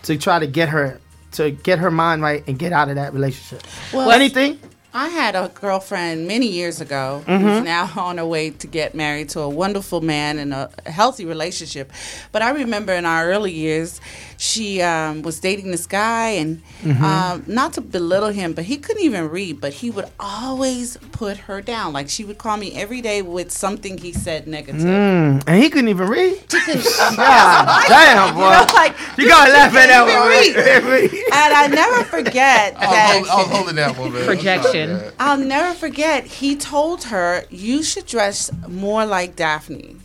to 0.04 0.16
try 0.16 0.38
to 0.38 0.46
get 0.46 0.68
her 0.70 1.00
to 1.32 1.50
get 1.50 1.80
her 1.80 1.90
mind 1.90 2.22
right 2.22 2.44
and 2.46 2.58
get 2.58 2.72
out 2.72 2.88
of 2.88 2.94
that 2.94 3.12
relationship? 3.12 3.66
Well, 3.92 4.10
anything? 4.10 4.58
I 4.96 5.08
had 5.08 5.34
a 5.34 5.50
girlfriend 5.52 6.28
many 6.28 6.46
years 6.46 6.80
ago 6.80 7.24
mm-hmm. 7.26 7.44
who's 7.44 7.64
now 7.64 7.90
on 7.96 8.18
her 8.18 8.24
way 8.24 8.50
to 8.50 8.66
get 8.68 8.94
married 8.94 9.28
to 9.30 9.40
a 9.40 9.48
wonderful 9.48 10.00
man 10.00 10.38
in 10.38 10.52
a 10.52 10.70
healthy 10.86 11.24
relationship. 11.24 11.92
But 12.30 12.42
I 12.42 12.50
remember 12.50 12.92
in 12.92 13.04
our 13.04 13.28
early 13.28 13.52
years, 13.52 14.00
she 14.36 14.82
um, 14.82 15.22
was 15.22 15.40
dating 15.40 15.70
this 15.70 15.86
guy, 15.86 16.30
and 16.30 16.62
mm-hmm. 16.82 17.04
um, 17.04 17.44
not 17.46 17.72
to 17.74 17.80
belittle 17.80 18.28
him, 18.28 18.52
but 18.52 18.64
he 18.64 18.76
couldn't 18.76 19.02
even 19.02 19.28
read, 19.30 19.60
but 19.60 19.72
he 19.72 19.90
would 19.90 20.06
always 20.20 20.96
put 21.12 21.38
her 21.38 21.60
down. 21.60 21.92
Like 21.92 22.08
she 22.08 22.24
would 22.24 22.38
call 22.38 22.56
me 22.56 22.74
every 22.74 23.00
day 23.00 23.22
with 23.22 23.50
something 23.50 23.98
he 23.98 24.12
said 24.12 24.46
negative. 24.46 24.82
Mm, 24.82 25.42
and 25.46 25.62
he 25.62 25.70
couldn't 25.70 25.88
even 25.88 26.08
read? 26.08 26.38
yeah, 26.52 27.82
damn, 27.88 28.34
boy. 28.34 28.44
You, 28.44 28.50
know, 28.50 28.66
like, 28.74 28.94
you 29.18 29.28
gotta 29.28 29.52
laugh 29.52 29.74
at 29.74 29.86
that 29.88 30.02
one. 30.02 31.14
and 31.32 31.54
I 31.54 31.66
never 31.66 32.04
forget 32.04 32.74
that. 32.74 33.14
I 33.14 33.20
was, 33.20 33.28
I 33.28 33.36
was 33.36 33.48
holding 33.48 33.76
that 33.76 33.98
one, 33.98 34.12
man. 34.12 34.24
Projection. 34.24 34.83
I'll 35.18 35.38
never 35.38 35.74
forget, 35.74 36.24
he 36.24 36.56
told 36.56 37.04
her, 37.04 37.44
you 37.50 37.82
should 37.82 38.06
dress 38.06 38.50
more 38.68 39.04
like 39.06 39.36
Daphne. 39.36 39.96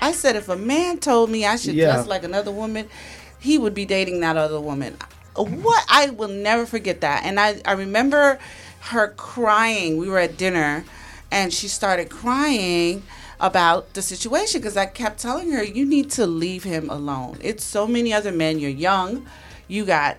I 0.00 0.12
said, 0.12 0.36
if 0.36 0.48
a 0.48 0.56
man 0.56 0.98
told 0.98 1.30
me 1.30 1.46
I 1.46 1.56
should 1.56 1.74
yeah. 1.74 1.92
dress 1.92 2.06
like 2.06 2.24
another 2.24 2.52
woman, 2.52 2.88
he 3.38 3.58
would 3.58 3.74
be 3.74 3.84
dating 3.84 4.20
that 4.20 4.36
other 4.36 4.60
woman. 4.60 4.96
What? 5.34 5.84
I 5.88 6.10
will 6.10 6.28
never 6.28 6.66
forget 6.66 7.00
that. 7.02 7.24
And 7.24 7.38
I, 7.38 7.60
I 7.64 7.72
remember 7.72 8.38
her 8.80 9.08
crying. 9.16 9.96
We 9.98 10.08
were 10.08 10.18
at 10.18 10.36
dinner 10.36 10.84
and 11.30 11.52
she 11.52 11.68
started 11.68 12.10
crying 12.10 13.02
about 13.38 13.92
the 13.94 14.02
situation 14.02 14.60
because 14.60 14.76
I 14.76 14.86
kept 14.86 15.20
telling 15.20 15.50
her, 15.52 15.62
you 15.62 15.84
need 15.84 16.10
to 16.12 16.26
leave 16.26 16.64
him 16.64 16.88
alone. 16.88 17.38
It's 17.42 17.64
so 17.64 17.86
many 17.86 18.12
other 18.12 18.32
men. 18.32 18.58
You're 18.58 18.70
young. 18.70 19.26
You 19.68 19.84
got 19.84 20.16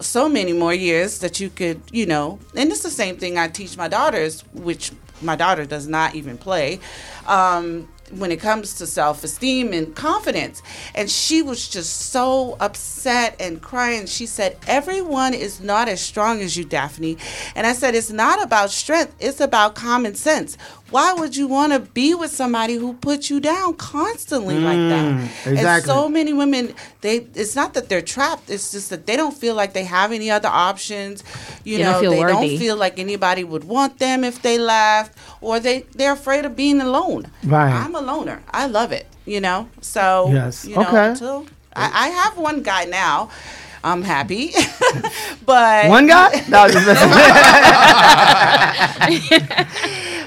so 0.00 0.28
many 0.28 0.52
more 0.52 0.74
years 0.74 1.20
that 1.20 1.40
you 1.40 1.50
could, 1.50 1.80
you 1.90 2.06
know, 2.06 2.38
and 2.54 2.70
it's 2.70 2.82
the 2.82 2.90
same 2.90 3.16
thing 3.16 3.38
I 3.38 3.48
teach 3.48 3.76
my 3.76 3.88
daughters, 3.88 4.42
which 4.52 4.92
my 5.22 5.36
daughter 5.36 5.64
does 5.64 5.86
not 5.86 6.14
even 6.14 6.36
play. 6.36 6.80
Um, 7.26 7.88
when 8.10 8.30
it 8.32 8.40
comes 8.40 8.74
to 8.74 8.86
self 8.86 9.24
esteem 9.24 9.72
and 9.72 9.94
confidence. 9.94 10.62
And 10.94 11.10
she 11.10 11.42
was 11.42 11.68
just 11.68 12.10
so 12.12 12.56
upset 12.60 13.36
and 13.40 13.60
crying. 13.60 14.06
She 14.06 14.26
said, 14.26 14.56
Everyone 14.66 15.34
is 15.34 15.60
not 15.60 15.88
as 15.88 16.00
strong 16.00 16.40
as 16.40 16.56
you, 16.56 16.64
Daphne. 16.64 17.16
And 17.54 17.66
I 17.66 17.72
said, 17.72 17.94
It's 17.94 18.10
not 18.10 18.42
about 18.42 18.70
strength, 18.70 19.14
it's 19.20 19.40
about 19.40 19.74
common 19.74 20.14
sense. 20.14 20.56
Why 20.90 21.12
would 21.14 21.36
you 21.36 21.48
want 21.48 21.72
to 21.72 21.80
be 21.80 22.14
with 22.14 22.30
somebody 22.30 22.74
who 22.76 22.94
puts 22.94 23.28
you 23.28 23.40
down 23.40 23.74
constantly 23.74 24.54
mm, 24.54 24.62
like 24.62 24.78
that? 24.78 25.50
Exactly. 25.52 25.58
And 25.58 25.84
so 25.84 26.08
many 26.08 26.32
women, 26.32 26.74
they 27.00 27.26
it's 27.34 27.56
not 27.56 27.74
that 27.74 27.88
they're 27.88 28.00
trapped, 28.00 28.48
it's 28.48 28.70
just 28.70 28.90
that 28.90 29.04
they 29.04 29.16
don't 29.16 29.36
feel 29.36 29.56
like 29.56 29.72
they 29.72 29.82
have 29.82 30.12
any 30.12 30.30
other 30.30 30.48
options. 30.48 31.24
You 31.64 31.78
they 31.78 31.82
know, 31.82 32.02
don't 32.02 32.10
they 32.12 32.20
worthy. 32.20 32.32
don't 32.50 32.58
feel 32.58 32.76
like 32.76 33.00
anybody 33.00 33.42
would 33.42 33.64
want 33.64 33.98
them 33.98 34.22
if 34.22 34.42
they 34.42 34.58
left 34.58 35.18
or 35.40 35.58
they 35.58 35.80
they're 35.96 36.12
afraid 36.12 36.44
of 36.44 36.54
being 36.54 36.80
alone. 36.80 37.32
Right. 37.42 37.72
I'm 37.72 37.95
a 37.96 38.00
loner. 38.00 38.42
I 38.50 38.66
love 38.66 38.92
it. 38.92 39.06
You 39.24 39.40
know. 39.40 39.68
So 39.80 40.30
yes. 40.32 40.64
You 40.64 40.76
know, 40.76 40.82
okay. 40.82 41.08
Until 41.10 41.46
I, 41.74 42.06
I 42.06 42.08
have 42.08 42.38
one 42.38 42.62
guy 42.62 42.84
now. 42.84 43.30
I'm 43.84 44.02
happy, 44.02 44.52
but 45.46 45.88
one 45.88 46.08
guy. 46.08 46.42
No, 46.48 46.66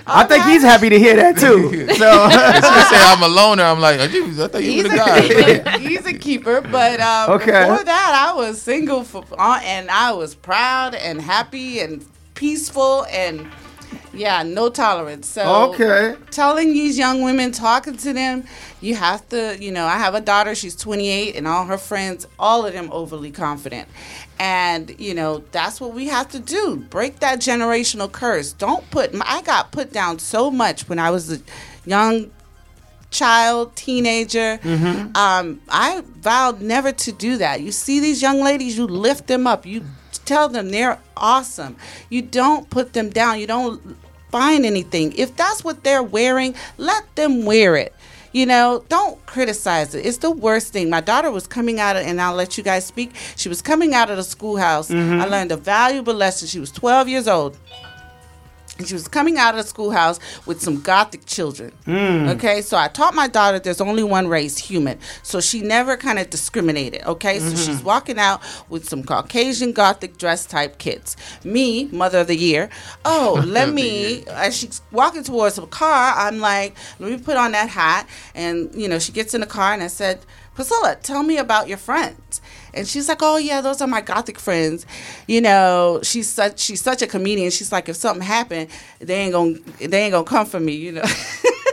I 0.07 0.25
think 0.27 0.45
he's 0.45 0.63
happy 0.63 0.87
to 0.87 0.97
hear 0.97 1.17
that 1.17 1.37
too. 1.37 1.69
So 1.69 2.29
she 2.29 2.81
say 2.89 3.03
I'm 3.03 3.21
a 3.21 3.27
loner. 3.27 3.63
I'm 3.63 3.81
like, 3.81 3.99
I 3.99 4.07
thought 4.07 4.63
you 4.63 4.77
were 4.77 4.89
the 4.89 4.95
guy. 4.95 5.77
he's 5.77 6.05
a 6.05 6.13
keeper, 6.13 6.61
but 6.61 7.01
um, 7.01 7.31
okay. 7.31 7.67
before 7.67 7.83
that, 7.83 8.29
I 8.29 8.33
was 8.33 8.61
single 8.61 9.03
for, 9.03 9.25
uh, 9.37 9.59
and 9.61 9.91
I 9.91 10.13
was 10.13 10.35
proud 10.35 10.95
and 10.95 11.19
happy 11.21 11.81
and 11.81 12.05
peaceful 12.35 13.05
and 13.11 13.51
yeah, 14.13 14.43
no 14.43 14.69
tolerance. 14.69 15.27
So 15.27 15.71
okay, 15.71 16.15
telling 16.31 16.73
these 16.73 16.97
young 16.97 17.21
women, 17.21 17.51
talking 17.51 17.97
to 17.97 18.13
them, 18.13 18.45
you 18.81 18.95
have 18.95 19.27
to, 19.29 19.57
you 19.59 19.71
know, 19.71 19.85
I 19.85 19.97
have 19.97 20.15
a 20.15 20.21
daughter. 20.21 20.55
She's 20.55 20.75
28, 20.75 21.35
and 21.35 21.47
all 21.47 21.65
her 21.65 21.77
friends, 21.77 22.27
all 22.37 22.65
of 22.65 22.73
them 22.73 22.89
overly 22.91 23.31
confident, 23.31 23.87
and 24.39 24.93
you 24.99 25.13
know 25.13 25.43
that's 25.51 25.79
what 25.79 25.93
we 25.93 26.07
have 26.07 26.29
to 26.29 26.39
do. 26.39 26.77
Break 26.77 27.19
that 27.19 27.39
generational 27.39 28.11
curse. 28.11 28.53
Don't 28.53 28.89
put. 28.91 29.11
I 29.21 29.41
got 29.41 29.71
put 29.71 29.91
down 29.91 30.19
so 30.19 30.49
much 30.49 30.87
when 30.89 30.99
I 30.99 31.09
was 31.11 31.31
a 31.31 31.41
young 31.85 32.31
child, 33.11 33.75
teenager. 33.75 34.57
Mm-hmm. 34.57 35.15
Um, 35.15 35.61
I 35.69 36.03
vowed 36.19 36.61
never 36.61 36.91
to 36.91 37.11
do 37.11 37.37
that. 37.37 37.61
You 37.61 37.71
see 37.71 37.99
these 37.99 38.21
young 38.21 38.41
ladies, 38.41 38.77
you 38.77 38.85
lift 38.85 39.27
them 39.27 39.47
up. 39.47 39.65
You 39.65 39.83
tell 40.29 40.47
them 40.47 40.69
they're 40.69 40.99
awesome. 41.17 41.75
You 42.09 42.21
don't 42.21 42.69
put 42.69 42.93
them 42.93 43.09
down. 43.09 43.39
You 43.39 43.47
don't 43.47 43.97
find 44.29 44.63
anything. 44.63 45.11
If 45.17 45.35
that's 45.35 45.63
what 45.63 45.83
they're 45.83 46.03
wearing, 46.03 46.53
let 46.77 47.03
them 47.15 47.45
wear 47.45 47.75
it. 47.75 47.93
You 48.31 48.45
know, 48.45 48.85
don't 48.89 49.25
criticize 49.25 49.95
it. 49.95 50.05
It's 50.05 50.19
the 50.19 50.29
worst 50.29 50.71
thing. 50.71 50.87
My 50.87 51.01
daughter 51.01 51.31
was 51.31 51.47
coming 51.47 51.79
out 51.79 51.95
of, 51.95 52.05
and 52.05 52.21
I'll 52.21 52.35
let 52.35 52.59
you 52.59 52.63
guys 52.63 52.85
speak. 52.85 53.11
She 53.35 53.49
was 53.49 53.59
coming 53.59 53.95
out 53.95 54.11
of 54.11 54.17
the 54.17 54.23
schoolhouse. 54.23 54.89
Mm-hmm. 54.89 55.19
I 55.19 55.25
learned 55.25 55.51
a 55.51 55.57
valuable 55.57 56.13
lesson. 56.13 56.47
She 56.47 56.59
was 56.59 56.71
12 56.71 57.07
years 57.07 57.27
old 57.27 57.57
she 58.87 58.93
was 58.93 59.07
coming 59.07 59.37
out 59.37 59.55
of 59.55 59.63
the 59.63 59.67
schoolhouse 59.67 60.19
with 60.45 60.61
some 60.61 60.81
gothic 60.81 61.25
children. 61.25 61.71
Mm. 61.85 62.35
Okay, 62.35 62.61
so 62.61 62.77
I 62.77 62.87
taught 62.87 63.13
my 63.13 63.27
daughter 63.27 63.59
there's 63.59 63.81
only 63.81 64.03
one 64.03 64.27
race, 64.27 64.57
human. 64.57 64.99
So 65.23 65.41
she 65.41 65.61
never 65.61 65.97
kind 65.97 66.19
of 66.19 66.29
discriminated. 66.29 67.03
Okay, 67.03 67.37
mm-hmm. 67.37 67.49
so 67.49 67.55
she's 67.55 67.83
walking 67.83 68.19
out 68.19 68.41
with 68.69 68.87
some 68.87 69.03
Caucasian 69.03 69.71
gothic 69.71 70.17
dress 70.17 70.45
type 70.45 70.77
kids. 70.77 71.17
Me, 71.43 71.85
mother 71.85 72.19
of 72.19 72.27
the 72.27 72.37
year. 72.37 72.69
Oh, 73.05 73.43
let 73.47 73.73
me. 73.73 74.23
As 74.27 74.55
she's 74.55 74.81
walking 74.91 75.23
towards 75.23 75.55
the 75.55 75.67
car, 75.67 76.13
I'm 76.15 76.39
like, 76.39 76.75
let 76.99 77.11
me 77.11 77.17
put 77.17 77.37
on 77.37 77.51
that 77.53 77.69
hat. 77.69 78.07
And 78.35 78.73
you 78.73 78.87
know, 78.87 78.99
she 78.99 79.11
gets 79.11 79.33
in 79.33 79.41
the 79.41 79.47
car, 79.47 79.73
and 79.73 79.83
I 79.83 79.87
said, 79.87 80.25
Priscilla, 80.55 80.97
tell 81.01 81.23
me 81.23 81.37
about 81.37 81.67
your 81.67 81.77
friends. 81.77 82.41
And 82.73 82.87
she's 82.87 83.07
like, 83.07 83.19
"Oh 83.21 83.37
yeah, 83.37 83.61
those 83.61 83.81
are 83.81 83.87
my 83.87 84.01
gothic 84.01 84.39
friends." 84.39 84.85
You 85.27 85.41
know, 85.41 85.99
she's 86.03 86.27
such 86.29 86.59
she's 86.59 86.81
such 86.81 87.01
a 87.01 87.07
comedian. 87.07 87.51
She's 87.51 87.71
like, 87.71 87.89
if 87.89 87.95
something 87.95 88.25
happened, 88.25 88.69
they 88.99 89.15
ain't 89.15 89.33
gonna 89.33 89.55
they 89.79 90.03
ain't 90.03 90.11
gonna 90.11 90.23
come 90.23 90.45
for 90.45 90.59
me. 90.59 90.73
You 90.73 90.93
know. 90.93 91.03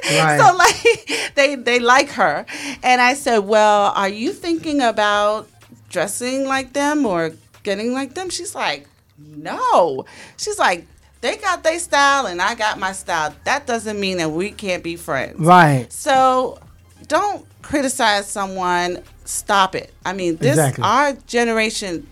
Right. 0.09 0.38
so 0.38 0.57
like 0.57 1.34
they 1.34 1.57
they 1.57 1.80
like 1.80 2.11
her, 2.11 2.47
and 2.84 3.01
I 3.01 3.14
said, 3.14 3.38
"Well, 3.38 3.92
are 3.97 4.09
you 4.09 4.32
thinking 4.32 4.80
about 4.80 5.49
dressing 5.88 6.44
like 6.47 6.72
them 6.74 7.05
or 7.05 7.32
getting 7.64 7.92
like 7.92 8.14
them?" 8.14 8.30
She's 8.30 8.55
like, 8.55 8.86
"No." 9.18 10.05
She's 10.36 10.61
like, 10.61 10.86
they 11.20 11.36
got 11.36 11.64
their 11.64 11.78
style 11.80 12.26
and 12.26 12.40
I 12.40 12.55
got 12.55 12.78
my 12.78 12.92
style. 12.92 13.34
That 13.44 13.66
doesn't 13.66 13.99
mean 13.99 14.18
that 14.18 14.30
we 14.30 14.51
can't 14.51 14.84
be 14.84 14.94
friends. 14.94 15.40
Right. 15.40 15.92
So 15.92 16.61
don't 17.09 17.44
criticize 17.62 18.28
someone 18.28 19.03
stop 19.27 19.74
it. 19.74 19.93
I 20.05 20.12
mean, 20.12 20.37
this 20.37 20.51
exactly. 20.51 20.85
our 20.85 21.12
generation. 21.27 22.07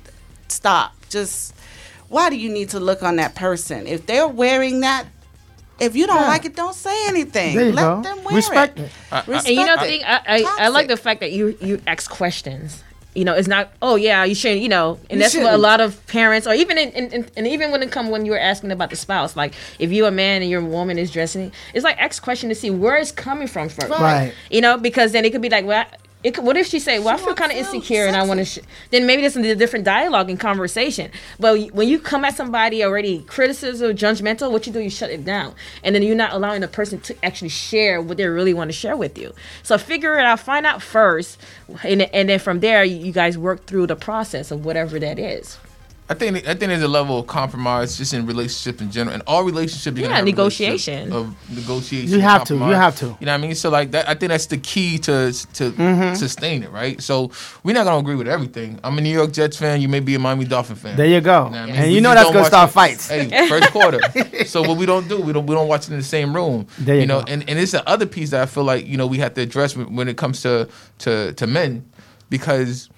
Stop. 0.48 0.94
Just 1.08 1.54
why 2.08 2.30
do 2.30 2.36
you 2.36 2.50
need 2.50 2.70
to 2.70 2.80
look 2.80 3.02
on 3.02 3.16
that 3.16 3.34
person 3.34 3.86
if 3.86 4.06
they're 4.06 4.28
wearing 4.28 4.80
that? 4.80 5.06
If 5.80 5.96
you 5.96 6.06
don't 6.06 6.20
yeah. 6.20 6.28
like 6.28 6.44
it, 6.44 6.54
don't 6.54 6.74
say 6.74 7.08
anything. 7.08 7.56
Let 7.74 7.82
go. 7.82 8.02
them 8.02 8.22
wear 8.22 8.36
Respect 8.36 8.78
it. 8.78 8.82
it. 8.82 8.92
Uh, 9.10 9.16
uh, 9.16 9.22
Respect 9.26 9.48
and 9.48 9.56
you 9.56 9.66
know, 9.66 9.74
it. 9.80 10.02
I, 10.04 10.20
I, 10.26 10.56
I 10.66 10.68
like 10.68 10.86
the 10.86 10.96
fact 10.96 11.20
that 11.20 11.32
you 11.32 11.56
you 11.60 11.80
ask 11.86 12.08
questions 12.08 12.84
you 13.14 13.24
know, 13.24 13.34
it's 13.34 13.48
not. 13.48 13.72
Oh 13.80 13.94
yeah, 13.96 14.24
you 14.24 14.34
shouldn't. 14.34 14.60
You 14.60 14.68
know, 14.68 14.98
and 15.08 15.12
you 15.12 15.18
that's 15.20 15.32
shouldn't. 15.32 15.50
what 15.50 15.54
a 15.54 15.58
lot 15.58 15.80
of 15.80 16.04
parents, 16.08 16.46
or 16.46 16.54
even 16.54 16.78
in, 16.78 16.90
in, 16.90 17.12
in, 17.12 17.30
and 17.36 17.46
even 17.46 17.70
when 17.70 17.82
it 17.82 17.92
come 17.92 18.10
when 18.10 18.26
you 18.26 18.32
were 18.32 18.38
asking 18.38 18.72
about 18.72 18.90
the 18.90 18.96
spouse, 18.96 19.36
like 19.36 19.54
if 19.78 19.92
you're 19.92 20.08
a 20.08 20.12
man 20.12 20.42
and 20.42 20.50
your 20.50 20.62
woman 20.62 20.98
is 20.98 21.10
dressing, 21.10 21.52
it's 21.72 21.84
like 21.84 22.00
X 22.00 22.18
question 22.18 22.48
to 22.48 22.54
see 22.54 22.70
where 22.70 22.96
it's 22.96 23.12
coming 23.12 23.46
from 23.46 23.68
first. 23.68 23.90
Right. 23.90 24.34
You 24.50 24.60
know, 24.60 24.78
because 24.78 25.12
then 25.12 25.24
it 25.24 25.30
could 25.30 25.42
be 25.42 25.48
like, 25.48 25.64
well, 25.64 25.86
it 26.24 26.34
could, 26.34 26.44
what 26.44 26.56
if 26.56 26.66
she 26.66 26.78
say, 26.78 26.98
"Well, 26.98 27.16
she 27.16 27.22
I 27.22 27.26
feel 27.26 27.34
kind 27.34 27.52
of 27.52 27.58
insecure 27.58 28.06
and 28.06 28.16
I 28.16 28.24
want 28.24 28.38
to," 28.38 28.46
sh-. 28.46 28.58
then 28.90 29.06
maybe 29.06 29.20
there's 29.20 29.36
a 29.36 29.54
different 29.54 29.84
dialogue 29.84 30.30
and 30.30 30.40
conversation. 30.40 31.10
But 31.38 31.70
when 31.72 31.86
you 31.88 32.00
come 32.00 32.24
at 32.24 32.34
somebody 32.34 32.82
already 32.82 33.20
criticism, 33.22 33.94
judgmental, 33.94 34.50
what 34.50 34.66
you 34.66 34.72
do, 34.72 34.80
you 34.80 34.90
shut 34.90 35.10
it 35.10 35.24
down, 35.24 35.54
and 35.82 35.94
then 35.94 36.02
you're 36.02 36.16
not 36.16 36.32
allowing 36.32 36.62
the 36.62 36.68
person 36.68 36.98
to 37.02 37.24
actually 37.24 37.50
share 37.50 38.00
what 38.00 38.16
they 38.16 38.26
really 38.26 38.54
want 38.54 38.70
to 38.70 38.76
share 38.76 38.96
with 38.96 39.18
you. 39.18 39.34
So 39.62 39.76
figure 39.76 40.18
it 40.18 40.24
out, 40.24 40.40
find 40.40 40.64
out 40.64 40.82
first, 40.82 41.38
and 41.82 42.02
and 42.02 42.28
then 42.30 42.38
from 42.38 42.60
there 42.60 42.82
you 42.84 43.12
guys 43.12 43.36
work 43.36 43.66
through 43.66 43.86
the 43.86 43.96
process 43.96 44.50
of 44.50 44.64
whatever 44.64 44.98
that 44.98 45.18
is. 45.18 45.58
I 46.06 46.12
think 46.12 46.36
I 46.46 46.54
think 46.54 46.68
there's 46.68 46.82
a 46.82 46.88
level 46.88 47.18
of 47.18 47.26
compromise 47.26 47.96
just 47.96 48.12
in 48.12 48.26
relationships 48.26 48.82
in 48.82 48.90
general, 48.90 49.14
and 49.14 49.22
all 49.26 49.42
relationships. 49.42 49.98
Yeah, 49.98 50.20
negotiation 50.20 51.10
of 51.10 51.34
negotiation. 51.48 52.10
You 52.10 52.20
have 52.20 52.44
to. 52.44 52.54
You 52.56 52.60
have 52.60 52.94
to. 52.96 53.06
You 53.06 53.26
know 53.26 53.32
what 53.32 53.38
I 53.38 53.38
mean? 53.38 53.54
So 53.54 53.70
like 53.70 53.92
that, 53.92 54.06
I 54.06 54.14
think 54.14 54.28
that's 54.28 54.44
the 54.44 54.58
key 54.58 54.98
to 54.98 55.32
to 55.54 55.70
mm-hmm. 55.70 56.14
sustain 56.14 56.62
it, 56.62 56.70
right? 56.70 57.00
So 57.00 57.30
we're 57.62 57.72
not 57.72 57.84
gonna 57.84 58.00
agree 58.00 58.16
with 58.16 58.28
everything. 58.28 58.78
I'm 58.84 58.98
a 58.98 59.00
New 59.00 59.14
York 59.14 59.32
Jets 59.32 59.56
fan. 59.56 59.80
You 59.80 59.88
may 59.88 60.00
be 60.00 60.14
a 60.14 60.18
Miami 60.18 60.44
Dolphin 60.44 60.76
fan. 60.76 60.94
There 60.94 61.06
you 61.06 61.22
go. 61.22 61.46
You 61.46 61.50
know 61.52 61.58
I 61.58 61.66
mean? 61.66 61.74
And 61.74 61.86
we 61.88 61.94
you 61.94 62.00
know 62.02 62.12
that's 62.14 62.30
gonna 62.30 62.44
start 62.44 62.68
it. 62.68 62.72
fights. 62.74 63.08
Hey, 63.08 63.48
first 63.48 63.70
quarter. 63.70 64.00
so 64.44 64.60
what 64.60 64.76
we 64.76 64.84
don't 64.84 65.08
do, 65.08 65.22
we 65.22 65.32
don't 65.32 65.46
we 65.46 65.54
don't 65.54 65.68
watch 65.68 65.88
it 65.88 65.92
in 65.92 65.96
the 65.96 66.04
same 66.04 66.36
room. 66.36 66.66
There 66.80 66.96
you, 66.96 67.00
you 67.02 67.06
know, 67.06 67.20
go. 67.20 67.32
and 67.32 67.48
and 67.48 67.58
it's 67.58 67.72
the 67.72 67.88
other 67.88 68.04
piece 68.04 68.28
that 68.30 68.42
I 68.42 68.46
feel 68.46 68.64
like 68.64 68.86
you 68.86 68.98
know 68.98 69.06
we 69.06 69.18
have 69.18 69.32
to 69.34 69.40
address 69.40 69.74
when 69.74 70.08
it 70.08 70.18
comes 70.18 70.42
to 70.42 70.68
to 70.98 71.32
to 71.32 71.46
men 71.46 71.88
because 72.28 72.90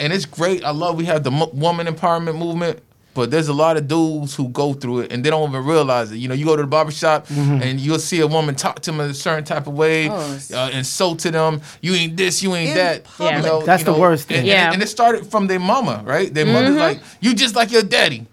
and 0.00 0.12
it's 0.12 0.24
great. 0.24 0.64
I 0.64 0.70
love 0.70 0.96
we 0.96 1.04
have 1.06 1.24
the 1.24 1.30
woman 1.52 1.86
empowerment 1.86 2.36
movement, 2.38 2.80
but 3.14 3.30
there's 3.30 3.48
a 3.48 3.52
lot 3.52 3.76
of 3.76 3.88
dudes 3.88 4.34
who 4.34 4.48
go 4.48 4.72
through 4.72 5.00
it 5.00 5.12
and 5.12 5.24
they 5.24 5.30
don't 5.30 5.48
even 5.48 5.64
realize 5.64 6.12
it. 6.12 6.16
You 6.16 6.28
know, 6.28 6.34
you 6.34 6.44
go 6.44 6.56
to 6.56 6.62
the 6.62 6.68
barbershop 6.68 7.26
mm-hmm. 7.26 7.62
and 7.62 7.80
you'll 7.80 7.98
see 7.98 8.20
a 8.20 8.26
woman 8.26 8.54
talk 8.54 8.80
to 8.80 8.92
them 8.92 9.00
in 9.00 9.10
a 9.10 9.14
certain 9.14 9.44
type 9.44 9.66
of 9.66 9.74
way, 9.74 10.08
oh, 10.08 10.38
uh, 10.54 10.70
insult 10.72 11.18
to 11.20 11.30
them. 11.30 11.60
You 11.80 11.94
ain't 11.94 12.16
this, 12.16 12.42
you 12.42 12.54
ain't 12.54 12.74
that. 12.76 13.06
Yeah, 13.18 13.38
you 13.38 13.42
know, 13.42 13.62
that's 13.62 13.82
you 13.82 13.86
know, 13.86 13.94
the 13.94 14.00
worst 14.00 14.28
thing. 14.28 14.38
And, 14.38 14.46
yeah. 14.46 14.72
and, 14.72 14.82
it 14.82 14.86
started 14.88 15.26
from 15.26 15.46
their 15.48 15.58
mama, 15.58 16.02
right? 16.04 16.32
Their 16.32 16.44
mm-hmm. 16.44 16.54
mother's 16.54 16.76
like, 16.76 17.00
you 17.20 17.34
just 17.34 17.56
like 17.56 17.72
your 17.72 17.82
daddy. 17.82 18.26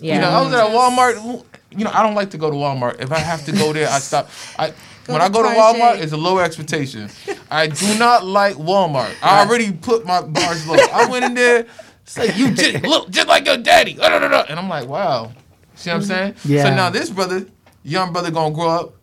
Yeah. 0.00 0.14
You 0.14 0.20
know, 0.20 0.28
I 0.28 0.42
was 0.42 0.52
at 0.52 0.70
Walmart. 0.70 1.44
You 1.70 1.84
know, 1.84 1.90
I 1.92 2.02
don't 2.02 2.14
like 2.14 2.30
to 2.30 2.38
go 2.38 2.50
to 2.50 2.56
Walmart. 2.56 3.00
If 3.00 3.12
I 3.12 3.18
have 3.18 3.44
to 3.44 3.52
go 3.52 3.72
there, 3.72 3.88
I 3.88 3.98
stop. 3.98 4.28
I 4.58 4.72
Go 5.06 5.12
when 5.12 5.22
I 5.22 5.28
go 5.28 5.42
to 5.42 5.48
Walmart, 5.48 6.00
it's 6.00 6.12
a 6.12 6.16
low 6.16 6.38
expectation. 6.38 7.08
I 7.50 7.68
do 7.68 7.98
not 7.98 8.24
like 8.24 8.56
Walmart. 8.56 9.14
I 9.22 9.44
already 9.44 9.72
put 9.72 10.04
my 10.04 10.20
bars 10.20 10.66
low. 10.66 10.74
I 10.74 11.08
went 11.08 11.24
in 11.26 11.34
there, 11.34 11.66
say 12.04 12.34
you 12.36 12.50
just 12.52 12.82
look 12.84 13.10
just 13.10 13.28
like 13.28 13.46
your 13.46 13.56
daddy, 13.56 13.98
and 14.00 14.58
I'm 14.58 14.68
like, 14.68 14.88
wow. 14.88 15.32
See 15.76 15.90
what 15.90 15.96
I'm 15.96 16.02
saying? 16.02 16.34
Yeah. 16.44 16.64
So 16.64 16.74
now 16.74 16.90
this 16.90 17.10
brother, 17.10 17.46
young 17.84 18.12
brother, 18.12 18.30
gonna 18.32 18.54
grow 18.54 18.68
up, 18.68 18.94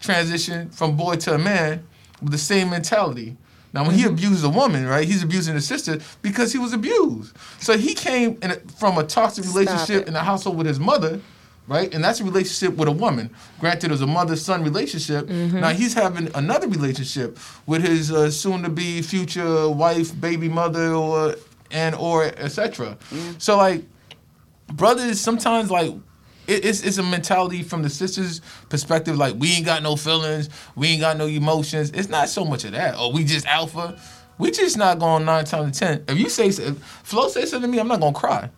transition 0.00 0.70
from 0.70 0.96
boy 0.96 1.16
to 1.16 1.34
a 1.34 1.38
man 1.38 1.84
with 2.22 2.30
the 2.30 2.38
same 2.38 2.70
mentality. 2.70 3.36
Now, 3.72 3.84
when 3.84 3.96
he 3.96 4.02
mm-hmm. 4.04 4.14
abuses 4.14 4.44
a 4.44 4.48
woman, 4.48 4.86
right, 4.86 5.06
he's 5.06 5.22
abusing 5.22 5.54
his 5.54 5.66
sister 5.66 5.98
because 6.22 6.52
he 6.52 6.58
was 6.58 6.72
abused. 6.72 7.36
So 7.60 7.76
he 7.76 7.94
came 7.94 8.38
a, 8.42 8.54
from 8.78 8.96
a 8.96 9.04
toxic 9.04 9.44
relationship 9.44 10.08
in 10.08 10.16
a 10.16 10.20
household 10.20 10.56
with 10.56 10.66
his 10.66 10.80
mother 10.80 11.20
right? 11.68 11.94
And 11.94 12.02
that's 12.02 12.20
a 12.20 12.24
relationship 12.24 12.76
with 12.76 12.88
a 12.88 12.92
woman. 12.92 13.30
Granted, 13.60 13.86
it 13.86 13.92
was 13.92 14.02
a 14.02 14.06
mother-son 14.06 14.64
relationship. 14.64 15.26
Mm-hmm. 15.26 15.60
Now 15.60 15.68
he's 15.68 15.94
having 15.94 16.34
another 16.34 16.66
relationship 16.66 17.38
with 17.66 17.86
his 17.86 18.10
uh, 18.10 18.30
soon-to-be 18.30 19.02
future 19.02 19.68
wife, 19.68 20.18
baby 20.20 20.48
mother, 20.48 20.92
or 20.92 21.36
and 21.70 21.94
or 21.94 22.24
etc. 22.24 22.98
Mm. 23.10 23.40
So 23.40 23.56
like, 23.56 23.84
brothers 24.72 25.20
sometimes 25.20 25.70
like. 25.70 25.92
it's, 26.48 26.82
it's 26.82 26.96
a 26.96 27.02
mentality 27.02 27.62
from 27.62 27.82
the 27.82 27.90
sisters' 27.90 28.40
perspective, 28.70 29.18
like 29.18 29.34
we 29.36 29.52
ain't 29.52 29.66
got 29.66 29.82
no 29.82 29.96
feelings, 29.96 30.48
we 30.74 30.88
ain't 30.88 31.02
got 31.02 31.18
no 31.18 31.26
emotions. 31.26 31.90
It's 31.90 32.08
not 32.08 32.30
so 32.30 32.42
much 32.44 32.64
of 32.64 32.72
that. 32.72 32.94
Oh, 32.96 33.10
we 33.10 33.22
just 33.24 33.46
alpha. 33.46 34.00
We 34.38 34.50
just 34.50 34.78
not 34.78 34.98
going 34.98 35.26
nine 35.26 35.44
times 35.44 35.78
ten. 35.78 36.04
If 36.08 36.18
you 36.18 36.30
say, 36.30 36.46
if 36.46 36.78
Flo 37.02 37.28
say 37.28 37.44
something 37.44 37.70
to 37.70 37.76
me, 37.76 37.80
I'm 37.80 37.88
not 37.88 38.00
gonna 38.00 38.14
cry. 38.14 38.48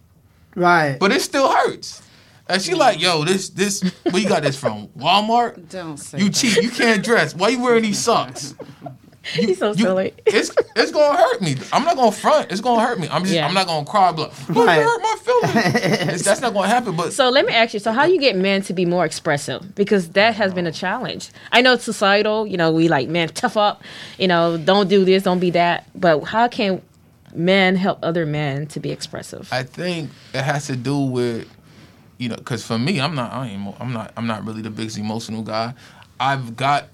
Right. 0.54 0.98
But 1.00 1.11
it 1.11 1.20
still 1.20 1.50
hurts. 1.50 2.02
And 2.51 2.61
she 2.61 2.74
like, 2.74 3.01
yo, 3.01 3.24
this 3.24 3.51
this 3.51 3.82
where 4.11 4.20
you 4.22 4.28
got 4.28 4.42
this 4.42 4.57
from? 4.59 4.88
Walmart? 4.98 5.68
Don't 5.68 5.96
say 5.96 6.18
You 6.18 6.24
that. 6.26 6.34
cheap. 6.34 6.62
You 6.62 6.70
can't 6.70 7.03
dress. 7.05 7.34
Why 7.34 7.48
you 7.48 7.62
wearing 7.62 7.82
these 7.82 7.98
socks? 8.05 8.55
You, 9.34 9.48
He's 9.48 9.59
so 9.59 9.72
you, 9.72 9.84
silly. 9.84 10.14
It's 10.24 10.51
it's 10.74 10.90
gonna 10.90 11.16
hurt 11.16 11.42
me. 11.42 11.55
I'm 11.74 11.84
not 11.84 11.94
gonna 11.96 12.11
front. 12.11 12.51
It's 12.51 12.62
gonna 12.62 12.80
hurt 12.82 12.98
me. 12.98 13.07
I'm 13.11 13.22
just 13.22 13.34
yeah. 13.34 13.46
I'm 13.46 13.53
not 13.53 13.66
gonna 13.66 13.84
cry. 13.84 14.12
But 14.12 14.32
right. 14.48 14.80
hurt 14.82 15.03
my 15.03 15.16
feelings. 15.20 16.22
that's 16.24 16.40
not 16.40 16.55
gonna 16.55 16.66
happen. 16.68 16.96
But 16.96 17.12
so 17.12 17.28
let 17.28 17.44
me 17.44 17.53
ask 17.53 17.74
you. 17.74 17.80
So 17.80 17.92
how 17.92 18.07
you 18.07 18.18
get 18.18 18.34
men 18.34 18.62
to 18.62 18.72
be 18.72 18.86
more 18.86 19.05
expressive? 19.05 19.74
Because 19.74 20.09
that 20.11 20.34
has 20.36 20.55
been 20.55 20.66
a 20.66 20.72
challenge. 20.72 21.30
I 21.53 21.61
know 21.61 21.74
it's 21.74 21.84
societal. 21.84 22.46
You 22.46 22.57
know, 22.57 22.72
we 22.72 22.88
like 22.88 23.09
men 23.09 23.28
tough 23.28 23.59
up. 23.59 23.82
You 24.18 24.26
know, 24.26 24.57
don't 24.57 24.88
do 24.88 25.05
this, 25.05 25.22
don't 25.22 25.38
be 25.38 25.51
that. 25.51 25.86
But 25.94 26.24
how 26.24 26.48
can 26.48 26.80
men 27.34 27.76
help 27.76 27.98
other 28.03 28.24
men 28.24 28.66
to 28.68 28.80
be 28.80 28.90
expressive? 28.90 29.53
I 29.53 29.64
think 29.64 30.11
it 30.32 30.42
has 30.42 30.66
to 30.68 30.76
do 30.76 30.96
with 30.98 31.46
you 32.20 32.28
know, 32.28 32.36
because 32.36 32.64
for 32.64 32.78
me, 32.78 33.00
I'm 33.00 33.14
not, 33.14 33.32
I 33.32 33.48
ain't, 33.48 33.74
I'm 33.80 33.94
not, 33.94 34.12
I'm 34.14 34.26
not 34.26 34.44
really 34.44 34.60
the 34.60 34.70
biggest 34.70 34.98
emotional 34.98 35.42
guy. 35.42 35.72
I've 36.20 36.54
got 36.54 36.88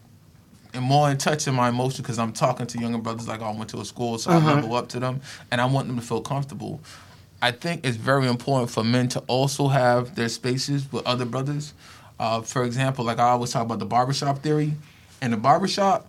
more 0.81 1.11
in 1.11 1.19
touch 1.19 1.49
in 1.49 1.55
my 1.55 1.69
emotion 1.69 2.03
because 2.03 2.21
I'm 2.21 2.33
talking 2.33 2.67
to 2.69 2.79
younger 2.79 2.99
brothers 2.99 3.27
like 3.27 3.43
I 3.43 3.51
went 3.51 3.71
to 3.71 3.81
a 3.81 3.85
school, 3.85 4.19
so 4.19 4.31
uh-huh. 4.31 4.49
I 4.49 4.55
level 4.55 4.77
up 4.77 4.89
to 4.91 5.01
them, 5.01 5.21
and 5.51 5.61
I 5.61 5.65
want 5.65 5.89
them 5.89 5.97
to 5.97 6.03
feel 6.03 6.21
comfortable. 6.21 6.81
I 7.43 7.51
think 7.51 7.85
it's 7.85 7.97
very 7.97 8.29
important 8.29 8.71
for 8.71 8.85
men 8.85 9.09
to 9.09 9.21
also 9.27 9.67
have 9.67 10.15
their 10.15 10.29
spaces 10.29 10.91
with 10.93 11.05
other 11.07 11.25
brothers. 11.25 11.75
Uh, 12.21 12.41
for 12.43 12.63
example, 12.63 13.05
like 13.05 13.19
I 13.19 13.31
always 13.31 13.51
talk 13.51 13.65
about 13.65 13.81
the 13.81 13.85
barbershop 13.85 14.45
theory. 14.45 14.75
In 15.21 15.33
the 15.33 15.37
barbershop, 15.37 16.09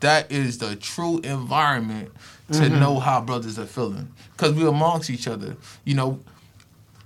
that 0.00 0.32
is 0.32 0.58
the 0.58 0.74
true 0.74 1.20
environment 1.20 2.10
to 2.50 2.58
mm-hmm. 2.58 2.80
know 2.80 2.98
how 2.98 3.20
brothers 3.20 3.60
are 3.60 3.66
feeling 3.66 4.12
because 4.32 4.52
we're 4.54 4.68
amongst 4.68 5.08
each 5.08 5.28
other. 5.28 5.56
You 5.84 5.94
know, 5.94 6.20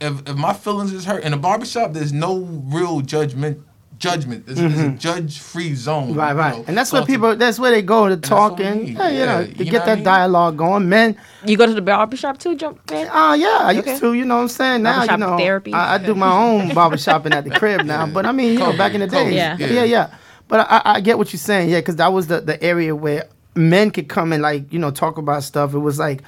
if, 0.01 0.29
if 0.29 0.37
my 0.37 0.53
feelings 0.53 0.93
is 0.93 1.05
hurt 1.05 1.25
in 1.25 1.33
a 1.33 1.37
barbershop, 1.37 1.93
there's 1.93 2.13
no 2.13 2.39
real 2.39 3.01
judgment. 3.01 3.63
Judgment. 3.99 4.47
It's, 4.49 4.59
mm-hmm. 4.59 4.71
it's 4.71 4.81
a 4.81 4.85
mm-hmm. 4.85 4.97
judge-free 4.97 5.75
zone. 5.75 6.15
Right, 6.15 6.33
right. 6.33 6.57
Know, 6.57 6.65
and 6.69 6.79
that's 6.79 6.91
where 6.91 7.05
people. 7.05 7.37
That's 7.37 7.59
where 7.59 7.71
they 7.71 7.83
go 7.83 8.09
to 8.09 8.17
talk 8.17 8.59
and, 8.59 8.89
yeah, 8.89 9.09
you 9.11 9.27
know, 9.27 9.45
to 9.45 9.65
get 9.65 9.85
that 9.85 9.89
I 9.89 9.95
mean? 9.97 10.05
dialogue 10.05 10.57
going. 10.57 10.89
Men. 10.89 11.19
You 11.45 11.59
go 11.59 11.67
to 11.67 11.75
the 11.75 11.83
barbershop 11.83 12.39
too, 12.39 12.57
jump? 12.57 12.81
Oh 12.91 12.97
uh, 12.97 13.35
yeah, 13.35 13.59
I 13.61 13.77
okay. 13.77 13.91
used 13.91 14.01
to. 14.01 14.15
You 14.15 14.25
know 14.25 14.37
what 14.37 14.43
I'm 14.43 14.49
saying? 14.49 14.83
Now 14.85 15.07
barbershop 15.07 15.19
you 15.19 15.27
know, 15.27 15.37
therapy. 15.37 15.75
I, 15.75 15.97
I, 15.97 15.99
do 15.99 16.15
my 16.15 16.33
own 16.33 16.71
barbershopping 16.71 17.35
at 17.35 17.45
the 17.45 17.51
crib 17.51 17.85
now. 17.85 18.07
But 18.07 18.25
I 18.25 18.33
mean, 18.33 18.55
you 18.55 18.61
know, 18.61 18.75
back 18.75 18.95
in 18.95 19.01
the 19.01 19.07
day, 19.07 19.35
yeah, 19.37 19.59
yeah, 19.59 19.85
yeah. 19.85 20.15
But 20.49 20.61
I, 20.71 20.83
I 20.95 21.01
get 21.03 21.19
what 21.19 21.35
you're 21.35 21.39
saying, 21.39 21.69
yeah, 21.69 21.81
because 21.81 21.97
that 21.97 22.11
was 22.11 22.29
the 22.29 22.41
the 22.41 22.63
area 22.63 22.97
where 22.97 23.29
men 23.55 23.91
could 23.91 24.09
come 24.09 24.33
and 24.33 24.43
like 24.43 24.73
you 24.73 24.79
know 24.79 24.91
talk 24.91 25.19
about 25.19 25.43
stuff. 25.43 25.75
It 25.75 25.79
was 25.79 25.99
like 25.99 26.23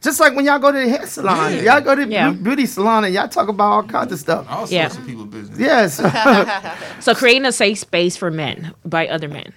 just 0.00 0.18
like 0.18 0.34
when 0.34 0.44
y'all 0.44 0.58
go 0.58 0.72
to 0.72 0.78
the 0.78 0.88
hair 0.88 1.06
salon, 1.06 1.54
yeah. 1.54 1.74
y'all 1.74 1.80
go 1.80 1.94
to 1.94 2.06
yeah. 2.06 2.30
beauty 2.30 2.66
salon 2.66 3.04
and 3.04 3.12
y'all 3.12 3.28
talk 3.28 3.48
about 3.48 3.70
all 3.70 3.82
kinds 3.82 4.12
of 4.12 4.18
stuff. 4.18 4.46
All 4.48 4.66
sorts 4.66 4.72
yeah. 4.72 4.86
of 4.86 5.06
people 5.06 5.26
business. 5.26 5.58
Yes. 5.58 5.96
so 7.04 7.14
creating 7.14 7.44
a 7.44 7.52
safe 7.52 7.78
space 7.78 8.16
for 8.16 8.30
men 8.30 8.74
by 8.84 9.06
other 9.08 9.28
men. 9.28 9.52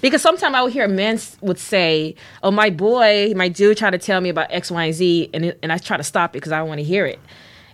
Because 0.00 0.22
sometimes 0.22 0.54
I 0.54 0.62
would 0.62 0.72
hear 0.72 0.88
men 0.88 1.20
would 1.42 1.58
say, 1.58 2.14
"Oh, 2.42 2.50
my 2.50 2.70
boy, 2.70 3.34
my 3.36 3.48
dude, 3.48 3.76
try 3.76 3.90
to 3.90 3.98
tell 3.98 4.20
me 4.20 4.30
about 4.30 4.46
X, 4.50 4.70
Y, 4.70 4.84
and 4.84 4.94
Z," 4.94 5.30
and 5.34 5.44
it, 5.46 5.58
and 5.62 5.72
I 5.72 5.78
try 5.78 5.96
to 5.96 6.02
stop 6.02 6.30
it 6.30 6.34
because 6.34 6.52
I 6.52 6.58
don't 6.58 6.68
want 6.68 6.78
to 6.78 6.84
hear 6.84 7.04
it, 7.04 7.20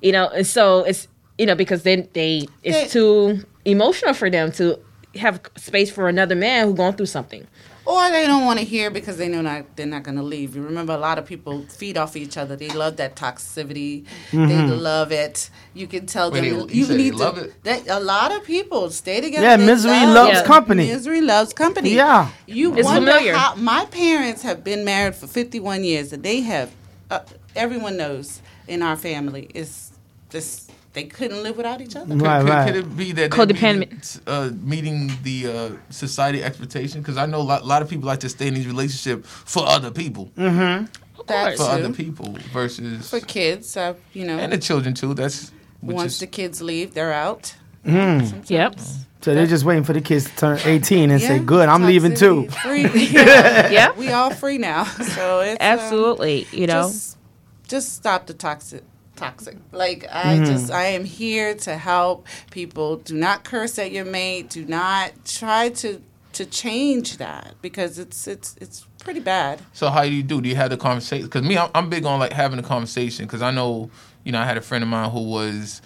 you 0.03 0.11
know. 0.11 0.29
And 0.29 0.47
so 0.47 0.83
it's 0.83 1.07
you 1.37 1.47
know 1.47 1.55
because 1.55 1.85
then 1.85 2.09
they 2.15 2.49
it's 2.65 2.93
too 2.93 3.45
emotional 3.65 4.15
for 4.15 4.31
them 4.31 4.51
to 4.53 4.81
have 5.15 5.41
space 5.57 5.91
for 5.91 6.09
another 6.09 6.35
man 6.35 6.67
who's 6.67 6.77
going 6.77 6.95
through 6.95 7.07
something 7.07 7.47
or 7.89 8.11
they 8.11 8.26
don't 8.26 8.45
want 8.45 8.59
to 8.59 8.64
hear 8.66 8.91
because 8.91 9.16
they 9.16 9.28
know 9.28 9.41
not 9.41 9.74
they're 9.74 9.86
not 9.86 10.03
going 10.03 10.18
to 10.18 10.22
leave. 10.22 10.55
You 10.55 10.62
remember, 10.62 10.93
a 10.93 10.99
lot 10.99 11.18
of 11.18 11.24
people 11.24 11.62
feed 11.62 11.97
off 11.97 12.16
each 12.16 12.36
other. 12.36 12.55
They 12.55 12.68
love 12.68 12.99
that 12.99 13.16
toxicity. 13.16 14.05
Mm-hmm. 14.30 14.47
They 14.47 14.62
love 14.62 15.11
it. 15.11 15.49
You 15.72 15.86
can 15.86 16.05
tell 16.05 16.30
Wait, 16.30 16.51
them. 16.51 16.66
They, 16.66 16.74
you, 16.74 16.84
you 16.86 16.97
need 16.97 17.12
to. 17.12 17.18
Love 17.18 17.39
it? 17.39 17.64
They, 17.64 17.82
a 17.89 17.99
lot 17.99 18.30
of 18.30 18.45
people 18.45 18.91
stay 18.91 19.22
together. 19.22 19.43
Yeah, 19.43 19.57
misery 19.57 19.93
love, 19.93 20.14
loves 20.14 20.41
yeah. 20.41 20.45
company. 20.45 20.86
Misery 20.89 21.22
loves 21.22 21.55
company. 21.55 21.95
Yeah, 21.95 22.30
you 22.47 22.76
it's 22.76 22.84
wonder 22.84 23.11
familiar. 23.12 23.34
how 23.34 23.55
my 23.55 23.86
parents 23.86 24.43
have 24.43 24.62
been 24.62 24.84
married 24.84 25.14
for 25.14 25.26
fifty 25.26 25.59
one 25.59 25.82
years, 25.82 26.12
and 26.12 26.22
they 26.22 26.41
have. 26.43 26.70
Uh, 27.11 27.20
everyone 27.57 27.97
knows 27.97 28.43
in 28.66 28.82
our 28.82 28.97
family 28.97 29.49
is 29.55 29.93
this 30.28 30.68
they 30.93 31.05
couldn't 31.05 31.43
live 31.43 31.57
without 31.57 31.80
each 31.80 31.97
other. 31.97 32.14
Right, 32.14 32.41
could, 32.41 32.49
right. 32.49 32.66
could 32.66 32.76
it 32.76 32.97
be 32.97 33.12
that 33.12 33.30
codependent 33.30 34.20
uh, 34.26 34.51
meeting 34.62 35.12
the 35.22 35.47
uh, 35.47 35.70
society 35.91 36.43
expectation? 36.43 37.01
Because 37.03 37.16
I 37.16 37.26
know 37.26 37.41
a 37.41 37.43
lot, 37.43 37.62
a 37.62 37.64
lot, 37.64 37.82
of 37.82 37.89
people 37.89 38.07
like 38.07 38.20
to 38.20 38.28
stay 38.28 38.49
in 38.49 38.55
these 38.55 38.66
relationships 38.66 39.28
for 39.28 39.66
other 39.66 39.91
people. 39.91 40.30
Mm-hmm. 40.36 40.86
That 41.26 41.57
for 41.57 41.64
too. 41.64 41.70
other 41.70 41.93
people 41.93 42.36
versus 42.53 43.11
for 43.11 43.20
kids, 43.20 43.76
uh, 43.76 43.95
you 44.14 44.26
know, 44.26 44.39
and 44.39 44.53
the 44.53 44.59
children 44.59 44.95
too. 44.95 45.12
That's 45.12 45.53
once 45.82 46.14
is, 46.14 46.20
the 46.20 46.26
kids 46.26 46.62
leave, 46.62 46.95
they're 46.95 47.12
out. 47.12 47.55
Mm. 47.84 48.49
Yep. 48.49 48.80
So 49.20 49.34
they're 49.34 49.47
just 49.47 49.64
waiting 49.64 49.84
for 49.84 49.93
the 49.93 50.01
kids 50.01 50.24
to 50.24 50.36
turn 50.36 50.59
18 50.64 51.11
and 51.11 51.20
yeah, 51.20 51.28
say, 51.28 51.39
"Good, 51.39 51.68
I'm 51.68 51.82
leaving 51.84 52.14
too." 52.14 52.49
Free. 52.49 52.82
yeah. 53.11 53.68
yeah, 53.68 53.93
we 53.93 54.11
all 54.11 54.30
free 54.30 54.59
now. 54.59 54.84
So 55.18 55.41
it's 55.41 55.53
um, 55.53 55.57
absolutely, 55.61 56.45
um, 56.45 56.49
you 56.53 56.66
know, 56.66 56.82
just, 56.82 57.18
just 57.66 57.95
stop 57.95 58.26
the 58.26 58.34
toxic 58.34 58.84
toxic. 59.19 59.57
Like 59.73 60.07
I 60.11 60.37
mm-hmm. 60.37 60.45
just 60.45 60.71
I 60.71 60.85
am 60.87 61.05
here 61.05 61.55
to 61.57 61.77
help 61.77 62.27
people. 62.51 62.97
Do 62.97 63.14
not 63.14 63.45
curse 63.45 63.79
at 63.79 63.93
your 63.93 64.05
mate. 64.05 64.51
Do 64.51 64.64
not 64.64 65.12
try 65.25 65.71
to 65.71 66.01
to 66.35 66.47
change 66.47 67.19
that 67.19 67.55
because 67.61 67.99
it's 67.99 68.27
it's 68.27 68.57
it's 68.61 68.87
pretty 69.01 69.21
bad. 69.21 69.61
So 69.73 69.91
how 69.91 70.05
do 70.05 70.12
you 70.12 70.23
do? 70.23 70.41
Do 70.41 70.49
you 70.49 70.57
have 70.57 70.71
the 70.71 70.77
conversation? 70.77 71.27
Because 71.27 71.43
me, 71.43 71.59
I'm, 71.59 71.71
I'm 71.75 71.91
big 71.91 72.05
on 72.05 72.21
like 72.21 72.33
having 72.33 72.59
a 72.59 72.62
conversation 72.62 73.27
because 73.27 73.43
I 73.43 73.51
know 73.51 73.91
you 74.25 74.33
know 74.33 74.39
I 74.39 74.45
had 74.45 74.57
a 74.57 74.62
friend 74.62 74.83
of 74.83 74.89
mine 74.89 75.11
who 75.11 75.25
was 75.29 75.83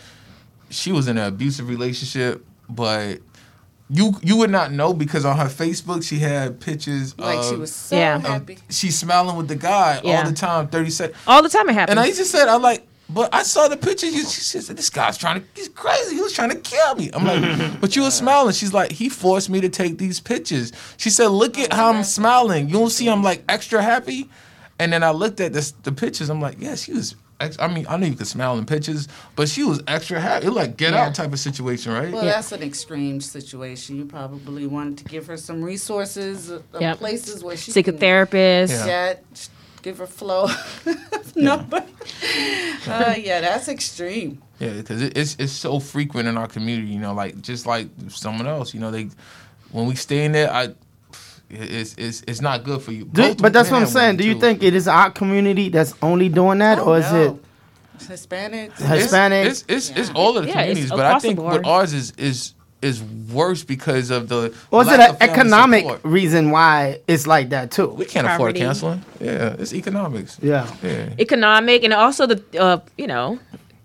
she 0.70 0.92
was 0.92 1.08
in 1.08 1.18
an 1.18 1.26
abusive 1.26 1.68
relationship, 1.68 2.44
but 2.68 3.20
you 3.88 4.14
you 4.22 4.36
would 4.38 4.50
not 4.50 4.72
know 4.72 4.92
because 4.94 5.24
on 5.24 5.36
her 5.36 5.46
Facebook 5.46 6.02
she 6.02 6.18
had 6.18 6.60
pictures 6.60 7.18
like 7.18 7.38
of, 7.38 7.48
she 7.48 7.56
was 7.56 7.74
so 7.74 7.96
yeah. 7.96 8.18
happy. 8.18 8.58
She's 8.70 8.98
smiling 8.98 9.36
with 9.36 9.48
the 9.48 9.56
guy 9.56 10.00
yeah. 10.02 10.18
all 10.18 10.30
the 10.30 10.36
time, 10.36 10.68
thirty 10.68 10.90
seconds. 10.90 11.18
All 11.26 11.42
the 11.42 11.48
time 11.48 11.68
it 11.68 11.74
happens. 11.74 11.90
And 11.90 12.00
I 12.00 12.08
just 12.08 12.30
said 12.30 12.48
I 12.48 12.56
like 12.56 12.86
But 13.12 13.34
I 13.34 13.42
saw 13.42 13.68
the 13.68 13.76
picture. 13.76 14.06
She 14.10 14.60
said, 14.60 14.76
"This 14.76 14.90
guy's 14.90 15.18
trying 15.18 15.40
to. 15.40 15.46
He's 15.54 15.68
crazy. 15.68 16.14
He 16.14 16.20
was 16.20 16.32
trying 16.32 16.50
to 16.50 16.56
kill 16.56 16.94
me." 16.94 17.10
I'm 17.12 17.24
like, 17.24 17.80
"But 17.80 17.96
you 17.96 18.02
were 18.02 18.10
smiling." 18.10 18.54
She's 18.54 18.72
like, 18.72 18.92
"He 18.92 19.08
forced 19.08 19.50
me 19.50 19.60
to 19.60 19.68
take 19.68 19.98
these 19.98 20.20
pictures." 20.20 20.72
She 20.96 21.10
said, 21.10 21.28
"Look 21.28 21.58
at 21.58 21.72
how 21.72 21.92
I'm 21.92 22.04
smiling. 22.04 22.68
You 22.68 22.74
don't 22.74 22.90
see 22.90 23.08
I'm 23.08 23.22
like 23.22 23.44
extra 23.48 23.82
happy." 23.82 24.28
And 24.78 24.92
then 24.92 25.02
I 25.02 25.10
looked 25.10 25.40
at 25.40 25.52
this, 25.52 25.72
the 25.82 25.92
pictures. 25.92 26.28
I'm 26.30 26.40
like, 26.40 26.56
"Yeah, 26.60 26.74
she 26.74 26.92
was 26.92 27.14
I 27.58 27.68
mean, 27.68 27.86
I 27.88 27.96
know 27.96 28.06
you 28.06 28.14
could 28.14 28.26
smile 28.26 28.56
in 28.58 28.66
pictures, 28.66 29.08
but 29.36 29.48
she 29.48 29.64
was 29.64 29.82
extra 29.88 30.20
happy. 30.20 30.46
It 30.46 30.50
was 30.50 30.56
like 30.56 30.76
get 30.76 30.92
yeah. 30.92 31.06
out 31.06 31.14
type 31.14 31.32
of 31.32 31.38
situation, 31.38 31.92
right? 31.92 32.12
Well, 32.12 32.24
yeah. 32.24 32.32
that's 32.32 32.52
an 32.52 32.62
extreme 32.62 33.20
situation. 33.20 33.96
You 33.96 34.04
probably 34.04 34.66
wanted 34.66 34.98
to 34.98 35.04
give 35.04 35.26
her 35.26 35.36
some 35.36 35.62
resources, 35.62 36.50
uh, 36.50 36.60
yep. 36.78 36.98
places 36.98 37.42
where 37.42 37.56
she 37.56 37.72
seek 37.72 37.88
a 37.88 37.92
therapist. 37.92 38.86
Yeah. 39.86 39.90
give 39.90 39.98
her 39.98 40.06
Flo 40.06 40.48
number. 41.36 41.84
uh, 42.86 43.14
yeah, 43.18 43.40
that's 43.40 43.68
extreme. 43.68 44.42
Yeah, 44.58 44.74
because 44.74 45.02
it, 45.02 45.16
it's 45.16 45.36
it's 45.38 45.52
so 45.52 45.80
frequent 45.80 46.28
in 46.28 46.36
our 46.38 46.48
community. 46.48 46.92
You 46.92 47.00
know, 47.00 47.14
like 47.14 47.40
just 47.42 47.66
like 47.66 47.88
someone 48.08 48.46
else. 48.46 48.74
You 48.74 48.80
know, 48.80 48.90
they 48.90 49.08
when 49.72 49.86
we 49.86 49.94
stay 49.94 50.24
in 50.24 50.32
there, 50.32 50.52
I 50.52 50.74
it's 51.50 51.94
it's 51.98 52.22
it's 52.26 52.40
not 52.40 52.64
good 52.64 52.80
for 52.82 52.92
you. 52.92 53.04
Do, 53.04 53.34
but 53.34 53.52
that's 53.52 53.70
what 53.70 53.82
I'm 53.82 53.88
saying. 53.88 54.16
Do 54.16 54.24
you 54.24 54.34
too. 54.34 54.40
think 54.40 54.62
it 54.62 54.74
is 54.74 54.88
our 54.88 55.10
community 55.10 55.68
that's 55.68 55.94
only 56.00 56.28
doing 56.28 56.58
that, 56.58 56.78
oh, 56.78 56.92
or 56.92 56.98
is 56.98 57.12
no. 57.12 57.40
it 57.98 58.08
Hispanic? 58.08 58.72
Hispanic. 58.74 59.46
It's 59.48 59.62
it's, 59.62 59.70
it's, 59.70 59.90
yeah. 59.90 60.00
it's 60.00 60.10
all 60.14 60.36
of 60.36 60.44
the 60.44 60.48
yeah, 60.48 60.62
communities, 60.62 60.90
but 60.90 61.00
I 61.00 61.18
think 61.18 61.40
what 61.40 61.66
ours 61.66 61.92
is 61.92 62.12
is 62.12 62.54
is 62.82 63.02
worse 63.32 63.62
because 63.62 64.10
of 64.10 64.28
the. 64.28 64.54
Or 64.70 64.82
is 64.82 64.88
it 64.88 65.00
an 65.00 65.16
economic 65.20 65.84
support. 65.84 66.00
reason 66.04 66.50
why 66.50 67.00
it's 67.06 67.26
like 67.26 67.50
that 67.50 67.70
too? 67.70 67.88
We 67.88 68.04
can't 68.04 68.26
afford 68.26 68.56
canceling. 68.56 69.04
Yeah, 69.20 69.56
it's 69.58 69.72
economics. 69.72 70.38
Yeah, 70.42 70.70
yeah. 70.82 71.14
Economic 71.18 71.84
and 71.84 71.92
also 71.92 72.26
the 72.26 72.42
uh, 72.58 72.80
you 72.98 73.06
know 73.06 73.38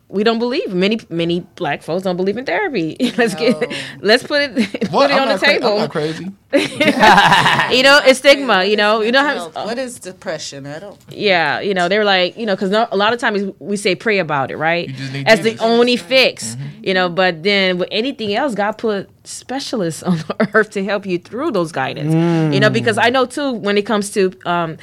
we 0.09 0.23
don't 0.23 0.39
believe 0.39 0.73
many 0.73 0.99
many 1.09 1.41
black 1.55 1.81
folks 1.81 2.03
don't 2.03 2.15
believe 2.15 2.37
in 2.37 2.45
therapy. 2.45 2.95
let's 3.17 3.33
no. 3.33 3.39
get 3.39 3.73
let's 3.99 4.23
put 4.23 4.41
it 4.41 4.55
put 4.81 4.91
what? 4.91 5.11
it 5.11 5.13
I'm 5.13 5.27
on 5.27 5.37
the 5.37 5.45
table. 5.45 5.61
Cra- 5.61 5.71
I'm 5.71 5.79
not 5.79 5.91
crazy. 5.91 6.23
you 7.75 7.83
know, 7.83 7.99
it's 8.05 8.19
stigma. 8.19 8.63
You 8.63 8.77
know, 8.77 9.01
you 9.01 9.11
know 9.11 9.23
how 9.23 9.49
what 9.65 9.77
is 9.77 9.99
depression? 9.99 10.65
I 10.65 10.79
don't. 10.79 10.97
Yeah, 11.09 11.59
you 11.59 11.73
know, 11.73 11.89
they're 11.89 12.05
like 12.05 12.37
you 12.37 12.45
know 12.45 12.55
because 12.55 12.69
no, 12.69 12.87
a 12.91 12.97
lot 12.97 13.13
of 13.13 13.19
times 13.19 13.51
we 13.59 13.75
say 13.75 13.95
pray 13.95 14.19
about 14.19 14.49
it, 14.49 14.57
right? 14.57 14.89
As 15.25 15.41
the 15.41 15.57
only 15.59 15.97
fix. 15.97 16.55
Mm-hmm. 16.55 16.63
You 16.83 16.93
know, 16.93 17.09
but 17.09 17.43
then 17.43 17.77
with 17.79 17.89
anything 17.91 18.33
else, 18.33 18.55
God 18.55 18.77
put 18.77 19.09
specialists 19.25 20.03
on 20.03 20.17
the 20.17 20.49
earth 20.53 20.69
to 20.71 20.85
help 20.85 21.05
you 21.05 21.17
through 21.17 21.51
those 21.51 21.73
guidance. 21.73 22.13
Mm. 22.13 22.53
You 22.53 22.61
know, 22.61 22.69
because 22.69 22.97
I 22.97 23.09
know 23.09 23.25
too 23.25 23.51
when 23.51 23.77
it 23.77 23.85
comes 23.85 24.11
to. 24.11 24.31
Um, 24.45 24.77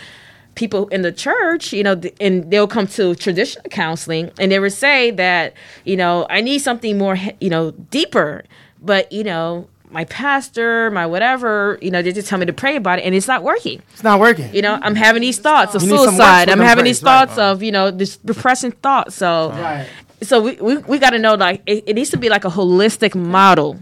people 0.55 0.89
in 0.89 1.03
the 1.03 1.13
church, 1.13 1.73
you 1.73 1.83
know, 1.83 2.01
and 2.21 2.51
they'll 2.51 2.69
come 2.69 2.87
to 2.87 3.15
traditional 3.15 3.65
counseling 3.71 4.31
and 4.39 4.53
they 4.53 4.59
would 4.59 4.73
say 4.73 5.11
that, 5.13 5.55
you 5.85 5.97
know, 5.97 6.27
I 6.31 6.41
need 6.41 6.61
something 6.61 6.97
more, 6.99 7.17
you 7.41 7.51
know, 7.51 7.73
deeper. 7.73 8.45
But, 8.81 9.11
you 9.11 9.25
know, 9.25 9.69
my 9.91 10.05
pastor, 10.07 10.91
my 10.91 11.07
whatever, 11.07 11.79
you 11.81 11.91
know, 11.91 12.03
they 12.03 12.13
just 12.13 12.29
tell 12.29 12.39
me 12.39 12.47
to 12.47 12.53
pray 12.53 12.77
about 12.77 12.99
it 12.99 13.03
and 13.03 13.15
it's 13.15 13.29
not 13.29 13.43
working. 13.43 13.83
It's 13.93 14.03
not 14.03 14.21
working. 14.21 14.53
You 14.55 14.63
know, 14.63 14.79
I'm 14.83 14.97
having 14.97 15.23
these 15.23 15.39
thoughts 15.39 15.75
of 15.75 15.83
suicide. 15.83 16.49
I'm 16.49 16.59
having 16.59 16.85
these 16.85 17.01
thoughts 17.01 17.37
right. 17.37 17.51
of, 17.51 17.63
you 17.63 17.73
know, 17.73 17.91
this 17.91 18.17
depressing 18.19 18.73
thoughts. 18.73 19.15
So, 19.15 19.51
right. 19.51 19.89
so 20.23 20.41
we, 20.41 20.57
we, 20.57 20.77
we 20.79 20.99
got 20.99 21.11
to 21.11 21.19
know 21.19 21.35
like 21.35 21.63
it, 21.67 21.85
it 21.87 21.95
needs 21.95 22.11
to 22.11 22.17
be 22.17 22.29
like 22.29 22.45
a 22.45 22.51
holistic 22.51 23.15
model 23.15 23.79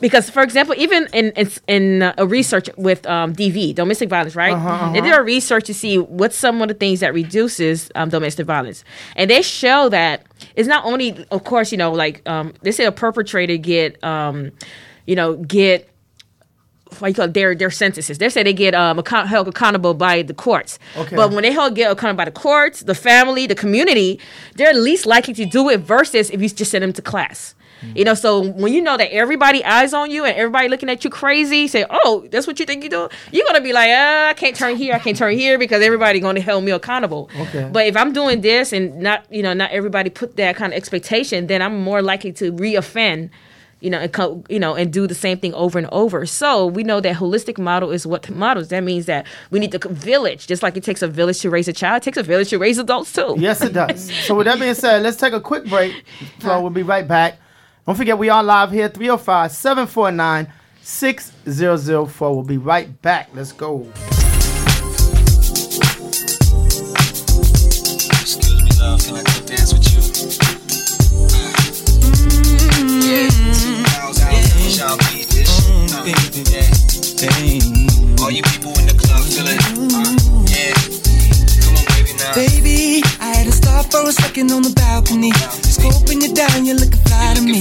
because 0.00 0.30
for 0.30 0.42
example 0.42 0.74
even 0.76 1.08
in 1.12 1.30
in, 1.32 1.50
in 1.66 2.02
uh, 2.02 2.14
a 2.18 2.26
research 2.26 2.68
with 2.76 3.06
um, 3.06 3.34
dv 3.34 3.74
domestic 3.74 4.08
violence 4.08 4.34
right 4.34 4.52
uh-huh, 4.52 4.68
uh-huh. 4.68 4.92
they 4.92 5.00
did 5.00 5.12
a 5.12 5.22
research 5.22 5.64
to 5.64 5.74
see 5.74 5.98
what's 5.98 6.36
some 6.36 6.60
of 6.62 6.68
the 6.68 6.74
things 6.74 7.00
that 7.00 7.14
reduces 7.14 7.90
um, 7.94 8.08
domestic 8.08 8.46
violence 8.46 8.84
and 9.16 9.30
they 9.30 9.42
show 9.42 9.88
that 9.88 10.24
it's 10.56 10.68
not 10.68 10.84
only 10.84 11.24
of 11.30 11.44
course 11.44 11.72
you 11.72 11.78
know 11.78 11.92
like 11.92 12.26
um, 12.28 12.52
they 12.62 12.72
say 12.72 12.84
a 12.84 12.92
perpetrator 12.92 13.56
get 13.56 14.02
um, 14.02 14.50
you 15.06 15.14
know 15.14 15.36
get 15.36 15.90
what 16.98 17.08
you 17.08 17.14
call 17.14 17.26
it, 17.26 17.34
their 17.34 17.54
their 17.54 17.70
sentences. 17.70 18.18
They 18.18 18.28
say 18.28 18.42
they 18.42 18.52
get 18.52 18.74
um, 18.74 18.98
account, 18.98 19.28
held 19.28 19.48
accountable 19.48 19.94
by 19.94 20.22
the 20.22 20.34
courts. 20.34 20.78
Okay. 20.96 21.16
But 21.16 21.30
when 21.30 21.42
they 21.42 21.52
held 21.52 21.74
get 21.74 21.90
accountable 21.90 22.18
by 22.18 22.24
the 22.24 22.32
courts, 22.32 22.80
the 22.80 22.94
family, 22.94 23.46
the 23.46 23.54
community, 23.54 24.20
they're 24.56 24.74
least 24.74 25.06
likely 25.06 25.34
to 25.34 25.46
do 25.46 25.68
it 25.68 25.80
versus 25.80 26.30
if 26.30 26.42
you 26.42 26.48
just 26.48 26.70
send 26.70 26.82
them 26.82 26.92
to 26.94 27.02
class. 27.02 27.54
Mm-hmm. 27.80 27.98
You 27.98 28.04
know, 28.04 28.14
so 28.14 28.46
when 28.52 28.72
you 28.72 28.82
know 28.82 28.96
that 28.96 29.12
everybody 29.12 29.64
eyes 29.64 29.92
on 29.94 30.10
you 30.10 30.24
and 30.24 30.36
everybody 30.36 30.68
looking 30.68 30.88
at 30.88 31.04
you 31.04 31.10
crazy, 31.10 31.66
say, 31.68 31.84
"Oh, 31.88 32.26
that's 32.30 32.46
what 32.46 32.58
you 32.60 32.66
think 32.66 32.84
you 32.84 32.90
do," 32.90 33.08
you're 33.32 33.46
gonna 33.46 33.60
be 33.60 33.72
like, 33.72 33.90
uh, 33.90 34.28
"I 34.30 34.34
can't 34.34 34.56
turn 34.56 34.76
here, 34.76 34.94
I 34.94 34.98
can't 34.98 35.16
turn 35.16 35.36
here," 35.36 35.58
because 35.58 35.82
everybody 35.82 36.20
gonna 36.20 36.42
hold 36.42 36.64
me 36.64 36.72
accountable. 36.72 37.30
Okay. 37.38 37.68
But 37.72 37.86
if 37.86 37.96
I'm 37.96 38.12
doing 38.12 38.40
this 38.40 38.72
and 38.72 39.00
not, 39.00 39.24
you 39.30 39.42
know, 39.42 39.52
not 39.52 39.70
everybody 39.70 40.10
put 40.10 40.36
that 40.36 40.56
kind 40.56 40.72
of 40.72 40.76
expectation, 40.76 41.46
then 41.46 41.62
I'm 41.62 41.80
more 41.80 42.02
likely 42.02 42.32
to 42.32 42.52
reoffend 42.52 43.30
you 43.80 43.88
know, 43.88 43.98
and 43.98 44.12
co- 44.12 44.44
you 44.48 44.58
know, 44.58 44.74
and 44.74 44.92
do 44.92 45.06
the 45.06 45.14
same 45.14 45.38
thing 45.38 45.54
over 45.54 45.78
and 45.78 45.88
over. 45.90 46.26
So 46.26 46.66
we 46.66 46.84
know 46.84 47.00
that 47.00 47.16
holistic 47.16 47.58
model 47.58 47.90
is 47.90 48.06
what 48.06 48.28
models. 48.30 48.68
That 48.68 48.84
means 48.84 49.06
that 49.06 49.26
we 49.50 49.58
need 49.58 49.72
the 49.72 49.78
village, 49.88 50.46
just 50.46 50.62
like 50.62 50.76
it 50.76 50.84
takes 50.84 51.02
a 51.02 51.08
village 51.08 51.40
to 51.40 51.50
raise 51.50 51.66
a 51.66 51.72
child. 51.72 52.02
It 52.02 52.04
takes 52.04 52.18
a 52.18 52.22
village 52.22 52.50
to 52.50 52.58
raise 52.58 52.78
adults 52.78 53.12
too. 53.12 53.36
Yes, 53.38 53.62
it 53.62 53.72
does. 53.72 54.12
so 54.26 54.34
with 54.34 54.46
that 54.46 54.60
being 54.60 54.74
said, 54.74 55.02
let's 55.02 55.16
take 55.16 55.32
a 55.32 55.40
quick 55.40 55.64
break. 55.66 56.04
So 56.40 56.60
we'll 56.60 56.70
be 56.70 56.82
right 56.82 57.06
back. 57.06 57.38
Don't 57.86 57.96
forget, 57.96 58.18
we 58.18 58.28
are 58.28 58.42
live 58.42 58.70
here 58.70 58.88
305 58.88 59.50
749 59.50 60.52
6004. 60.82 62.34
We'll 62.34 62.44
be 62.44 62.58
right 62.58 63.00
back. 63.02 63.30
Let's 63.34 63.52
go. 63.52 63.86
Excuse 68.20 68.62
me, 68.62 68.70
love. 68.78 69.02
Can 69.02 69.16
I 69.16 69.22
go 69.22 69.46
dance 69.46 69.72
with 69.72 69.90
you? 69.92 70.00
Mm-hmm. 71.20 71.80
Yeah. 73.02 73.30
All 78.22 78.30
you 78.30 78.42
people 78.42 78.72
in 78.78 78.86
the 78.86 78.94
club 78.96 79.24
feeling. 79.24 79.58
Uh, 79.58 80.16
yeah. 80.48 80.74
Come 81.64 81.76
on, 81.76 81.84
baby, 81.96 82.12
now. 82.18 82.34
Baby, 82.34 83.02
I 83.20 83.34
had 83.34 83.46
to 83.46 83.52
stop 83.52 83.86
for 83.90 84.06
a 84.08 84.12
second 84.12 84.52
on 84.52 84.62
the 84.62 84.70
balcony 84.70 85.32
scoping 85.80 86.20
you 86.22 86.32
down, 86.34 86.66
you're 86.66 86.76
looking 86.76 87.00
fly 87.08 87.34
to 87.34 87.42
me. 87.42 87.60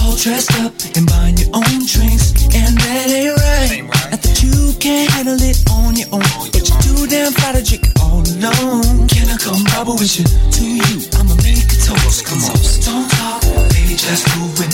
All 0.00 0.16
dressed 0.16 0.52
up 0.60 0.72
and 0.96 1.04
buying 1.06 1.36
your 1.36 1.52
own 1.52 1.84
drinks, 1.84 2.32
and 2.56 2.72
that 2.80 3.06
ain't 3.12 3.36
right. 3.36 3.84
Not 4.10 4.20
that 4.24 4.42
you 4.42 4.72
can't 4.80 5.10
handle 5.12 5.36
it 5.40 5.60
on 5.70 5.96
your 5.96 6.08
own, 6.12 6.24
but 6.52 6.64
you're 6.64 6.80
too 6.80 7.06
damn 7.06 7.32
fly 7.32 7.52
to 7.52 7.62
drink 7.62 7.84
all 8.00 8.24
alone. 8.24 9.08
Can 9.08 9.28
I 9.28 9.36
come 9.36 9.62
bubble 9.76 9.96
with 10.00 10.16
you? 10.16 10.24
To 10.24 10.64
you, 10.64 10.92
I'ma 11.20 11.36
make 11.44 11.68
a 11.68 11.78
toast. 11.78 12.24
Come 12.24 12.40
on, 12.48 12.56
don't 12.80 13.08
talk, 13.12 13.42
baby, 13.76 13.94
just 14.00 14.24
move 14.36 14.56
with 14.56 14.71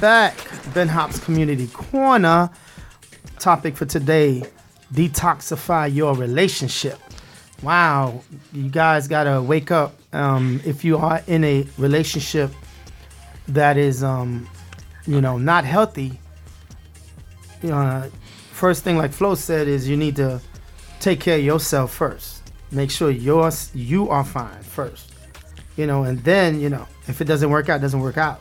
Ben 0.00 0.88
Hops 0.88 1.18
Community 1.20 1.66
Corner. 1.68 2.50
Topic 3.38 3.76
for 3.76 3.86
today 3.86 4.42
detoxify 4.92 5.92
your 5.92 6.14
relationship. 6.14 6.98
Wow, 7.62 8.22
you 8.52 8.68
guys 8.68 9.08
got 9.08 9.24
to 9.24 9.40
wake 9.42 9.70
up. 9.70 9.94
Um, 10.12 10.60
if 10.64 10.84
you 10.84 10.98
are 10.98 11.22
in 11.26 11.44
a 11.44 11.66
relationship 11.78 12.50
that 13.48 13.76
is, 13.76 14.02
um, 14.02 14.48
you 15.06 15.20
know, 15.20 15.38
not 15.38 15.64
healthy, 15.64 16.18
you 17.62 17.70
know, 17.70 18.10
first 18.52 18.84
thing, 18.84 18.98
like 18.98 19.12
Flo 19.12 19.34
said, 19.34 19.68
is 19.68 19.88
you 19.88 19.96
need 19.96 20.16
to 20.16 20.40
take 21.00 21.20
care 21.20 21.38
of 21.38 21.44
yourself 21.44 21.94
first. 21.94 22.52
Make 22.70 22.90
sure 22.90 23.10
yours, 23.10 23.70
you 23.74 24.08
are 24.10 24.24
fine 24.24 24.62
first. 24.62 25.12
You 25.76 25.86
know, 25.86 26.04
and 26.04 26.22
then, 26.24 26.60
you 26.60 26.68
know, 26.68 26.86
if 27.06 27.20
it 27.20 27.24
doesn't 27.24 27.50
work 27.50 27.68
out, 27.68 27.80
doesn't 27.80 28.00
work 28.00 28.18
out. 28.18 28.40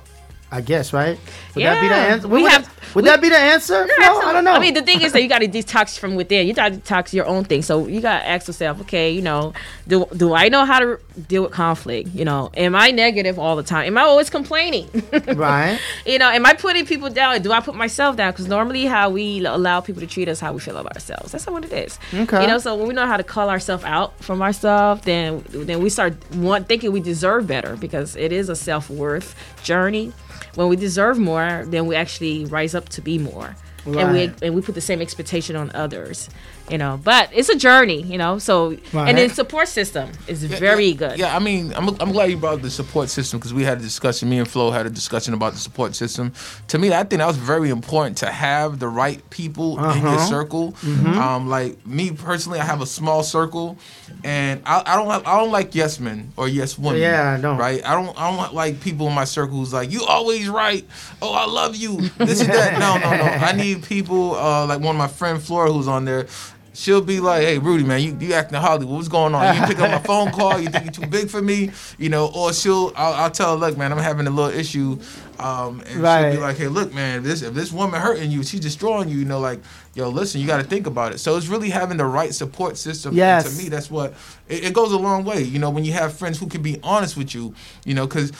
I 0.51 0.61
guess, 0.61 0.93
right? 0.93 1.19
Would 1.55 1.61
yeah. 1.61 1.73
that 1.73 1.81
be 1.81 1.87
the 1.87 1.95
answer? 1.95 2.27
We 2.27 2.43
would 2.43 2.51
have. 2.51 2.65
That, 2.65 2.95
would 2.95 3.03
we, 3.03 3.09
that 3.09 3.21
be 3.21 3.29
the 3.29 3.37
answer? 3.37 3.85
No, 3.85 4.19
I 4.21 4.31
don't 4.31 4.43
know. 4.43 4.53
I 4.53 4.59
mean, 4.59 4.75
the 4.75 4.83
thing 4.83 5.01
is 5.01 5.11
that 5.11 5.21
you 5.21 5.27
got 5.27 5.39
to 5.39 5.47
detox 5.47 5.97
from 5.97 6.15
within. 6.15 6.47
You 6.47 6.53
got 6.53 6.71
to 6.71 6.77
detox 6.77 7.13
your 7.13 7.25
own 7.25 7.45
thing. 7.45 7.63
So 7.63 7.87
you 7.87 7.99
got 7.99 8.19
to 8.19 8.27
ask 8.27 8.47
yourself, 8.47 8.79
okay, 8.81 9.11
you 9.11 9.23
know, 9.23 9.53
do 9.87 10.05
do 10.15 10.33
I 10.33 10.49
know 10.49 10.63
how 10.63 10.79
to 10.79 10.99
deal 11.27 11.43
with 11.43 11.51
conflict? 11.51 12.09
You 12.09 12.25
know, 12.25 12.51
am 12.55 12.75
I 12.75 12.91
negative 12.91 13.39
all 13.39 13.55
the 13.55 13.63
time? 13.63 13.87
Am 13.87 13.97
I 13.97 14.01
always 14.01 14.29
complaining? 14.29 14.87
right. 15.35 15.79
you 16.05 16.19
know, 16.19 16.29
am 16.29 16.45
I 16.45 16.53
putting 16.53 16.85
people 16.85 17.09
down? 17.09 17.41
Do 17.41 17.51
I 17.51 17.59
put 17.59 17.75
myself 17.75 18.15
down? 18.15 18.31
Because 18.31 18.47
normally, 18.47 18.85
how 18.85 19.09
we 19.09 19.43
allow 19.43 19.81
people 19.81 20.01
to 20.01 20.07
treat 20.07 20.29
us, 20.29 20.39
how 20.39 20.53
we 20.53 20.59
feel 20.59 20.77
about 20.77 20.93
ourselves. 20.93 21.31
That's 21.31 21.47
not 21.47 21.53
what 21.53 21.65
it 21.65 21.73
is. 21.73 21.97
Okay. 22.13 22.41
You 22.41 22.47
know, 22.47 22.59
so 22.59 22.75
when 22.75 22.87
we 22.87 22.93
know 22.93 23.07
how 23.07 23.17
to 23.17 23.23
call 23.23 23.49
ourselves 23.49 23.83
out 23.83 24.17
from 24.23 24.43
ourselves, 24.43 25.01
then 25.01 25.43
then 25.49 25.81
we 25.81 25.89
start 25.89 26.13
want 26.35 26.67
thinking 26.67 26.91
we 26.91 27.01
deserve 27.01 27.47
better 27.47 27.75
because 27.75 28.15
it 28.15 28.31
is 28.31 28.47
a 28.47 28.55
self 28.55 28.91
worth 28.91 29.35
journey 29.63 30.13
when 30.55 30.69
we 30.69 30.75
deserve 30.75 31.17
more, 31.17 31.63
then 31.67 31.85
we 31.85 31.95
actually 31.95 32.45
rise 32.45 32.75
up 32.75 32.89
to 32.89 33.01
be 33.01 33.17
more. 33.17 33.55
Right. 33.85 34.03
And 34.03 34.11
we 34.13 34.47
and 34.47 34.55
we 34.55 34.61
put 34.61 34.73
the 34.73 34.81
same 34.81 35.01
expectation 35.01 35.55
on 35.55 35.71
others 35.75 36.29
you 36.69 36.77
know 36.77 36.99
but 37.03 37.29
it's 37.31 37.49
a 37.49 37.55
journey 37.55 38.01
you 38.01 38.17
know 38.17 38.39
so 38.39 38.71
right. 38.91 39.09
and 39.09 39.17
then 39.17 39.29
support 39.29 39.67
system 39.67 40.09
is 40.27 40.43
yeah, 40.43 40.57
very 40.57 40.87
yeah, 40.87 40.95
good. 40.95 41.19
yeah 41.19 41.35
i 41.35 41.39
mean 41.39 41.73
i'm, 41.75 41.89
I'm 42.01 42.11
glad 42.11 42.31
you 42.31 42.37
brought 42.37 42.55
up 42.55 42.61
the 42.61 42.71
support 42.71 43.09
system 43.09 43.39
because 43.39 43.53
we 43.53 43.63
had 43.63 43.77
a 43.77 43.81
discussion 43.81 44.29
me 44.29 44.39
and 44.39 44.47
Flo 44.47 44.71
had 44.71 44.85
a 44.85 44.89
discussion 44.89 45.33
about 45.33 45.53
the 45.53 45.59
support 45.59 45.95
system. 45.95 46.33
To 46.69 46.77
me 46.77 46.93
i 46.93 47.03
think 47.03 47.19
that 47.19 47.27
was 47.27 47.37
very 47.37 47.69
important 47.69 48.17
to 48.17 48.27
have 48.27 48.79
the 48.79 48.87
right 48.87 49.27
people 49.29 49.79
uh-huh. 49.79 49.97
in 49.97 50.01
your 50.03 50.15
uh-huh. 50.15 50.25
circle. 50.27 50.71
Mm-hmm. 50.73 51.17
um, 51.17 51.49
like 51.49 51.85
me 51.85 52.11
personally 52.11 52.59
i 52.59 52.65
have 52.65 52.81
a 52.81 52.85
small 52.85 53.23
circle 53.23 53.77
and 54.23 54.61
i, 54.65 54.81
I 54.85 54.95
don't 54.95 55.09
have, 55.09 55.25
i 55.27 55.37
don't 55.39 55.51
like 55.51 55.75
yes 55.75 55.99
men 55.99 56.31
or 56.37 56.47
yes 56.47 56.77
women 56.77 57.01
yeah 57.01 57.35
i 57.37 57.41
don't 57.41 57.57
right? 57.57 57.85
I 57.85 57.93
don't 57.93 58.19
i 58.19 58.35
don't 58.35 58.53
like 58.53 58.81
people 58.81 59.07
in 59.07 59.13
my 59.13 59.25
circle 59.25 59.57
who's 59.57 59.73
like 59.73 59.91
you 59.91 60.03
always 60.05 60.49
right. 60.49 60.85
Oh 61.21 61.33
i 61.33 61.45
love 61.45 61.75
you. 61.75 61.97
This 62.17 62.41
is 62.41 62.47
that. 62.47 62.79
No 62.85 62.97
no 62.97 63.09
no. 63.15 63.23
I 63.23 63.53
need 63.53 63.83
people 63.83 64.35
uh, 64.35 64.65
like 64.67 64.79
one 64.79 64.95
of 64.95 64.97
my 64.97 65.07
friend 65.07 65.41
flora 65.41 65.71
who's 65.71 65.87
on 65.87 66.05
there 66.05 66.27
she'll 66.75 67.01
be 67.01 67.19
like, 67.19 67.41
"Hey, 67.41 67.57
Rudy, 67.57 67.83
man, 67.83 68.01
you, 68.01 68.17
you 68.19 68.33
acting 68.33 68.59
Hollywood. 68.59 68.95
What's 68.95 69.07
going 69.07 69.33
on? 69.33 69.55
You 69.55 69.65
pick 69.65 69.79
up 69.79 69.89
my 69.89 69.99
phone 69.99 70.31
call. 70.31 70.59
You 70.59 70.69
think 70.69 70.85
you're 70.85 71.05
too 71.05 71.07
big 71.07 71.29
for 71.29 71.41
me, 71.41 71.71
you 71.97 72.09
know?" 72.09 72.31
Or 72.35 72.53
she'll, 72.53 72.91
I'll, 72.95 73.13
I'll 73.13 73.31
tell 73.31 73.51
her, 73.51 73.57
"Look, 73.57 73.77
man, 73.77 73.91
I'm 73.91 73.97
having 73.97 74.27
a 74.27 74.29
little 74.29 74.51
issue," 74.51 74.99
um, 75.39 75.81
and 75.87 75.97
right. 75.97 76.31
she'll 76.31 76.39
be 76.39 76.45
like, 76.45 76.57
"Hey, 76.57 76.67
look, 76.67 76.93
man, 76.93 77.19
if 77.19 77.23
this 77.23 77.41
if 77.41 77.53
this 77.53 77.71
woman 77.71 77.99
hurting 77.99 78.29
you, 78.29 78.43
she's 78.43 78.59
destroying 78.59 79.09
you. 79.09 79.17
You 79.17 79.25
know, 79.25 79.39
like, 79.39 79.59
yo, 79.95 80.09
listen, 80.09 80.41
you 80.41 80.47
got 80.47 80.57
to 80.57 80.67
think 80.67 80.85
about 80.85 81.13
it." 81.13 81.19
So 81.19 81.37
it's 81.37 81.47
really 81.47 81.69
having 81.69 81.97
the 81.97 82.05
right 82.05 82.33
support 82.33 82.77
system. 82.77 83.15
Yes. 83.15 83.45
And 83.45 83.55
to 83.55 83.63
me, 83.63 83.69
that's 83.69 83.89
what 83.89 84.13
it, 84.47 84.65
it 84.65 84.73
goes 84.73 84.91
a 84.91 84.97
long 84.97 85.23
way. 85.23 85.41
You 85.41 85.59
know, 85.59 85.69
when 85.69 85.85
you 85.85 85.93
have 85.93 86.13
friends 86.13 86.39
who 86.39 86.47
can 86.47 86.61
be 86.61 86.79
honest 86.83 87.17
with 87.17 87.33
you, 87.33 87.55
you 87.85 87.93
know, 87.93 88.05
because 88.05 88.31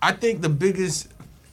I 0.00 0.12
think 0.12 0.40
the 0.40 0.48
biggest 0.48 1.08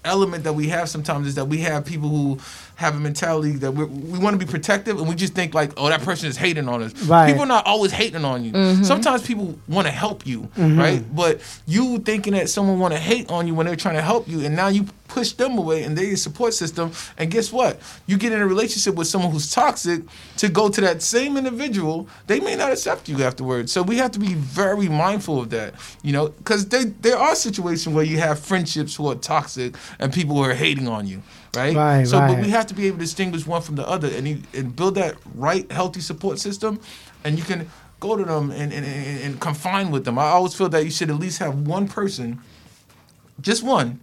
element 0.05 0.43
that 0.45 0.53
we 0.53 0.69
have 0.69 0.89
sometimes 0.89 1.27
is 1.27 1.35
that 1.35 1.45
we 1.45 1.57
have 1.59 1.85
people 1.85 2.09
who 2.09 2.39
have 2.79 2.95
a 2.95 2.99
mentality 2.99 3.51
that 3.51 3.73
we 3.73 4.19
want 4.19 4.39
to 4.39 4.45
be 4.45 4.49
protective 4.49 4.97
and 4.99 5.09
we 5.09 5.13
just 5.13 5.33
think 5.33 5.53
like, 5.53 5.73
oh, 5.75 5.89
that 5.89 6.01
person 6.01 6.29
is 6.29 6.37
hating 6.37 6.69
on 6.69 6.81
us. 6.81 6.93
Right. 7.03 7.27
People 7.27 7.43
are 7.43 7.45
not 7.45 7.65
always 7.65 7.91
hating 7.91 8.23
on 8.23 8.45
you. 8.45 8.53
Mm-hmm. 8.53 8.83
Sometimes 8.83 9.21
people 9.27 9.59
want 9.67 9.85
to 9.85 9.91
help 9.91 10.25
you, 10.25 10.43
mm-hmm. 10.43 10.79
right? 10.79 11.15
But 11.15 11.41
you 11.67 11.99
thinking 11.99 12.31
that 12.35 12.49
someone 12.49 12.79
want 12.79 12.93
to 12.93 12.99
hate 12.99 13.29
on 13.29 13.47
you 13.47 13.53
when 13.53 13.65
they're 13.65 13.75
trying 13.75 13.95
to 13.95 14.01
help 14.01 14.29
you, 14.29 14.45
and 14.45 14.55
now 14.55 14.69
you 14.69 14.85
push 15.09 15.33
them 15.33 15.57
away 15.57 15.83
and 15.83 15.97
they're 15.97 16.05
your 16.05 16.17
support 16.17 16.53
system. 16.53 16.91
And 17.17 17.29
guess 17.29 17.51
what? 17.51 17.79
You 18.07 18.17
get 18.17 18.31
in 18.31 18.41
a 18.41 18.47
relationship 18.47 18.95
with 18.95 19.07
someone 19.07 19.31
who's 19.31 19.51
toxic 19.51 20.03
to 20.37 20.47
go 20.47 20.69
to 20.69 20.81
that 20.81 21.01
same 21.01 21.35
individual, 21.35 22.07
they 22.27 22.39
may 22.39 22.55
not 22.55 22.71
accept 22.71 23.09
you 23.09 23.23
afterwards. 23.23 23.71
So 23.71 23.81
we 23.81 23.97
have 23.97 24.11
to 24.11 24.19
be 24.19 24.35
very 24.35 24.87
mindful 24.87 25.41
of 25.41 25.49
that, 25.49 25.73
you 26.03 26.13
know, 26.13 26.29
because 26.29 26.67
there 26.67 27.17
are 27.17 27.35
situations 27.35 27.93
where 27.93 28.05
you 28.05 28.19
have 28.19 28.39
friendships 28.39 28.95
who 28.95 29.07
are 29.07 29.15
toxic 29.15 29.75
and 29.99 30.13
people 30.13 30.35
who 30.35 30.43
are 30.43 30.53
hating 30.53 30.87
on 30.87 31.07
you 31.07 31.21
right? 31.55 31.75
Right. 31.75 32.07
So, 32.07 32.19
right. 32.19 32.35
but 32.35 32.43
we 32.43 32.49
have 32.51 32.67
to 32.67 32.73
be 32.73 32.87
able 32.87 32.97
to 32.97 33.03
distinguish 33.03 33.45
one 33.47 33.61
from 33.61 33.75
the 33.75 33.87
other 33.87 34.07
and, 34.07 34.45
and 34.53 34.75
build 34.75 34.95
that 34.95 35.15
right, 35.35 35.69
healthy 35.71 36.01
support 36.01 36.39
system, 36.39 36.79
and 37.23 37.37
you 37.37 37.43
can 37.43 37.69
go 37.99 38.15
to 38.15 38.23
them 38.23 38.51
and, 38.51 38.71
and, 38.71 38.85
and, 38.85 39.21
and 39.21 39.41
confine 39.41 39.91
with 39.91 40.05
them. 40.05 40.17
I 40.17 40.23
always 40.23 40.53
feel 40.53 40.69
that 40.69 40.83
you 40.83 40.91
should 40.91 41.09
at 41.09 41.17
least 41.17 41.39
have 41.39 41.67
one 41.67 41.87
person, 41.87 42.41
just 43.41 43.63
one, 43.63 43.99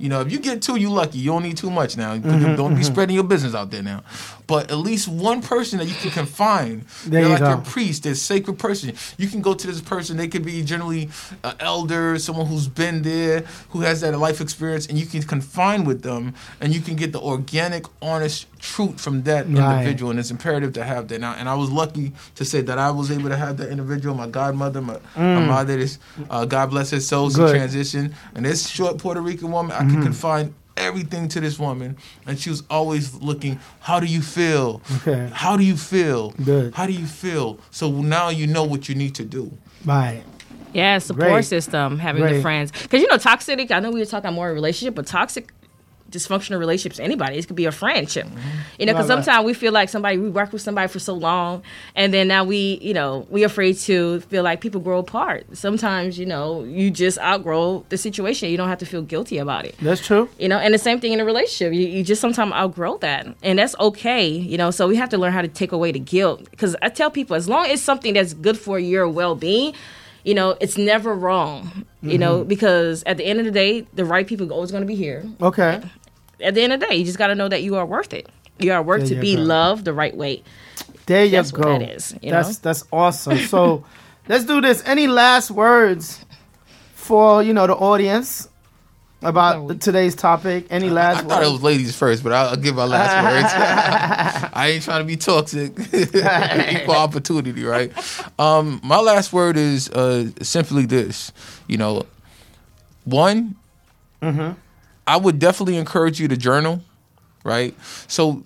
you 0.00 0.08
know, 0.08 0.22
if 0.22 0.32
you 0.32 0.40
get 0.40 0.62
two, 0.62 0.76
you 0.76 0.90
lucky. 0.90 1.18
You 1.18 1.30
don't 1.32 1.42
need 1.42 1.58
too 1.58 1.70
much 1.70 1.96
now. 1.96 2.16
Mm-hmm, 2.16 2.56
don't 2.56 2.70
mm-hmm. 2.70 2.74
be 2.76 2.82
spreading 2.82 3.14
your 3.14 3.24
business 3.24 3.54
out 3.54 3.70
there 3.70 3.82
now. 3.82 4.02
But 4.50 4.72
at 4.72 4.78
least 4.78 5.06
one 5.06 5.42
person 5.42 5.78
that 5.78 5.86
you 5.86 5.94
can 5.94 6.10
confine. 6.10 6.84
There 7.06 7.12
They're 7.12 7.22
you 7.22 7.28
like 7.28 7.38
go. 7.38 7.48
your 7.50 7.58
priest, 7.58 8.02
their 8.02 8.16
sacred 8.16 8.58
person. 8.58 8.94
You 9.16 9.28
can 9.28 9.42
go 9.42 9.54
to 9.54 9.66
this 9.66 9.80
person. 9.80 10.16
They 10.16 10.26
could 10.26 10.44
be 10.44 10.64
generally 10.64 11.08
an 11.44 11.54
elder, 11.60 12.18
someone 12.18 12.46
who's 12.46 12.66
been 12.66 13.02
there, 13.02 13.44
who 13.68 13.82
has 13.82 14.00
that 14.00 14.18
life 14.18 14.40
experience, 14.40 14.88
and 14.88 14.98
you 14.98 15.06
can 15.06 15.22
confine 15.22 15.84
with 15.84 16.02
them, 16.02 16.34
and 16.60 16.74
you 16.74 16.80
can 16.80 16.96
get 16.96 17.12
the 17.12 17.20
organic, 17.20 17.84
honest 18.02 18.48
truth 18.58 19.00
from 19.00 19.22
that 19.22 19.46
right. 19.46 19.78
individual, 19.78 20.10
and 20.10 20.18
it's 20.18 20.32
imperative 20.32 20.72
to 20.72 20.82
have 20.82 21.06
that. 21.08 21.20
Now, 21.20 21.34
and 21.34 21.48
I 21.48 21.54
was 21.54 21.70
lucky 21.70 22.12
to 22.34 22.44
say 22.44 22.60
that 22.62 22.76
I 22.76 22.90
was 22.90 23.12
able 23.12 23.28
to 23.28 23.36
have 23.36 23.56
that 23.58 23.68
individual. 23.70 24.16
My 24.16 24.26
godmother, 24.26 24.80
my, 24.80 24.94
mm. 24.94 25.00
my 25.14 25.46
mother, 25.46 25.78
is 25.78 26.00
uh, 26.28 26.44
God 26.44 26.70
bless 26.70 26.90
her 26.90 26.98
soul, 26.98 27.30
she 27.30 27.38
transitioned, 27.38 28.14
and 28.34 28.44
this 28.44 28.68
short 28.68 28.98
Puerto 28.98 29.20
Rican 29.20 29.52
woman, 29.52 29.70
I 29.70 29.82
mm-hmm. 29.82 29.94
could 29.94 30.02
confine 30.02 30.54
everything 30.80 31.28
to 31.28 31.40
this 31.40 31.58
woman, 31.58 31.96
and 32.26 32.38
she 32.38 32.50
was 32.50 32.62
always 32.70 33.14
looking. 33.14 33.60
How 33.80 34.00
do 34.00 34.06
you 34.06 34.22
feel? 34.22 34.82
Okay. 34.96 35.30
How 35.32 35.56
do 35.56 35.64
you 35.64 35.76
feel? 35.76 36.30
Good. 36.30 36.74
How 36.74 36.86
do 36.86 36.92
you 36.92 37.06
feel? 37.06 37.58
So 37.70 37.90
now 37.90 38.28
you 38.28 38.46
know 38.46 38.64
what 38.64 38.88
you 38.88 38.94
need 38.94 39.14
to 39.16 39.24
do. 39.24 39.52
Right. 39.84 40.22
Yeah, 40.72 40.98
support 40.98 41.30
Great. 41.30 41.44
system, 41.44 41.98
having 41.98 42.22
Great. 42.22 42.34
the 42.34 42.42
friends. 42.42 42.70
Because, 42.70 43.00
you 43.00 43.08
know, 43.08 43.18
toxic, 43.18 43.70
I 43.70 43.80
know 43.80 43.90
we 43.90 44.00
were 44.00 44.06
talking 44.06 44.32
more 44.32 44.52
relationship, 44.52 44.94
but 44.94 45.06
toxic 45.06 45.52
dysfunctional 46.10 46.58
relationships 46.58 46.98
anybody 46.98 47.36
it 47.36 47.46
could 47.46 47.56
be 47.56 47.66
a 47.66 47.72
friendship 47.72 48.26
mm-hmm. 48.26 48.38
you 48.78 48.86
know 48.86 48.92
because 48.92 49.08
right, 49.08 49.16
sometimes 49.16 49.38
right. 49.38 49.44
we 49.44 49.54
feel 49.54 49.72
like 49.72 49.88
somebody 49.88 50.18
we 50.18 50.28
work 50.28 50.52
with 50.52 50.62
somebody 50.62 50.88
for 50.88 50.98
so 50.98 51.14
long 51.14 51.62
and 51.94 52.12
then 52.12 52.28
now 52.28 52.44
we 52.44 52.78
you 52.82 52.92
know 52.92 53.26
we 53.30 53.42
afraid 53.42 53.76
to 53.76 54.20
feel 54.22 54.42
like 54.42 54.60
people 54.60 54.80
grow 54.80 54.98
apart 54.98 55.46
sometimes 55.52 56.18
you 56.18 56.26
know 56.26 56.62
you 56.64 56.90
just 56.90 57.18
outgrow 57.18 57.84
the 57.88 57.98
situation 57.98 58.50
you 58.50 58.56
don't 58.56 58.68
have 58.68 58.78
to 58.78 58.86
feel 58.86 59.02
guilty 59.02 59.38
about 59.38 59.64
it 59.64 59.74
that's 59.80 60.04
true 60.04 60.28
you 60.38 60.48
know 60.48 60.58
and 60.58 60.74
the 60.74 60.78
same 60.78 61.00
thing 61.00 61.12
in 61.12 61.20
a 61.20 61.24
relationship 61.24 61.72
you, 61.72 61.86
you 61.86 62.02
just 62.04 62.20
sometimes 62.20 62.52
outgrow 62.52 62.96
that 62.98 63.26
and 63.42 63.58
that's 63.58 63.76
okay 63.78 64.26
you 64.28 64.58
know 64.58 64.70
so 64.70 64.88
we 64.88 64.96
have 64.96 65.08
to 65.08 65.18
learn 65.18 65.32
how 65.32 65.42
to 65.42 65.48
take 65.48 65.72
away 65.72 65.92
the 65.92 65.98
guilt 65.98 66.48
because 66.50 66.76
i 66.82 66.88
tell 66.88 67.10
people 67.10 67.36
as 67.36 67.48
long 67.48 67.66
as 67.66 67.82
something 67.82 68.14
that's 68.14 68.34
good 68.34 68.58
for 68.58 68.78
your 68.78 69.08
well-being 69.08 69.74
you 70.24 70.34
know, 70.34 70.56
it's 70.60 70.76
never 70.76 71.14
wrong, 71.14 71.86
you 72.02 72.10
mm-hmm. 72.10 72.18
know, 72.18 72.44
because 72.44 73.02
at 73.04 73.16
the 73.16 73.24
end 73.24 73.38
of 73.38 73.44
the 73.44 73.50
day, 73.50 73.86
the 73.94 74.04
right 74.04 74.26
people 74.26 74.48
are 74.48 74.52
always 74.52 74.70
going 74.70 74.82
to 74.82 74.86
be 74.86 74.94
here. 74.94 75.24
Okay. 75.40 75.80
At 76.42 76.54
the 76.54 76.62
end 76.62 76.72
of 76.72 76.80
the 76.80 76.86
day, 76.86 76.96
you 76.96 77.04
just 77.04 77.18
got 77.18 77.28
to 77.28 77.34
know 77.34 77.48
that 77.48 77.62
you 77.62 77.76
are 77.76 77.86
worth 77.86 78.12
it. 78.12 78.28
You 78.58 78.72
are 78.72 78.82
worth 78.82 79.08
there 79.08 79.16
to 79.16 79.20
be 79.20 79.36
go. 79.36 79.42
loved 79.42 79.84
the 79.84 79.92
right 79.92 80.16
way. 80.16 80.42
There 81.06 81.24
you 81.24 81.30
that's 81.32 81.50
go. 81.50 81.78
that 81.78 81.82
is. 81.82 82.14
that's 82.22 82.22
know? 82.22 82.54
that's 82.62 82.84
awesome. 82.92 83.38
So 83.38 83.84
let's 84.28 84.44
do 84.44 84.60
this. 84.60 84.82
Any 84.86 85.06
last 85.06 85.50
words 85.50 86.24
for 86.94 87.42
you 87.42 87.52
know 87.52 87.66
the 87.66 87.74
audience 87.74 88.48
about 89.22 89.68
the, 89.68 89.74
today's 89.76 90.14
topic? 90.14 90.66
Any 90.70 90.90
last? 90.90 91.22
I, 91.22 91.24
I 91.24 91.28
thought 91.28 91.42
it 91.42 91.50
was 91.50 91.62
ladies 91.62 91.96
first, 91.96 92.22
but 92.22 92.32
I'll, 92.32 92.50
I'll 92.50 92.56
give 92.56 92.76
my 92.76 92.84
last 92.84 93.24
words. 94.44 94.50
I 94.54 94.68
ain't 94.68 94.84
trying 94.84 95.00
to 95.00 95.04
be 95.04 95.16
toxic. 95.16 95.72
Equal 95.92 96.94
opportunity, 96.94 97.64
right? 97.64 97.92
Um, 98.38 98.80
my 98.84 99.00
last 99.00 99.32
word 99.32 99.56
is 99.56 99.88
uh, 99.90 100.30
simply 100.42 100.86
this. 100.86 101.32
You 101.66 101.78
know, 101.78 102.06
one. 103.04 103.56
Mm-hmm. 104.22 104.52
I 105.10 105.16
would 105.16 105.40
definitely 105.40 105.76
encourage 105.76 106.20
you 106.20 106.28
to 106.28 106.36
journal, 106.36 106.82
right? 107.42 107.74
So 108.06 108.44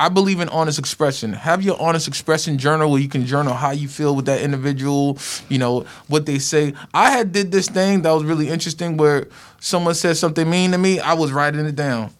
I 0.00 0.08
believe 0.08 0.40
in 0.40 0.48
honest 0.48 0.80
expression. 0.80 1.32
Have 1.32 1.62
your 1.62 1.80
honest 1.80 2.08
expression 2.08 2.58
journal 2.58 2.90
where 2.90 3.00
you 3.00 3.08
can 3.08 3.24
journal 3.24 3.54
how 3.54 3.70
you 3.70 3.86
feel 3.86 4.16
with 4.16 4.24
that 4.24 4.40
individual, 4.40 5.16
you 5.48 5.58
know, 5.58 5.86
what 6.08 6.26
they 6.26 6.40
say. 6.40 6.74
I 6.92 7.10
had 7.12 7.30
did 7.30 7.52
this 7.52 7.68
thing 7.68 8.02
that 8.02 8.10
was 8.10 8.24
really 8.24 8.48
interesting 8.48 8.96
where 8.96 9.28
someone 9.60 9.94
said 9.94 10.16
something 10.16 10.50
mean 10.50 10.72
to 10.72 10.78
me, 10.78 10.98
I 10.98 11.12
was 11.12 11.30
writing 11.30 11.64
it 11.66 11.76
down. 11.76 12.10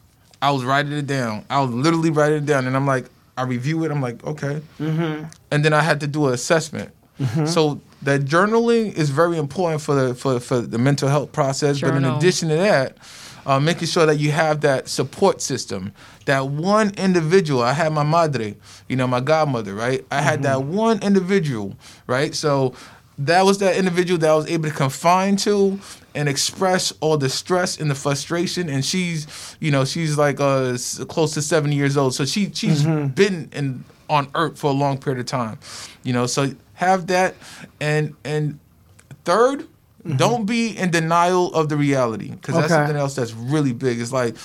I 0.40 0.52
was 0.52 0.62
writing 0.62 0.92
it 0.92 1.08
down. 1.08 1.44
I 1.50 1.60
was 1.60 1.70
literally 1.70 2.10
writing 2.10 2.38
it 2.38 2.46
down 2.46 2.68
and 2.68 2.76
I'm 2.76 2.86
like 2.86 3.06
I 3.36 3.42
review 3.42 3.84
it, 3.84 3.90
I'm 3.90 4.00
like, 4.00 4.24
okay. 4.24 4.60
Mm-hmm. 4.78 5.24
And 5.50 5.64
then 5.64 5.72
I 5.72 5.80
had 5.80 5.98
to 6.00 6.06
do 6.06 6.28
an 6.28 6.34
assessment. 6.34 6.92
Mm-hmm. 7.18 7.46
So 7.46 7.80
that 8.02 8.20
journaling 8.20 8.94
is 8.94 9.10
very 9.10 9.38
important 9.38 9.82
for 9.82 9.94
the 9.96 10.14
for, 10.14 10.38
for 10.38 10.60
the 10.60 10.78
mental 10.78 11.08
health 11.08 11.32
process. 11.32 11.78
Journal. 11.78 12.00
But 12.00 12.08
in 12.08 12.14
addition 12.14 12.48
to 12.50 12.56
that, 12.56 12.96
uh, 13.46 13.60
making 13.60 13.88
sure 13.88 14.06
that 14.06 14.18
you 14.18 14.30
have 14.30 14.60
that 14.62 14.88
support 14.88 15.40
system. 15.40 15.92
That 16.26 16.48
one 16.48 16.92
individual, 16.96 17.62
I 17.62 17.72
had 17.72 17.92
my 17.92 18.04
madre, 18.04 18.56
you 18.88 18.96
know, 18.96 19.06
my 19.06 19.20
godmother, 19.20 19.74
right? 19.74 20.04
I 20.10 20.22
had 20.22 20.40
mm-hmm. 20.40 20.42
that 20.42 20.62
one 20.62 21.02
individual, 21.02 21.76
right? 22.06 22.34
So 22.34 22.74
that 23.18 23.44
was 23.44 23.58
that 23.58 23.76
individual 23.76 24.18
that 24.18 24.30
I 24.30 24.34
was 24.34 24.50
able 24.50 24.68
to 24.68 24.74
confine 24.74 25.36
to 25.36 25.80
and 26.14 26.28
express 26.28 26.92
all 27.00 27.16
the 27.16 27.28
stress 27.28 27.78
and 27.80 27.90
the 27.90 27.94
frustration. 27.94 28.68
And 28.68 28.84
she's, 28.84 29.56
you 29.60 29.70
know, 29.70 29.84
she's 29.84 30.16
like 30.16 30.40
uh, 30.40 30.76
close 31.08 31.34
to 31.34 31.42
70 31.42 31.74
years 31.74 31.96
old. 31.96 32.14
So 32.14 32.24
she 32.24 32.50
she's 32.52 32.84
mm-hmm. 32.84 33.08
been 33.08 33.48
in 33.52 33.84
on 34.08 34.28
earth 34.34 34.58
for 34.58 34.70
a 34.70 34.74
long 34.74 34.98
period 34.98 35.20
of 35.20 35.26
time, 35.26 35.58
you 36.02 36.12
know. 36.12 36.26
So 36.26 36.54
have 36.74 37.06
that, 37.08 37.34
and 37.80 38.14
and 38.24 38.58
third, 39.24 39.66
Mm-hmm. 40.04 40.16
Don't 40.16 40.46
be 40.46 40.76
in 40.76 40.90
denial 40.90 41.54
of 41.54 41.68
the 41.68 41.76
reality 41.76 42.30
because 42.30 42.54
okay. 42.54 42.62
that's 42.62 42.72
something 42.72 42.96
else 42.96 43.14
that's 43.14 43.32
really 43.32 43.72
big. 43.72 44.00
It's 44.00 44.12
like 44.12 44.36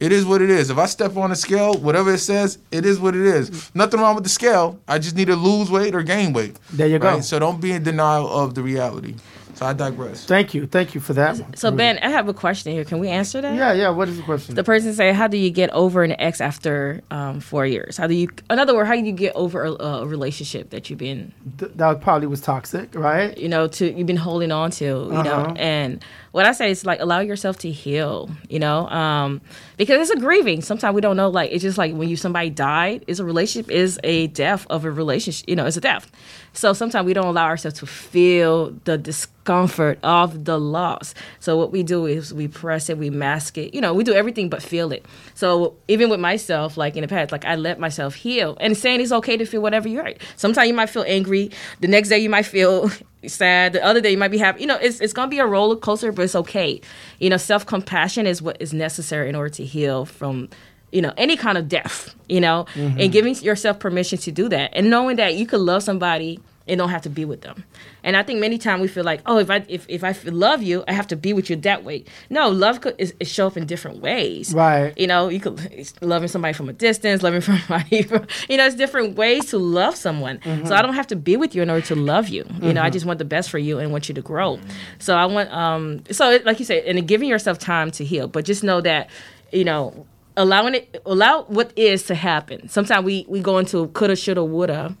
it 0.00 0.12
is 0.12 0.24
what 0.24 0.40
it 0.40 0.50
is. 0.50 0.70
If 0.70 0.78
I 0.78 0.86
step 0.86 1.16
on 1.16 1.32
a 1.32 1.36
scale, 1.36 1.74
whatever 1.74 2.14
it 2.14 2.18
says, 2.18 2.58
it 2.70 2.86
is 2.86 3.00
what 3.00 3.16
it 3.16 3.26
is. 3.26 3.74
Nothing 3.74 4.00
wrong 4.00 4.14
with 4.14 4.22
the 4.22 4.30
scale. 4.30 4.78
I 4.86 4.98
just 4.98 5.16
need 5.16 5.26
to 5.26 5.36
lose 5.36 5.70
weight 5.70 5.94
or 5.94 6.02
gain 6.02 6.32
weight. 6.32 6.56
There 6.72 6.86
you 6.86 6.98
right? 6.98 7.16
go. 7.16 7.20
So 7.20 7.40
don't 7.40 7.60
be 7.60 7.72
in 7.72 7.82
denial 7.82 8.28
of 8.28 8.54
the 8.54 8.62
reality. 8.62 9.16
So 9.58 9.66
I 9.66 9.72
digress. 9.72 10.24
Thank 10.24 10.54
you. 10.54 10.68
Thank 10.68 10.94
you 10.94 11.00
for 11.00 11.14
that. 11.14 11.58
So 11.58 11.72
Ben, 11.72 11.98
I 11.98 12.10
have 12.10 12.28
a 12.28 12.32
question 12.32 12.72
here. 12.72 12.84
Can 12.84 13.00
we 13.00 13.08
answer 13.08 13.40
that? 13.40 13.56
Yeah, 13.56 13.72
yeah. 13.72 13.88
What 13.88 14.08
is 14.08 14.16
the 14.16 14.22
question? 14.22 14.54
The 14.54 14.62
person 14.62 14.94
say, 14.94 15.12
"How 15.12 15.26
do 15.26 15.36
you 15.36 15.50
get 15.50 15.68
over 15.70 16.04
an 16.04 16.14
ex 16.20 16.40
after 16.40 17.02
um, 17.10 17.40
four 17.40 17.66
years? 17.66 17.96
How 17.96 18.06
do 18.06 18.14
you, 18.14 18.28
in 18.50 18.60
other 18.60 18.72
words, 18.72 18.86
how 18.86 18.94
do 18.94 19.00
you 19.00 19.10
get 19.10 19.34
over 19.34 19.64
a, 19.64 19.72
a 19.72 20.06
relationship 20.06 20.70
that 20.70 20.88
you've 20.88 21.00
been 21.00 21.32
Th- 21.58 21.72
that 21.74 22.00
probably 22.00 22.28
was 22.28 22.40
toxic, 22.40 22.94
right? 22.94 23.36
You 23.36 23.48
know, 23.48 23.66
to 23.66 23.92
you've 23.92 24.06
been 24.06 24.16
holding 24.16 24.52
on 24.52 24.70
to, 24.72 24.84
you 24.84 25.10
uh-huh. 25.10 25.22
know, 25.24 25.54
and 25.56 26.04
what 26.32 26.46
I 26.46 26.52
say 26.52 26.70
is 26.70 26.84
like 26.84 27.00
allow 27.00 27.20
yourself 27.20 27.58
to 27.58 27.70
heal, 27.70 28.30
you 28.48 28.58
know, 28.58 28.88
um, 28.88 29.40
because 29.76 30.00
it's 30.00 30.18
a 30.18 30.20
grieving. 30.20 30.60
Sometimes 30.60 30.94
we 30.94 31.00
don't 31.00 31.16
know, 31.16 31.28
like 31.28 31.50
it's 31.50 31.62
just 31.62 31.78
like 31.78 31.94
when 31.94 32.08
you 32.08 32.16
somebody 32.16 32.50
died, 32.50 33.04
is 33.06 33.20
a 33.20 33.24
relationship 33.24 33.70
is 33.70 33.98
a 34.04 34.26
death 34.28 34.66
of 34.68 34.84
a 34.84 34.90
relationship, 34.90 35.48
you 35.48 35.56
know, 35.56 35.66
it's 35.66 35.76
a 35.76 35.80
death. 35.80 36.10
So 36.52 36.72
sometimes 36.72 37.06
we 37.06 37.14
don't 37.14 37.26
allow 37.26 37.46
ourselves 37.46 37.78
to 37.80 37.86
feel 37.86 38.72
the 38.84 38.98
discomfort 38.98 39.98
of 40.02 40.44
the 40.44 40.58
loss. 40.58 41.14
So 41.40 41.56
what 41.56 41.70
we 41.70 41.82
do 41.82 42.06
is 42.06 42.34
we 42.34 42.48
press 42.48 42.90
it, 42.90 42.98
we 42.98 43.10
mask 43.10 43.56
it. 43.58 43.74
You 43.74 43.80
know, 43.80 43.94
we 43.94 44.02
do 44.02 44.12
everything 44.12 44.48
but 44.48 44.62
feel 44.62 44.92
it. 44.92 45.06
So 45.34 45.76
even 45.86 46.10
with 46.10 46.20
myself, 46.20 46.76
like 46.76 46.96
in 46.96 47.02
the 47.02 47.08
past, 47.08 47.32
like 47.32 47.44
I 47.44 47.54
let 47.54 47.78
myself 47.78 48.14
heal. 48.14 48.56
And 48.60 48.76
saying 48.76 49.00
it's 49.00 49.12
okay 49.12 49.36
to 49.36 49.44
feel 49.44 49.60
whatever 49.62 49.88
you're. 49.88 50.14
Sometimes 50.36 50.68
you 50.68 50.74
might 50.74 50.90
feel 50.90 51.04
angry. 51.06 51.50
The 51.80 51.88
next 51.88 52.08
day 52.08 52.18
you 52.18 52.30
might 52.30 52.46
feel 52.46 52.90
sad. 53.26 53.72
The 53.72 53.84
other 53.84 54.00
day 54.00 54.10
you 54.10 54.18
might 54.18 54.30
be 54.30 54.38
happy. 54.38 54.60
You 54.60 54.66
know, 54.66 54.76
it's 54.76 55.00
it's 55.00 55.12
gonna 55.12 55.30
be 55.30 55.38
a 55.38 55.46
roller 55.46 55.76
coaster, 55.76 56.12
but 56.12 56.22
it's 56.22 56.34
okay. 56.34 56.80
You 57.18 57.30
know, 57.30 57.36
self 57.36 57.66
compassion 57.66 58.26
is 58.26 58.40
what 58.42 58.60
is 58.60 58.72
necessary 58.72 59.28
in 59.28 59.34
order 59.34 59.50
to 59.50 59.64
heal 59.64 60.04
from 60.04 60.48
you 60.92 61.02
know 61.02 61.12
any 61.16 61.36
kind 61.36 61.58
of 61.58 61.68
death 61.68 62.14
you 62.30 62.40
know 62.40 62.64
mm-hmm. 62.74 62.98
and 62.98 63.12
giving 63.12 63.34
yourself 63.36 63.78
permission 63.78 64.18
to 64.18 64.32
do 64.32 64.48
that 64.48 64.70
and 64.72 64.88
knowing 64.88 65.16
that 65.16 65.34
you 65.34 65.46
could 65.46 65.60
love 65.60 65.82
somebody 65.82 66.40
and 66.68 66.78
don't 66.78 66.90
have 66.90 67.02
to 67.02 67.10
be 67.10 67.24
with 67.24 67.40
them. 67.40 67.64
And 68.04 68.16
I 68.16 68.22
think 68.22 68.40
many 68.40 68.58
times 68.58 68.82
we 68.82 68.88
feel 68.88 69.04
like, 69.04 69.20
oh, 69.26 69.38
if 69.38 69.50
I 69.50 69.64
if, 69.68 69.86
if 69.88 70.04
I 70.04 70.14
love 70.24 70.62
you, 70.62 70.84
I 70.86 70.92
have 70.92 71.06
to 71.08 71.16
be 71.16 71.32
with 71.32 71.48
you 71.50 71.56
that 71.56 71.84
way. 71.84 72.04
No, 72.30 72.48
love 72.48 72.80
could 72.80 72.94
is, 72.98 73.14
is 73.18 73.28
show 73.28 73.46
up 73.46 73.56
in 73.56 73.66
different 73.66 74.00
ways. 74.00 74.54
Right. 74.54 74.96
You 74.98 75.06
know, 75.06 75.28
you 75.28 75.40
could 75.40 75.58
loving 76.00 76.28
somebody 76.28 76.52
from 76.52 76.68
a 76.68 76.72
distance, 76.72 77.22
loving 77.22 77.40
somebody 77.68 78.02
from, 78.02 78.26
you 78.48 78.56
know, 78.58 78.66
it's 78.66 78.76
different 78.76 79.16
ways 79.16 79.46
to 79.46 79.58
love 79.58 79.96
someone. 79.96 80.38
Mm-hmm. 80.38 80.66
So 80.66 80.74
I 80.74 80.82
don't 80.82 80.94
have 80.94 81.06
to 81.08 81.16
be 81.16 81.36
with 81.36 81.54
you 81.54 81.62
in 81.62 81.70
order 81.70 81.84
to 81.86 81.94
love 81.94 82.28
you. 82.28 82.44
You 82.44 82.44
mm-hmm. 82.44 82.70
know, 82.72 82.82
I 82.82 82.86
mm-hmm. 82.86 82.92
just 82.92 83.06
want 83.06 83.18
the 83.18 83.24
best 83.24 83.50
for 83.50 83.58
you 83.58 83.78
and 83.78 83.90
want 83.90 84.08
you 84.08 84.14
to 84.14 84.22
grow. 84.22 84.60
So 84.98 85.16
I 85.16 85.26
want 85.26 85.50
um 85.52 86.02
so 86.10 86.30
it, 86.30 86.44
like 86.44 86.58
you 86.58 86.64
said, 86.64 86.84
and 86.84 87.06
giving 87.08 87.28
yourself 87.28 87.58
time 87.58 87.90
to 87.92 88.04
heal, 88.04 88.28
but 88.28 88.44
just 88.44 88.62
know 88.62 88.80
that, 88.82 89.08
you 89.52 89.64
know, 89.64 90.06
allowing 90.36 90.74
it 90.74 91.02
allow 91.06 91.44
what 91.44 91.72
is 91.76 92.04
to 92.04 92.14
happen. 92.14 92.68
Sometimes 92.68 93.04
we 93.04 93.24
we 93.28 93.40
go 93.40 93.58
into 93.58 93.88
coulda, 93.88 94.16
shoulda, 94.16 94.44
woulda 94.44 94.96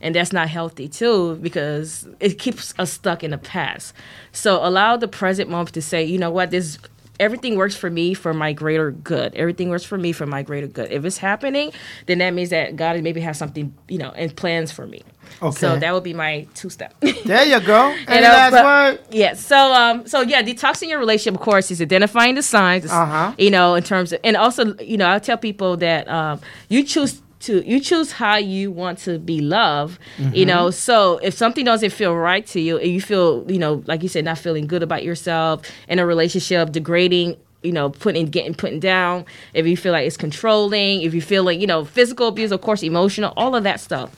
and 0.00 0.14
that's 0.14 0.32
not 0.32 0.48
healthy 0.48 0.88
too 0.88 1.36
because 1.36 2.08
it 2.20 2.38
keeps 2.38 2.74
us 2.78 2.92
stuck 2.92 3.22
in 3.22 3.30
the 3.30 3.38
past. 3.38 3.94
So 4.32 4.64
allow 4.64 4.96
the 4.96 5.08
present 5.08 5.50
moment 5.50 5.74
to 5.74 5.82
say, 5.82 6.04
you 6.04 6.18
know 6.18 6.30
what, 6.30 6.50
this 6.50 6.78
everything 7.20 7.56
works 7.56 7.76
for 7.76 7.90
me 7.90 8.14
for 8.14 8.32
my 8.32 8.52
greater 8.52 8.90
good. 8.90 9.34
Everything 9.34 9.68
works 9.68 9.84
for 9.84 9.98
me 9.98 10.12
for 10.12 10.26
my 10.26 10.42
greater 10.42 10.66
good. 10.66 10.90
If 10.92 11.04
it's 11.04 11.18
happening, 11.18 11.72
then 12.06 12.18
that 12.18 12.30
means 12.30 12.50
that 12.50 12.76
God 12.76 13.00
maybe 13.02 13.20
has 13.20 13.38
something, 13.38 13.74
you 13.88 13.98
know, 13.98 14.10
and 14.10 14.34
plans 14.34 14.72
for 14.72 14.86
me. 14.86 15.02
Okay. 15.42 15.56
So 15.56 15.78
that 15.78 15.92
would 15.92 16.04
be 16.04 16.14
my 16.14 16.46
two 16.54 16.70
step. 16.70 16.94
there 17.24 17.44
you 17.44 17.60
go. 17.60 17.88
Any 18.06 18.16
you 18.16 18.22
know, 18.22 18.28
last 18.28 18.50
but, 18.52 18.64
word? 18.64 19.00
Yeah. 19.10 19.34
So 19.34 19.56
um 19.56 20.06
so 20.06 20.20
yeah, 20.20 20.42
detoxing 20.42 20.88
your 20.88 20.98
relationship, 20.98 21.40
of 21.40 21.44
course, 21.44 21.70
is 21.70 21.82
identifying 21.82 22.34
the 22.34 22.42
signs. 22.42 22.90
Uh-huh. 22.90 23.34
You 23.38 23.50
know, 23.50 23.74
in 23.74 23.82
terms 23.82 24.12
of 24.12 24.20
and 24.24 24.36
also, 24.36 24.74
you 24.76 24.96
know, 24.96 25.10
I 25.10 25.18
tell 25.18 25.36
people 25.36 25.76
that 25.78 26.08
um 26.08 26.40
you 26.68 26.82
choose 26.82 27.20
to 27.48 27.66
you 27.68 27.80
choose 27.80 28.12
how 28.12 28.36
you 28.36 28.70
want 28.70 28.98
to 28.98 29.18
be 29.18 29.40
loved 29.40 29.98
mm-hmm. 30.18 30.34
you 30.34 30.44
know 30.44 30.70
so 30.70 31.18
if 31.18 31.34
something 31.34 31.64
doesn't 31.64 31.90
feel 31.90 32.14
right 32.14 32.46
to 32.46 32.60
you 32.60 32.76
and 32.78 32.88
you 32.88 33.00
feel 33.00 33.44
you 33.50 33.58
know 33.58 33.82
like 33.86 34.02
you 34.02 34.08
said 34.08 34.24
not 34.24 34.38
feeling 34.38 34.66
good 34.66 34.82
about 34.82 35.02
yourself 35.02 35.62
in 35.88 35.98
a 35.98 36.04
relationship 36.06 36.70
degrading 36.70 37.36
you 37.62 37.72
know 37.72 37.88
putting 37.90 38.26
getting 38.26 38.54
putting 38.54 38.78
down 38.78 39.24
if 39.54 39.66
you 39.66 39.76
feel 39.76 39.92
like 39.92 40.06
it's 40.06 40.16
controlling 40.16 41.02
if 41.02 41.14
you 41.14 41.22
feel 41.22 41.42
like 41.42 41.58
you 41.58 41.66
know 41.66 41.84
physical 41.84 42.28
abuse 42.28 42.52
of 42.52 42.60
course 42.60 42.82
emotional 42.82 43.32
all 43.36 43.56
of 43.56 43.64
that 43.64 43.80
stuff 43.80 44.14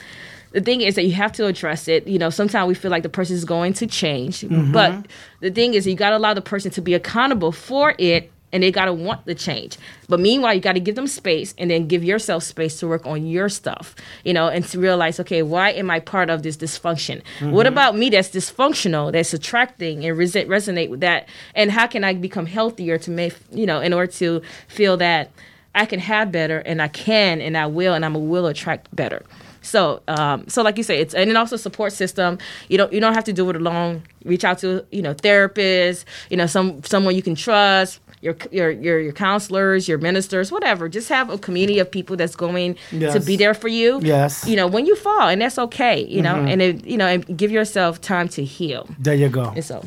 the 0.53 0.61
thing 0.61 0.81
is 0.81 0.97
that 0.97 1.05
you 1.05 1.13
have 1.13 1.31
to 1.35 1.47
address 1.47 1.87
it. 1.87 2.09
You 2.09 2.19
know, 2.19 2.29
sometimes 2.29 2.67
we 2.67 2.75
feel 2.75 2.91
like 2.91 3.05
the 3.05 3.09
person 3.09 3.37
is 3.37 3.45
going 3.45 3.73
to 3.75 3.87
change, 3.87 4.41
mm-hmm. 4.41 4.73
but 4.73 5.07
the 5.39 5.51
thing 5.53 5.75
is, 5.75 5.87
you 5.87 5.95
got 5.95 6.11
to 6.11 6.17
allow 6.17 6.35
the 6.35 6.43
person 6.43 6.73
to 6.73 6.83
be 6.83 6.93
accountable 6.93 7.53
for 7.53 7.95
it 7.99 8.33
and 8.53 8.63
they 8.63 8.71
got 8.71 8.87
to 8.87 8.93
want 8.93 9.25
the 9.27 9.35
change. 9.35 9.77
But 10.09 10.21
meanwhile, 10.21 10.55
you 10.55 10.61
got 10.61 10.73
to 10.73 10.81
give 10.81 10.95
them 10.95 11.07
space 11.07 11.55
and 11.59 11.71
then 11.71 11.87
give 11.87 12.03
yourself 12.03 12.43
space 12.43 12.79
to 12.81 12.89
work 12.89 13.07
on 13.07 13.27
your 13.27 13.49
stuff, 13.49 13.95
you 14.25 14.33
know, 14.33 14.49
and 14.49 14.65
to 14.67 14.79
realize, 14.79 15.21
okay, 15.21 15.43
why 15.43 15.71
am 15.71 15.91
I 15.91 16.01
part 16.01 16.31
of 16.31 16.43
this 16.43 16.57
dysfunction? 16.57 17.23
Mm-hmm. 17.39 17.53
What 17.53 17.67
about 17.67 17.97
me 17.97 18.11
that's 18.11 18.31
dysfunctional, 18.31 19.13
that's 19.13 19.33
attracting 19.33 20.05
and 20.05 20.17
res- 20.17 20.35
resonate 20.35 20.91
with 20.91 21.01
that? 21.01 21.29
And 21.55 21.71
how 21.71 21.87
can 21.87 22.05
I 22.05 22.15
become 22.15 22.47
healthier 22.47 22.99
to 22.99 23.11
make, 23.11 23.35
you 23.53 23.67
know, 23.67 23.81
in 23.81 23.93
order 23.93 24.11
to 24.13 24.43
feel 24.69 24.97
that 24.97 25.31
I 25.75 25.87
can 25.87 26.01
have 26.01 26.33
better 26.33 26.59
and 26.59 26.83
I 26.83 26.89
can 26.89 27.41
and 27.41 27.57
I 27.57 27.67
will 27.67 27.95
and 27.95 28.05
I'm 28.05 28.17
a 28.17 28.19
will 28.19 28.47
attract 28.47 28.95
better. 28.95 29.25
So, 29.63 30.03
um, 30.09 30.49
so 30.49 30.63
like 30.63 30.77
you 30.77 30.83
say, 30.83 31.01
it's 31.01 31.15
and 31.15 31.29
then 31.29 31.37
also 31.37 31.57
support 31.57 31.93
system. 31.93 32.39
You 32.69 32.79
don't 32.79 32.93
you 32.93 33.01
don't 33.01 33.15
have 33.15 33.25
to 33.25 33.33
do 33.33 33.49
it 33.51 33.57
alone. 33.57 34.03
Reach 34.25 34.45
out 34.45 34.59
to 34.59 34.85
you 34.91 35.03
know 35.03 35.15
therapists, 35.15 36.05
you 36.31 36.37
know 36.37 36.47
some 36.47 36.83
someone 36.85 37.15
you 37.15 37.23
can 37.23 37.35
trust 37.35 38.01
your 38.21 38.37
your 38.51 38.71
your, 38.71 39.01
your 39.01 39.13
counselors, 39.13 39.89
your 39.89 39.99
ministers, 39.99 40.53
whatever. 40.53 40.89
Just 40.89 41.09
have 41.09 41.31
a 41.31 41.39
community 41.39 41.79
of 41.79 41.91
people 41.91 42.17
that's 42.17 42.37
going 42.37 42.77
yes. 42.93 43.15
to 43.15 43.21
be 43.21 43.37
there 43.37 43.55
for 43.55 43.69
you. 43.69 44.01
Yes. 44.03 44.47
You 44.47 44.57
know, 44.57 44.67
when 44.67 44.87
you 44.87 44.97
fall, 44.97 45.29
and 45.29 45.41
that's 45.41 45.59
okay. 45.59 46.05
You 46.05 46.23
know, 46.23 46.35
mm-hmm. 46.35 46.49
and 46.49 46.63
it, 46.63 46.85
you 46.85 46.97
know, 46.97 47.07
and 47.07 47.37
give 47.37 47.51
yourself 47.51 48.01
time 48.01 48.29
to 48.31 48.45
heal. 48.45 48.89
There 48.99 49.15
you 49.15 49.29
go. 49.29 49.53
And 49.55 49.65
so. 49.65 49.85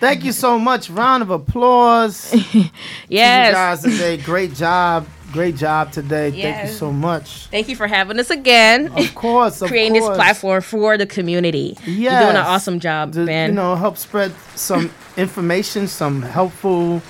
Thank 0.00 0.24
you 0.24 0.32
so 0.32 0.58
much. 0.58 0.90
Round 0.90 1.22
of 1.22 1.30
applause. 1.30 2.34
yes. 3.08 3.48
you 3.48 3.54
guys 3.54 3.82
today. 3.82 4.16
Great 4.16 4.52
job. 4.52 5.06
Great 5.32 5.56
job 5.56 5.92
today. 5.92 6.28
Yes. 6.28 6.42
Thank 6.56 6.68
you 6.68 6.74
so 6.76 6.92
much. 6.92 7.46
Thank 7.46 7.68
you 7.68 7.76
for 7.76 7.86
having 7.86 8.18
us 8.20 8.30
again. 8.30 8.92
Of 8.92 9.14
course. 9.14 9.62
Of 9.62 9.68
Creating 9.70 10.00
course. 10.00 10.08
this 10.10 10.16
platform 10.16 10.62
for 10.62 10.98
the 10.98 11.06
community. 11.06 11.76
Yeah. 11.86 12.12
You're 12.12 12.20
doing 12.32 12.36
an 12.36 12.46
awesome 12.46 12.80
job, 12.80 13.14
man. 13.14 13.50
You 13.50 13.54
know, 13.56 13.74
help 13.74 13.96
spread 13.96 14.32
some 14.54 14.90
information, 15.16 15.88
some 15.88 16.22
helpful 16.22 17.02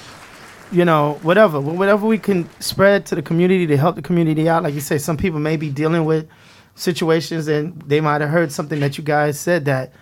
you 0.73 0.87
know, 0.87 1.19
whatever, 1.23 1.61
whatever 1.61 2.07
we 2.07 2.17
can 2.19 2.49
spread 2.59 3.05
to 3.05 3.15
the 3.15 3.21
community 3.23 3.67
to 3.67 3.77
help 3.77 3.95
the 3.95 4.03
community 4.03 4.49
out. 4.49 4.63
Like 4.63 4.73
you 4.73 4.81
say, 4.81 4.97
some 4.97 5.19
people 5.19 5.39
may 5.39 5.57
be 5.57 5.69
dealing 5.69 6.07
with 6.07 6.27
situations 6.75 7.47
and 7.47 7.81
they 7.83 8.01
might 8.01 8.23
have 8.23 8.31
heard 8.31 8.51
something 8.51 8.81
that 8.81 8.97
you 8.97 9.05
guys 9.05 9.39
said 9.39 9.67
that 9.67 9.93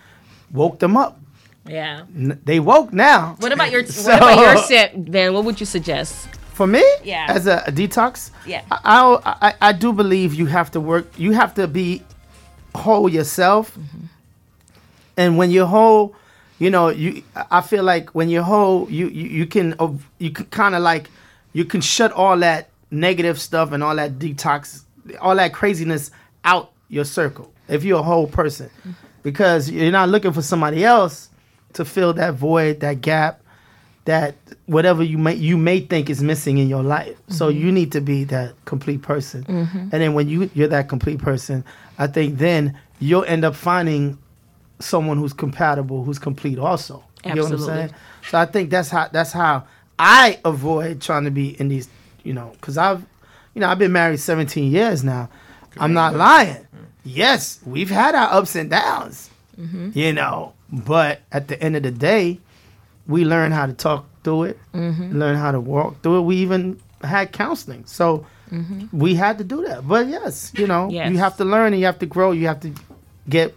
woke 0.51 0.79
them 0.79 0.95
up. 0.95 1.19
Yeah, 1.67 2.05
N- 2.15 2.41
they 2.43 2.59
woke 2.59 2.91
now. 2.91 3.35
What 3.39 3.51
about 3.51 3.69
your 3.69 3.85
so, 3.85 4.11
What 4.13 4.17
about 4.17 4.39
your 4.39 4.57
set, 4.63 5.11
Ben? 5.11 5.33
What 5.33 5.43
would 5.45 5.59
you 5.59 5.65
suggest? 5.65 6.27
For 6.53 6.67
me, 6.67 6.83
yeah, 7.03 7.27
as 7.29 7.47
a, 7.47 7.63
a 7.65 7.71
detox, 7.71 8.31
yeah, 8.45 8.63
I, 8.69 9.37
I, 9.41 9.53
I 9.69 9.71
do 9.73 9.93
believe 9.93 10.33
you 10.33 10.45
have 10.47 10.69
to 10.71 10.79
work. 10.79 11.07
You 11.17 11.31
have 11.31 11.53
to 11.55 11.67
be 11.67 12.03
whole 12.75 13.09
yourself, 13.09 13.71
mm-hmm. 13.71 14.05
and 15.17 15.37
when 15.37 15.49
you're 15.49 15.65
whole 15.65 16.15
you 16.61 16.69
know, 16.69 16.89
you 16.89 17.23
I 17.49 17.61
feel 17.61 17.83
like 17.83 18.11
when 18.11 18.29
you're 18.29 18.43
whole, 18.43 18.87
you 18.87 19.07
you, 19.07 19.27
you 19.27 19.45
can 19.47 19.73
you 20.19 20.29
can 20.29 20.45
kind 20.45 20.75
of 20.75 20.83
like 20.83 21.09
you 21.53 21.65
can 21.65 21.81
shut 21.81 22.11
all 22.11 22.37
that 22.37 22.69
negative 22.91 23.41
stuff 23.41 23.71
and 23.71 23.83
all 23.83 23.95
that 23.95 24.19
detox, 24.19 24.83
all 25.19 25.35
that 25.37 25.53
craziness 25.53 26.11
out 26.45 26.71
your 26.87 27.03
circle 27.03 27.51
if 27.67 27.83
you're 27.83 27.99
a 27.99 28.03
whole 28.03 28.27
person, 28.27 28.69
because 29.23 29.71
you're 29.71 29.91
not 29.91 30.09
looking 30.09 30.33
for 30.33 30.43
somebody 30.43 30.85
else 30.85 31.29
to 31.73 31.83
fill 31.83 32.13
that 32.13 32.35
void, 32.35 32.81
that 32.81 33.01
gap, 33.01 33.40
that 34.05 34.35
whatever 34.65 35.03
you 35.03 35.17
may 35.17 35.35
you 35.35 35.57
may 35.57 35.79
think 35.79 36.09
is 36.09 36.23
missing 36.23 36.57
in 36.57 36.67
your 36.67 36.83
life. 36.83 37.15
Mm-hmm. 37.15 37.33
So 37.33 37.49
you 37.49 37.71
need 37.71 37.91
to 37.91 38.01
be 38.01 38.23
that 38.25 38.53
complete 38.65 39.01
person, 39.01 39.43
mm-hmm. 39.43 39.77
and 39.77 39.91
then 39.91 40.13
when 40.13 40.27
you 40.27 40.49
you're 40.53 40.67
that 40.69 40.89
complete 40.89 41.19
person, 41.19 41.63
I 41.97 42.07
think 42.07 42.37
then 42.37 42.77
you'll 42.99 43.25
end 43.25 43.45
up 43.45 43.55
finding 43.55 44.17
someone 44.79 45.17
who's 45.17 45.33
compatible, 45.33 46.03
who's 46.03 46.19
complete 46.19 46.57
also. 46.57 47.03
You 47.23 47.31
Absolutely. 47.31 47.41
know 47.41 47.65
what 47.65 47.71
I'm 47.71 47.77
saying? 47.89 47.99
So 48.29 48.37
I 48.39 48.45
think 48.45 48.69
that's 48.69 48.89
how 48.89 49.07
that's 49.09 49.31
how 49.31 49.65
I 49.99 50.39
avoid 50.43 51.01
trying 51.01 51.25
to 51.25 51.31
be 51.31 51.59
in 51.59 51.67
these, 51.67 51.87
you 52.23 52.33
know, 52.33 52.51
because 52.53 52.77
I've, 52.77 53.05
you 53.53 53.61
know, 53.61 53.67
I've 53.67 53.79
been 53.79 53.91
married 53.91 54.19
17 54.19 54.71
years 54.71 55.03
now. 55.03 55.29
I'm 55.77 55.93
not 55.93 56.15
lying. 56.15 56.67
Yes, 57.03 57.59
we've 57.65 57.89
had 57.89 58.15
our 58.15 58.33
ups 58.33 58.55
and 58.55 58.69
downs, 58.69 59.29
mm-hmm. 59.59 59.91
you 59.93 60.13
know, 60.13 60.53
but 60.71 61.21
at 61.31 61.47
the 61.47 61.61
end 61.61 61.75
of 61.75 61.83
the 61.83 61.91
day, 61.91 62.39
we 63.11 63.25
learn 63.25 63.51
how 63.51 63.65
to 63.65 63.73
talk 63.73 64.05
through 64.23 64.43
it, 64.43 64.59
mm-hmm. 64.73 65.17
learn 65.17 65.35
how 65.35 65.51
to 65.51 65.59
walk 65.59 66.01
through 66.01 66.19
it. 66.19 66.21
We 66.21 66.37
even 66.37 66.79
had 67.03 67.31
counseling, 67.31 67.85
so 67.85 68.25
mm-hmm. 68.51 68.97
we 68.97 69.15
had 69.15 69.37
to 69.39 69.43
do 69.43 69.63
that. 69.67 69.87
But 69.87 70.07
yes, 70.07 70.51
you 70.55 70.67
know, 70.67 70.89
yes. 70.89 71.11
you 71.11 71.17
have 71.17 71.37
to 71.37 71.45
learn 71.45 71.73
and 71.73 71.79
you 71.79 71.85
have 71.85 71.99
to 71.99 72.05
grow. 72.05 72.31
You 72.31 72.47
have 72.47 72.61
to 72.61 72.73
get 73.29 73.55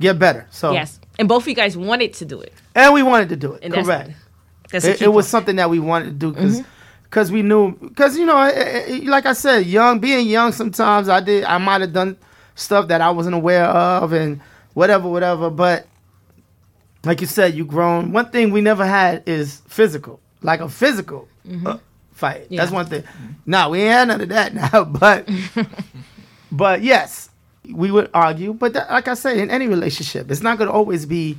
get 0.00 0.18
better. 0.18 0.46
So 0.50 0.72
yes, 0.72 1.00
and 1.18 1.28
both 1.28 1.44
of 1.44 1.48
you 1.48 1.54
guys 1.54 1.76
wanted 1.76 2.14
to 2.14 2.24
do 2.24 2.40
it, 2.40 2.52
and 2.74 2.94
we 2.94 3.02
wanted 3.02 3.28
to 3.30 3.36
do 3.36 3.54
it. 3.54 3.64
And 3.64 3.74
correct. 3.74 4.12
That's, 4.70 4.84
that's 4.84 5.00
it, 5.00 5.04
it 5.04 5.08
was 5.08 5.28
something 5.28 5.56
that 5.56 5.70
we 5.70 5.78
wanted 5.78 6.06
to 6.06 6.12
do 6.12 6.32
because. 6.32 6.60
Mm-hmm 6.60 6.70
because 7.08 7.30
we 7.30 7.40
knew 7.40 7.72
because 7.76 8.18
you 8.18 8.26
know 8.26 8.34
like 9.04 9.26
i 9.26 9.32
said 9.32 9.64
young 9.64 10.00
being 10.00 10.26
young 10.26 10.50
sometimes 10.50 11.08
i 11.08 11.20
did 11.20 11.44
i 11.44 11.56
might 11.56 11.80
have 11.80 11.92
done 11.92 12.16
stuff 12.56 12.88
that 12.88 13.00
i 13.00 13.08
wasn't 13.08 13.34
aware 13.34 13.64
of 13.64 14.12
and 14.12 14.40
whatever 14.74 15.08
whatever 15.08 15.48
but 15.48 15.86
like 17.06 17.20
you 17.20 17.26
said 17.26 17.54
you 17.54 17.64
grown 17.64 18.12
one 18.12 18.28
thing 18.30 18.50
we 18.50 18.60
never 18.60 18.84
had 18.84 19.22
is 19.26 19.62
physical 19.68 20.20
like 20.42 20.60
a 20.60 20.68
physical 20.68 21.28
mm-hmm. 21.46 21.66
uh, 21.66 21.78
fight 22.12 22.46
yeah. 22.50 22.60
that's 22.60 22.72
one 22.72 22.86
thing 22.86 23.02
mm-hmm. 23.02 23.32
no 23.46 23.70
we 23.70 23.80
ain't 23.80 23.92
had 23.92 24.08
none 24.08 24.20
of 24.20 24.28
that 24.28 24.54
now 24.72 24.84
but 24.84 25.28
but 26.52 26.82
yes 26.82 27.30
we 27.72 27.90
would 27.90 28.10
argue. 28.14 28.52
But 28.52 28.72
that, 28.74 28.90
like 28.90 29.08
I 29.08 29.14
said, 29.14 29.36
in 29.36 29.50
any 29.50 29.66
relationship, 29.66 30.30
it's 30.30 30.42
not 30.42 30.58
going 30.58 30.68
to 30.68 30.74
always 30.74 31.06
be 31.06 31.36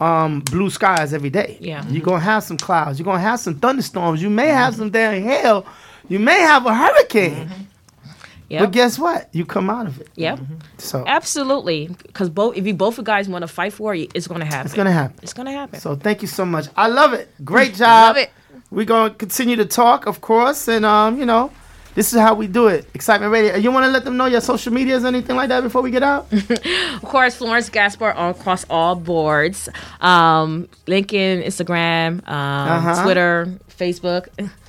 um, 0.00 0.40
blue 0.40 0.70
skies 0.70 1.12
every 1.12 1.30
day. 1.30 1.58
Yeah. 1.60 1.86
You're 1.88 2.04
going 2.04 2.20
to 2.20 2.24
have 2.24 2.44
some 2.44 2.56
clouds. 2.56 2.98
You're 2.98 3.04
going 3.04 3.18
to 3.18 3.22
have 3.22 3.40
some 3.40 3.58
thunderstorms. 3.58 4.22
You 4.22 4.30
may 4.30 4.48
have 4.48 4.74
some 4.74 4.90
damn 4.90 5.22
hail. 5.22 5.66
You 6.08 6.18
may 6.18 6.40
have 6.40 6.66
a 6.66 6.74
hurricane. 6.74 7.50
Yep. 8.48 8.60
But 8.60 8.70
guess 8.72 8.98
what? 8.98 9.28
You 9.32 9.44
come 9.44 9.68
out 9.68 9.86
of 9.86 10.00
it. 10.00 10.08
Yep. 10.14 10.38
Mm-hmm. 10.38 10.54
So 10.78 11.04
absolutely, 11.06 11.88
because 12.06 12.30
both 12.30 12.56
if 12.56 12.66
you 12.66 12.74
both 12.74 12.98
of 12.98 13.04
guys 13.04 13.28
want 13.28 13.42
to 13.42 13.48
fight 13.48 13.72
for 13.72 13.94
it, 13.94 14.12
it's 14.14 14.26
going 14.26 14.40
to 14.40 14.46
happen. 14.46 14.66
It's 14.66 14.74
going 14.74 14.86
to 14.86 14.92
happen. 14.92 15.18
It's 15.22 15.32
going 15.32 15.46
to 15.46 15.52
happen. 15.52 15.80
So 15.80 15.96
thank 15.96 16.22
you 16.22 16.28
so 16.28 16.44
much. 16.44 16.66
I 16.76 16.86
love 16.88 17.12
it. 17.12 17.28
Great 17.44 17.74
job. 17.82 18.16
love 18.16 18.16
it. 18.18 18.30
We're 18.70 18.86
going 18.86 19.10
to 19.10 19.16
continue 19.16 19.56
to 19.56 19.64
talk, 19.64 20.06
of 20.06 20.20
course, 20.20 20.68
and 20.68 20.84
um, 20.84 21.18
you 21.18 21.26
know, 21.26 21.50
this 21.94 22.12
is 22.12 22.20
how 22.20 22.34
we 22.34 22.46
do 22.46 22.68
it. 22.68 22.86
Excitement 22.94 23.32
Radio. 23.32 23.56
You 23.56 23.72
want 23.72 23.84
to 23.86 23.90
let 23.90 24.04
them 24.04 24.16
know 24.16 24.26
your 24.26 24.40
social 24.40 24.72
medias, 24.72 25.04
anything 25.04 25.34
like 25.34 25.48
that, 25.48 25.62
before 25.62 25.82
we 25.82 25.90
get 25.90 26.02
out? 26.02 26.30
of 26.32 27.02
course, 27.02 27.34
Florence 27.36 27.68
Gaspar 27.68 28.12
on 28.12 28.30
across 28.30 28.66
all 28.68 28.94
boards. 28.94 29.68
Um, 30.00 30.68
LinkedIn, 30.86 31.44
Instagram, 31.44 32.26
um, 32.28 32.68
uh-huh. 32.68 33.02
Twitter, 33.02 33.58
Facebook. 33.70 34.28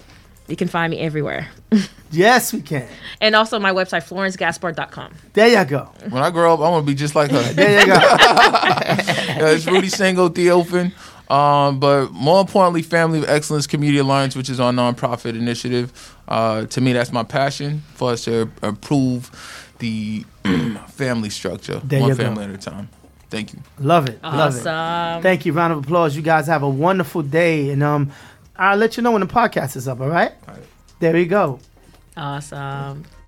You 0.48 0.56
can 0.56 0.68
find 0.68 0.92
me 0.92 1.00
everywhere. 1.00 1.50
yes, 2.12 2.54
we 2.54 2.62
can. 2.62 2.88
And 3.20 3.36
also 3.36 3.60
my 3.60 3.72
website, 3.72 4.08
florencegaspar.com. 4.08 5.14
There 5.34 5.48
you 5.48 5.66
go. 5.66 5.90
When 6.10 6.24
I 6.24 6.30
grow 6.30 6.54
up, 6.54 6.60
I'm 6.60 6.72
going 6.72 6.86
to 6.86 6.88
be 6.88 6.96
just 6.96 7.16
like 7.16 7.32
her. 7.32 7.42
there 7.54 7.82
you 7.82 7.86
go. 7.86 7.94
yeah, 7.94 9.50
it's 9.50 9.68
Rudy 9.68 9.88
Sango 9.88 10.30
Theophan. 10.30 10.94
Um, 11.30 11.80
but 11.82 12.12
more 12.12 12.40
importantly, 12.40 12.82
Family 12.82 13.20
of 13.20 13.30
Excellence 13.30 13.68
Community 13.68 14.00
Alliance, 14.00 14.36
which 14.36 14.50
is 14.50 14.62
our 14.62 14.72
nonprofit 14.72 15.32
initiative. 15.32 16.16
Uh, 16.28 16.66
to 16.68 16.80
me, 16.80 16.94
that's 16.94 17.12
my 17.12 17.24
passion 17.24 17.84
for 17.96 18.12
us 18.12 18.24
to 18.24 18.50
improve 18.64 19.74
the 19.80 20.26
family 20.88 21.30
structure, 21.30 21.82
there 21.84 22.02
one 22.02 22.16
family 22.16 22.46
go. 22.46 22.54
at 22.54 22.56
a 22.56 22.58
time. 22.58 22.90
Thank 23.30 23.54
you. 23.54 23.60
Love 23.80 24.08
it. 24.08 24.20
Awesome. 24.24 24.64
Love 24.64 25.20
it. 25.20 25.24
Thank 25.24 25.46
you. 25.46 25.52
Round 25.52 25.74
of 25.74 25.80
applause. 25.80 26.16
You 26.16 26.22
guys 26.22 26.48
have 26.48 26.64
a 26.64 26.70
wonderful 26.70 27.22
day, 27.22 27.72
and 27.72 27.84
um, 27.84 28.12
I'll 28.58 28.78
let 28.78 28.98
you 28.98 29.04
know 29.04 29.12
when 29.12 29.22
the 29.22 29.28
podcast 29.28 29.76
is 29.76 29.88
up. 29.88 30.02
All 30.02 30.10
right. 30.10 30.32
All 30.48 30.54
right. 30.56 30.64
There 31.00 31.16
you 31.16 31.26
go. 31.26 31.60
Awesome. 32.16 33.06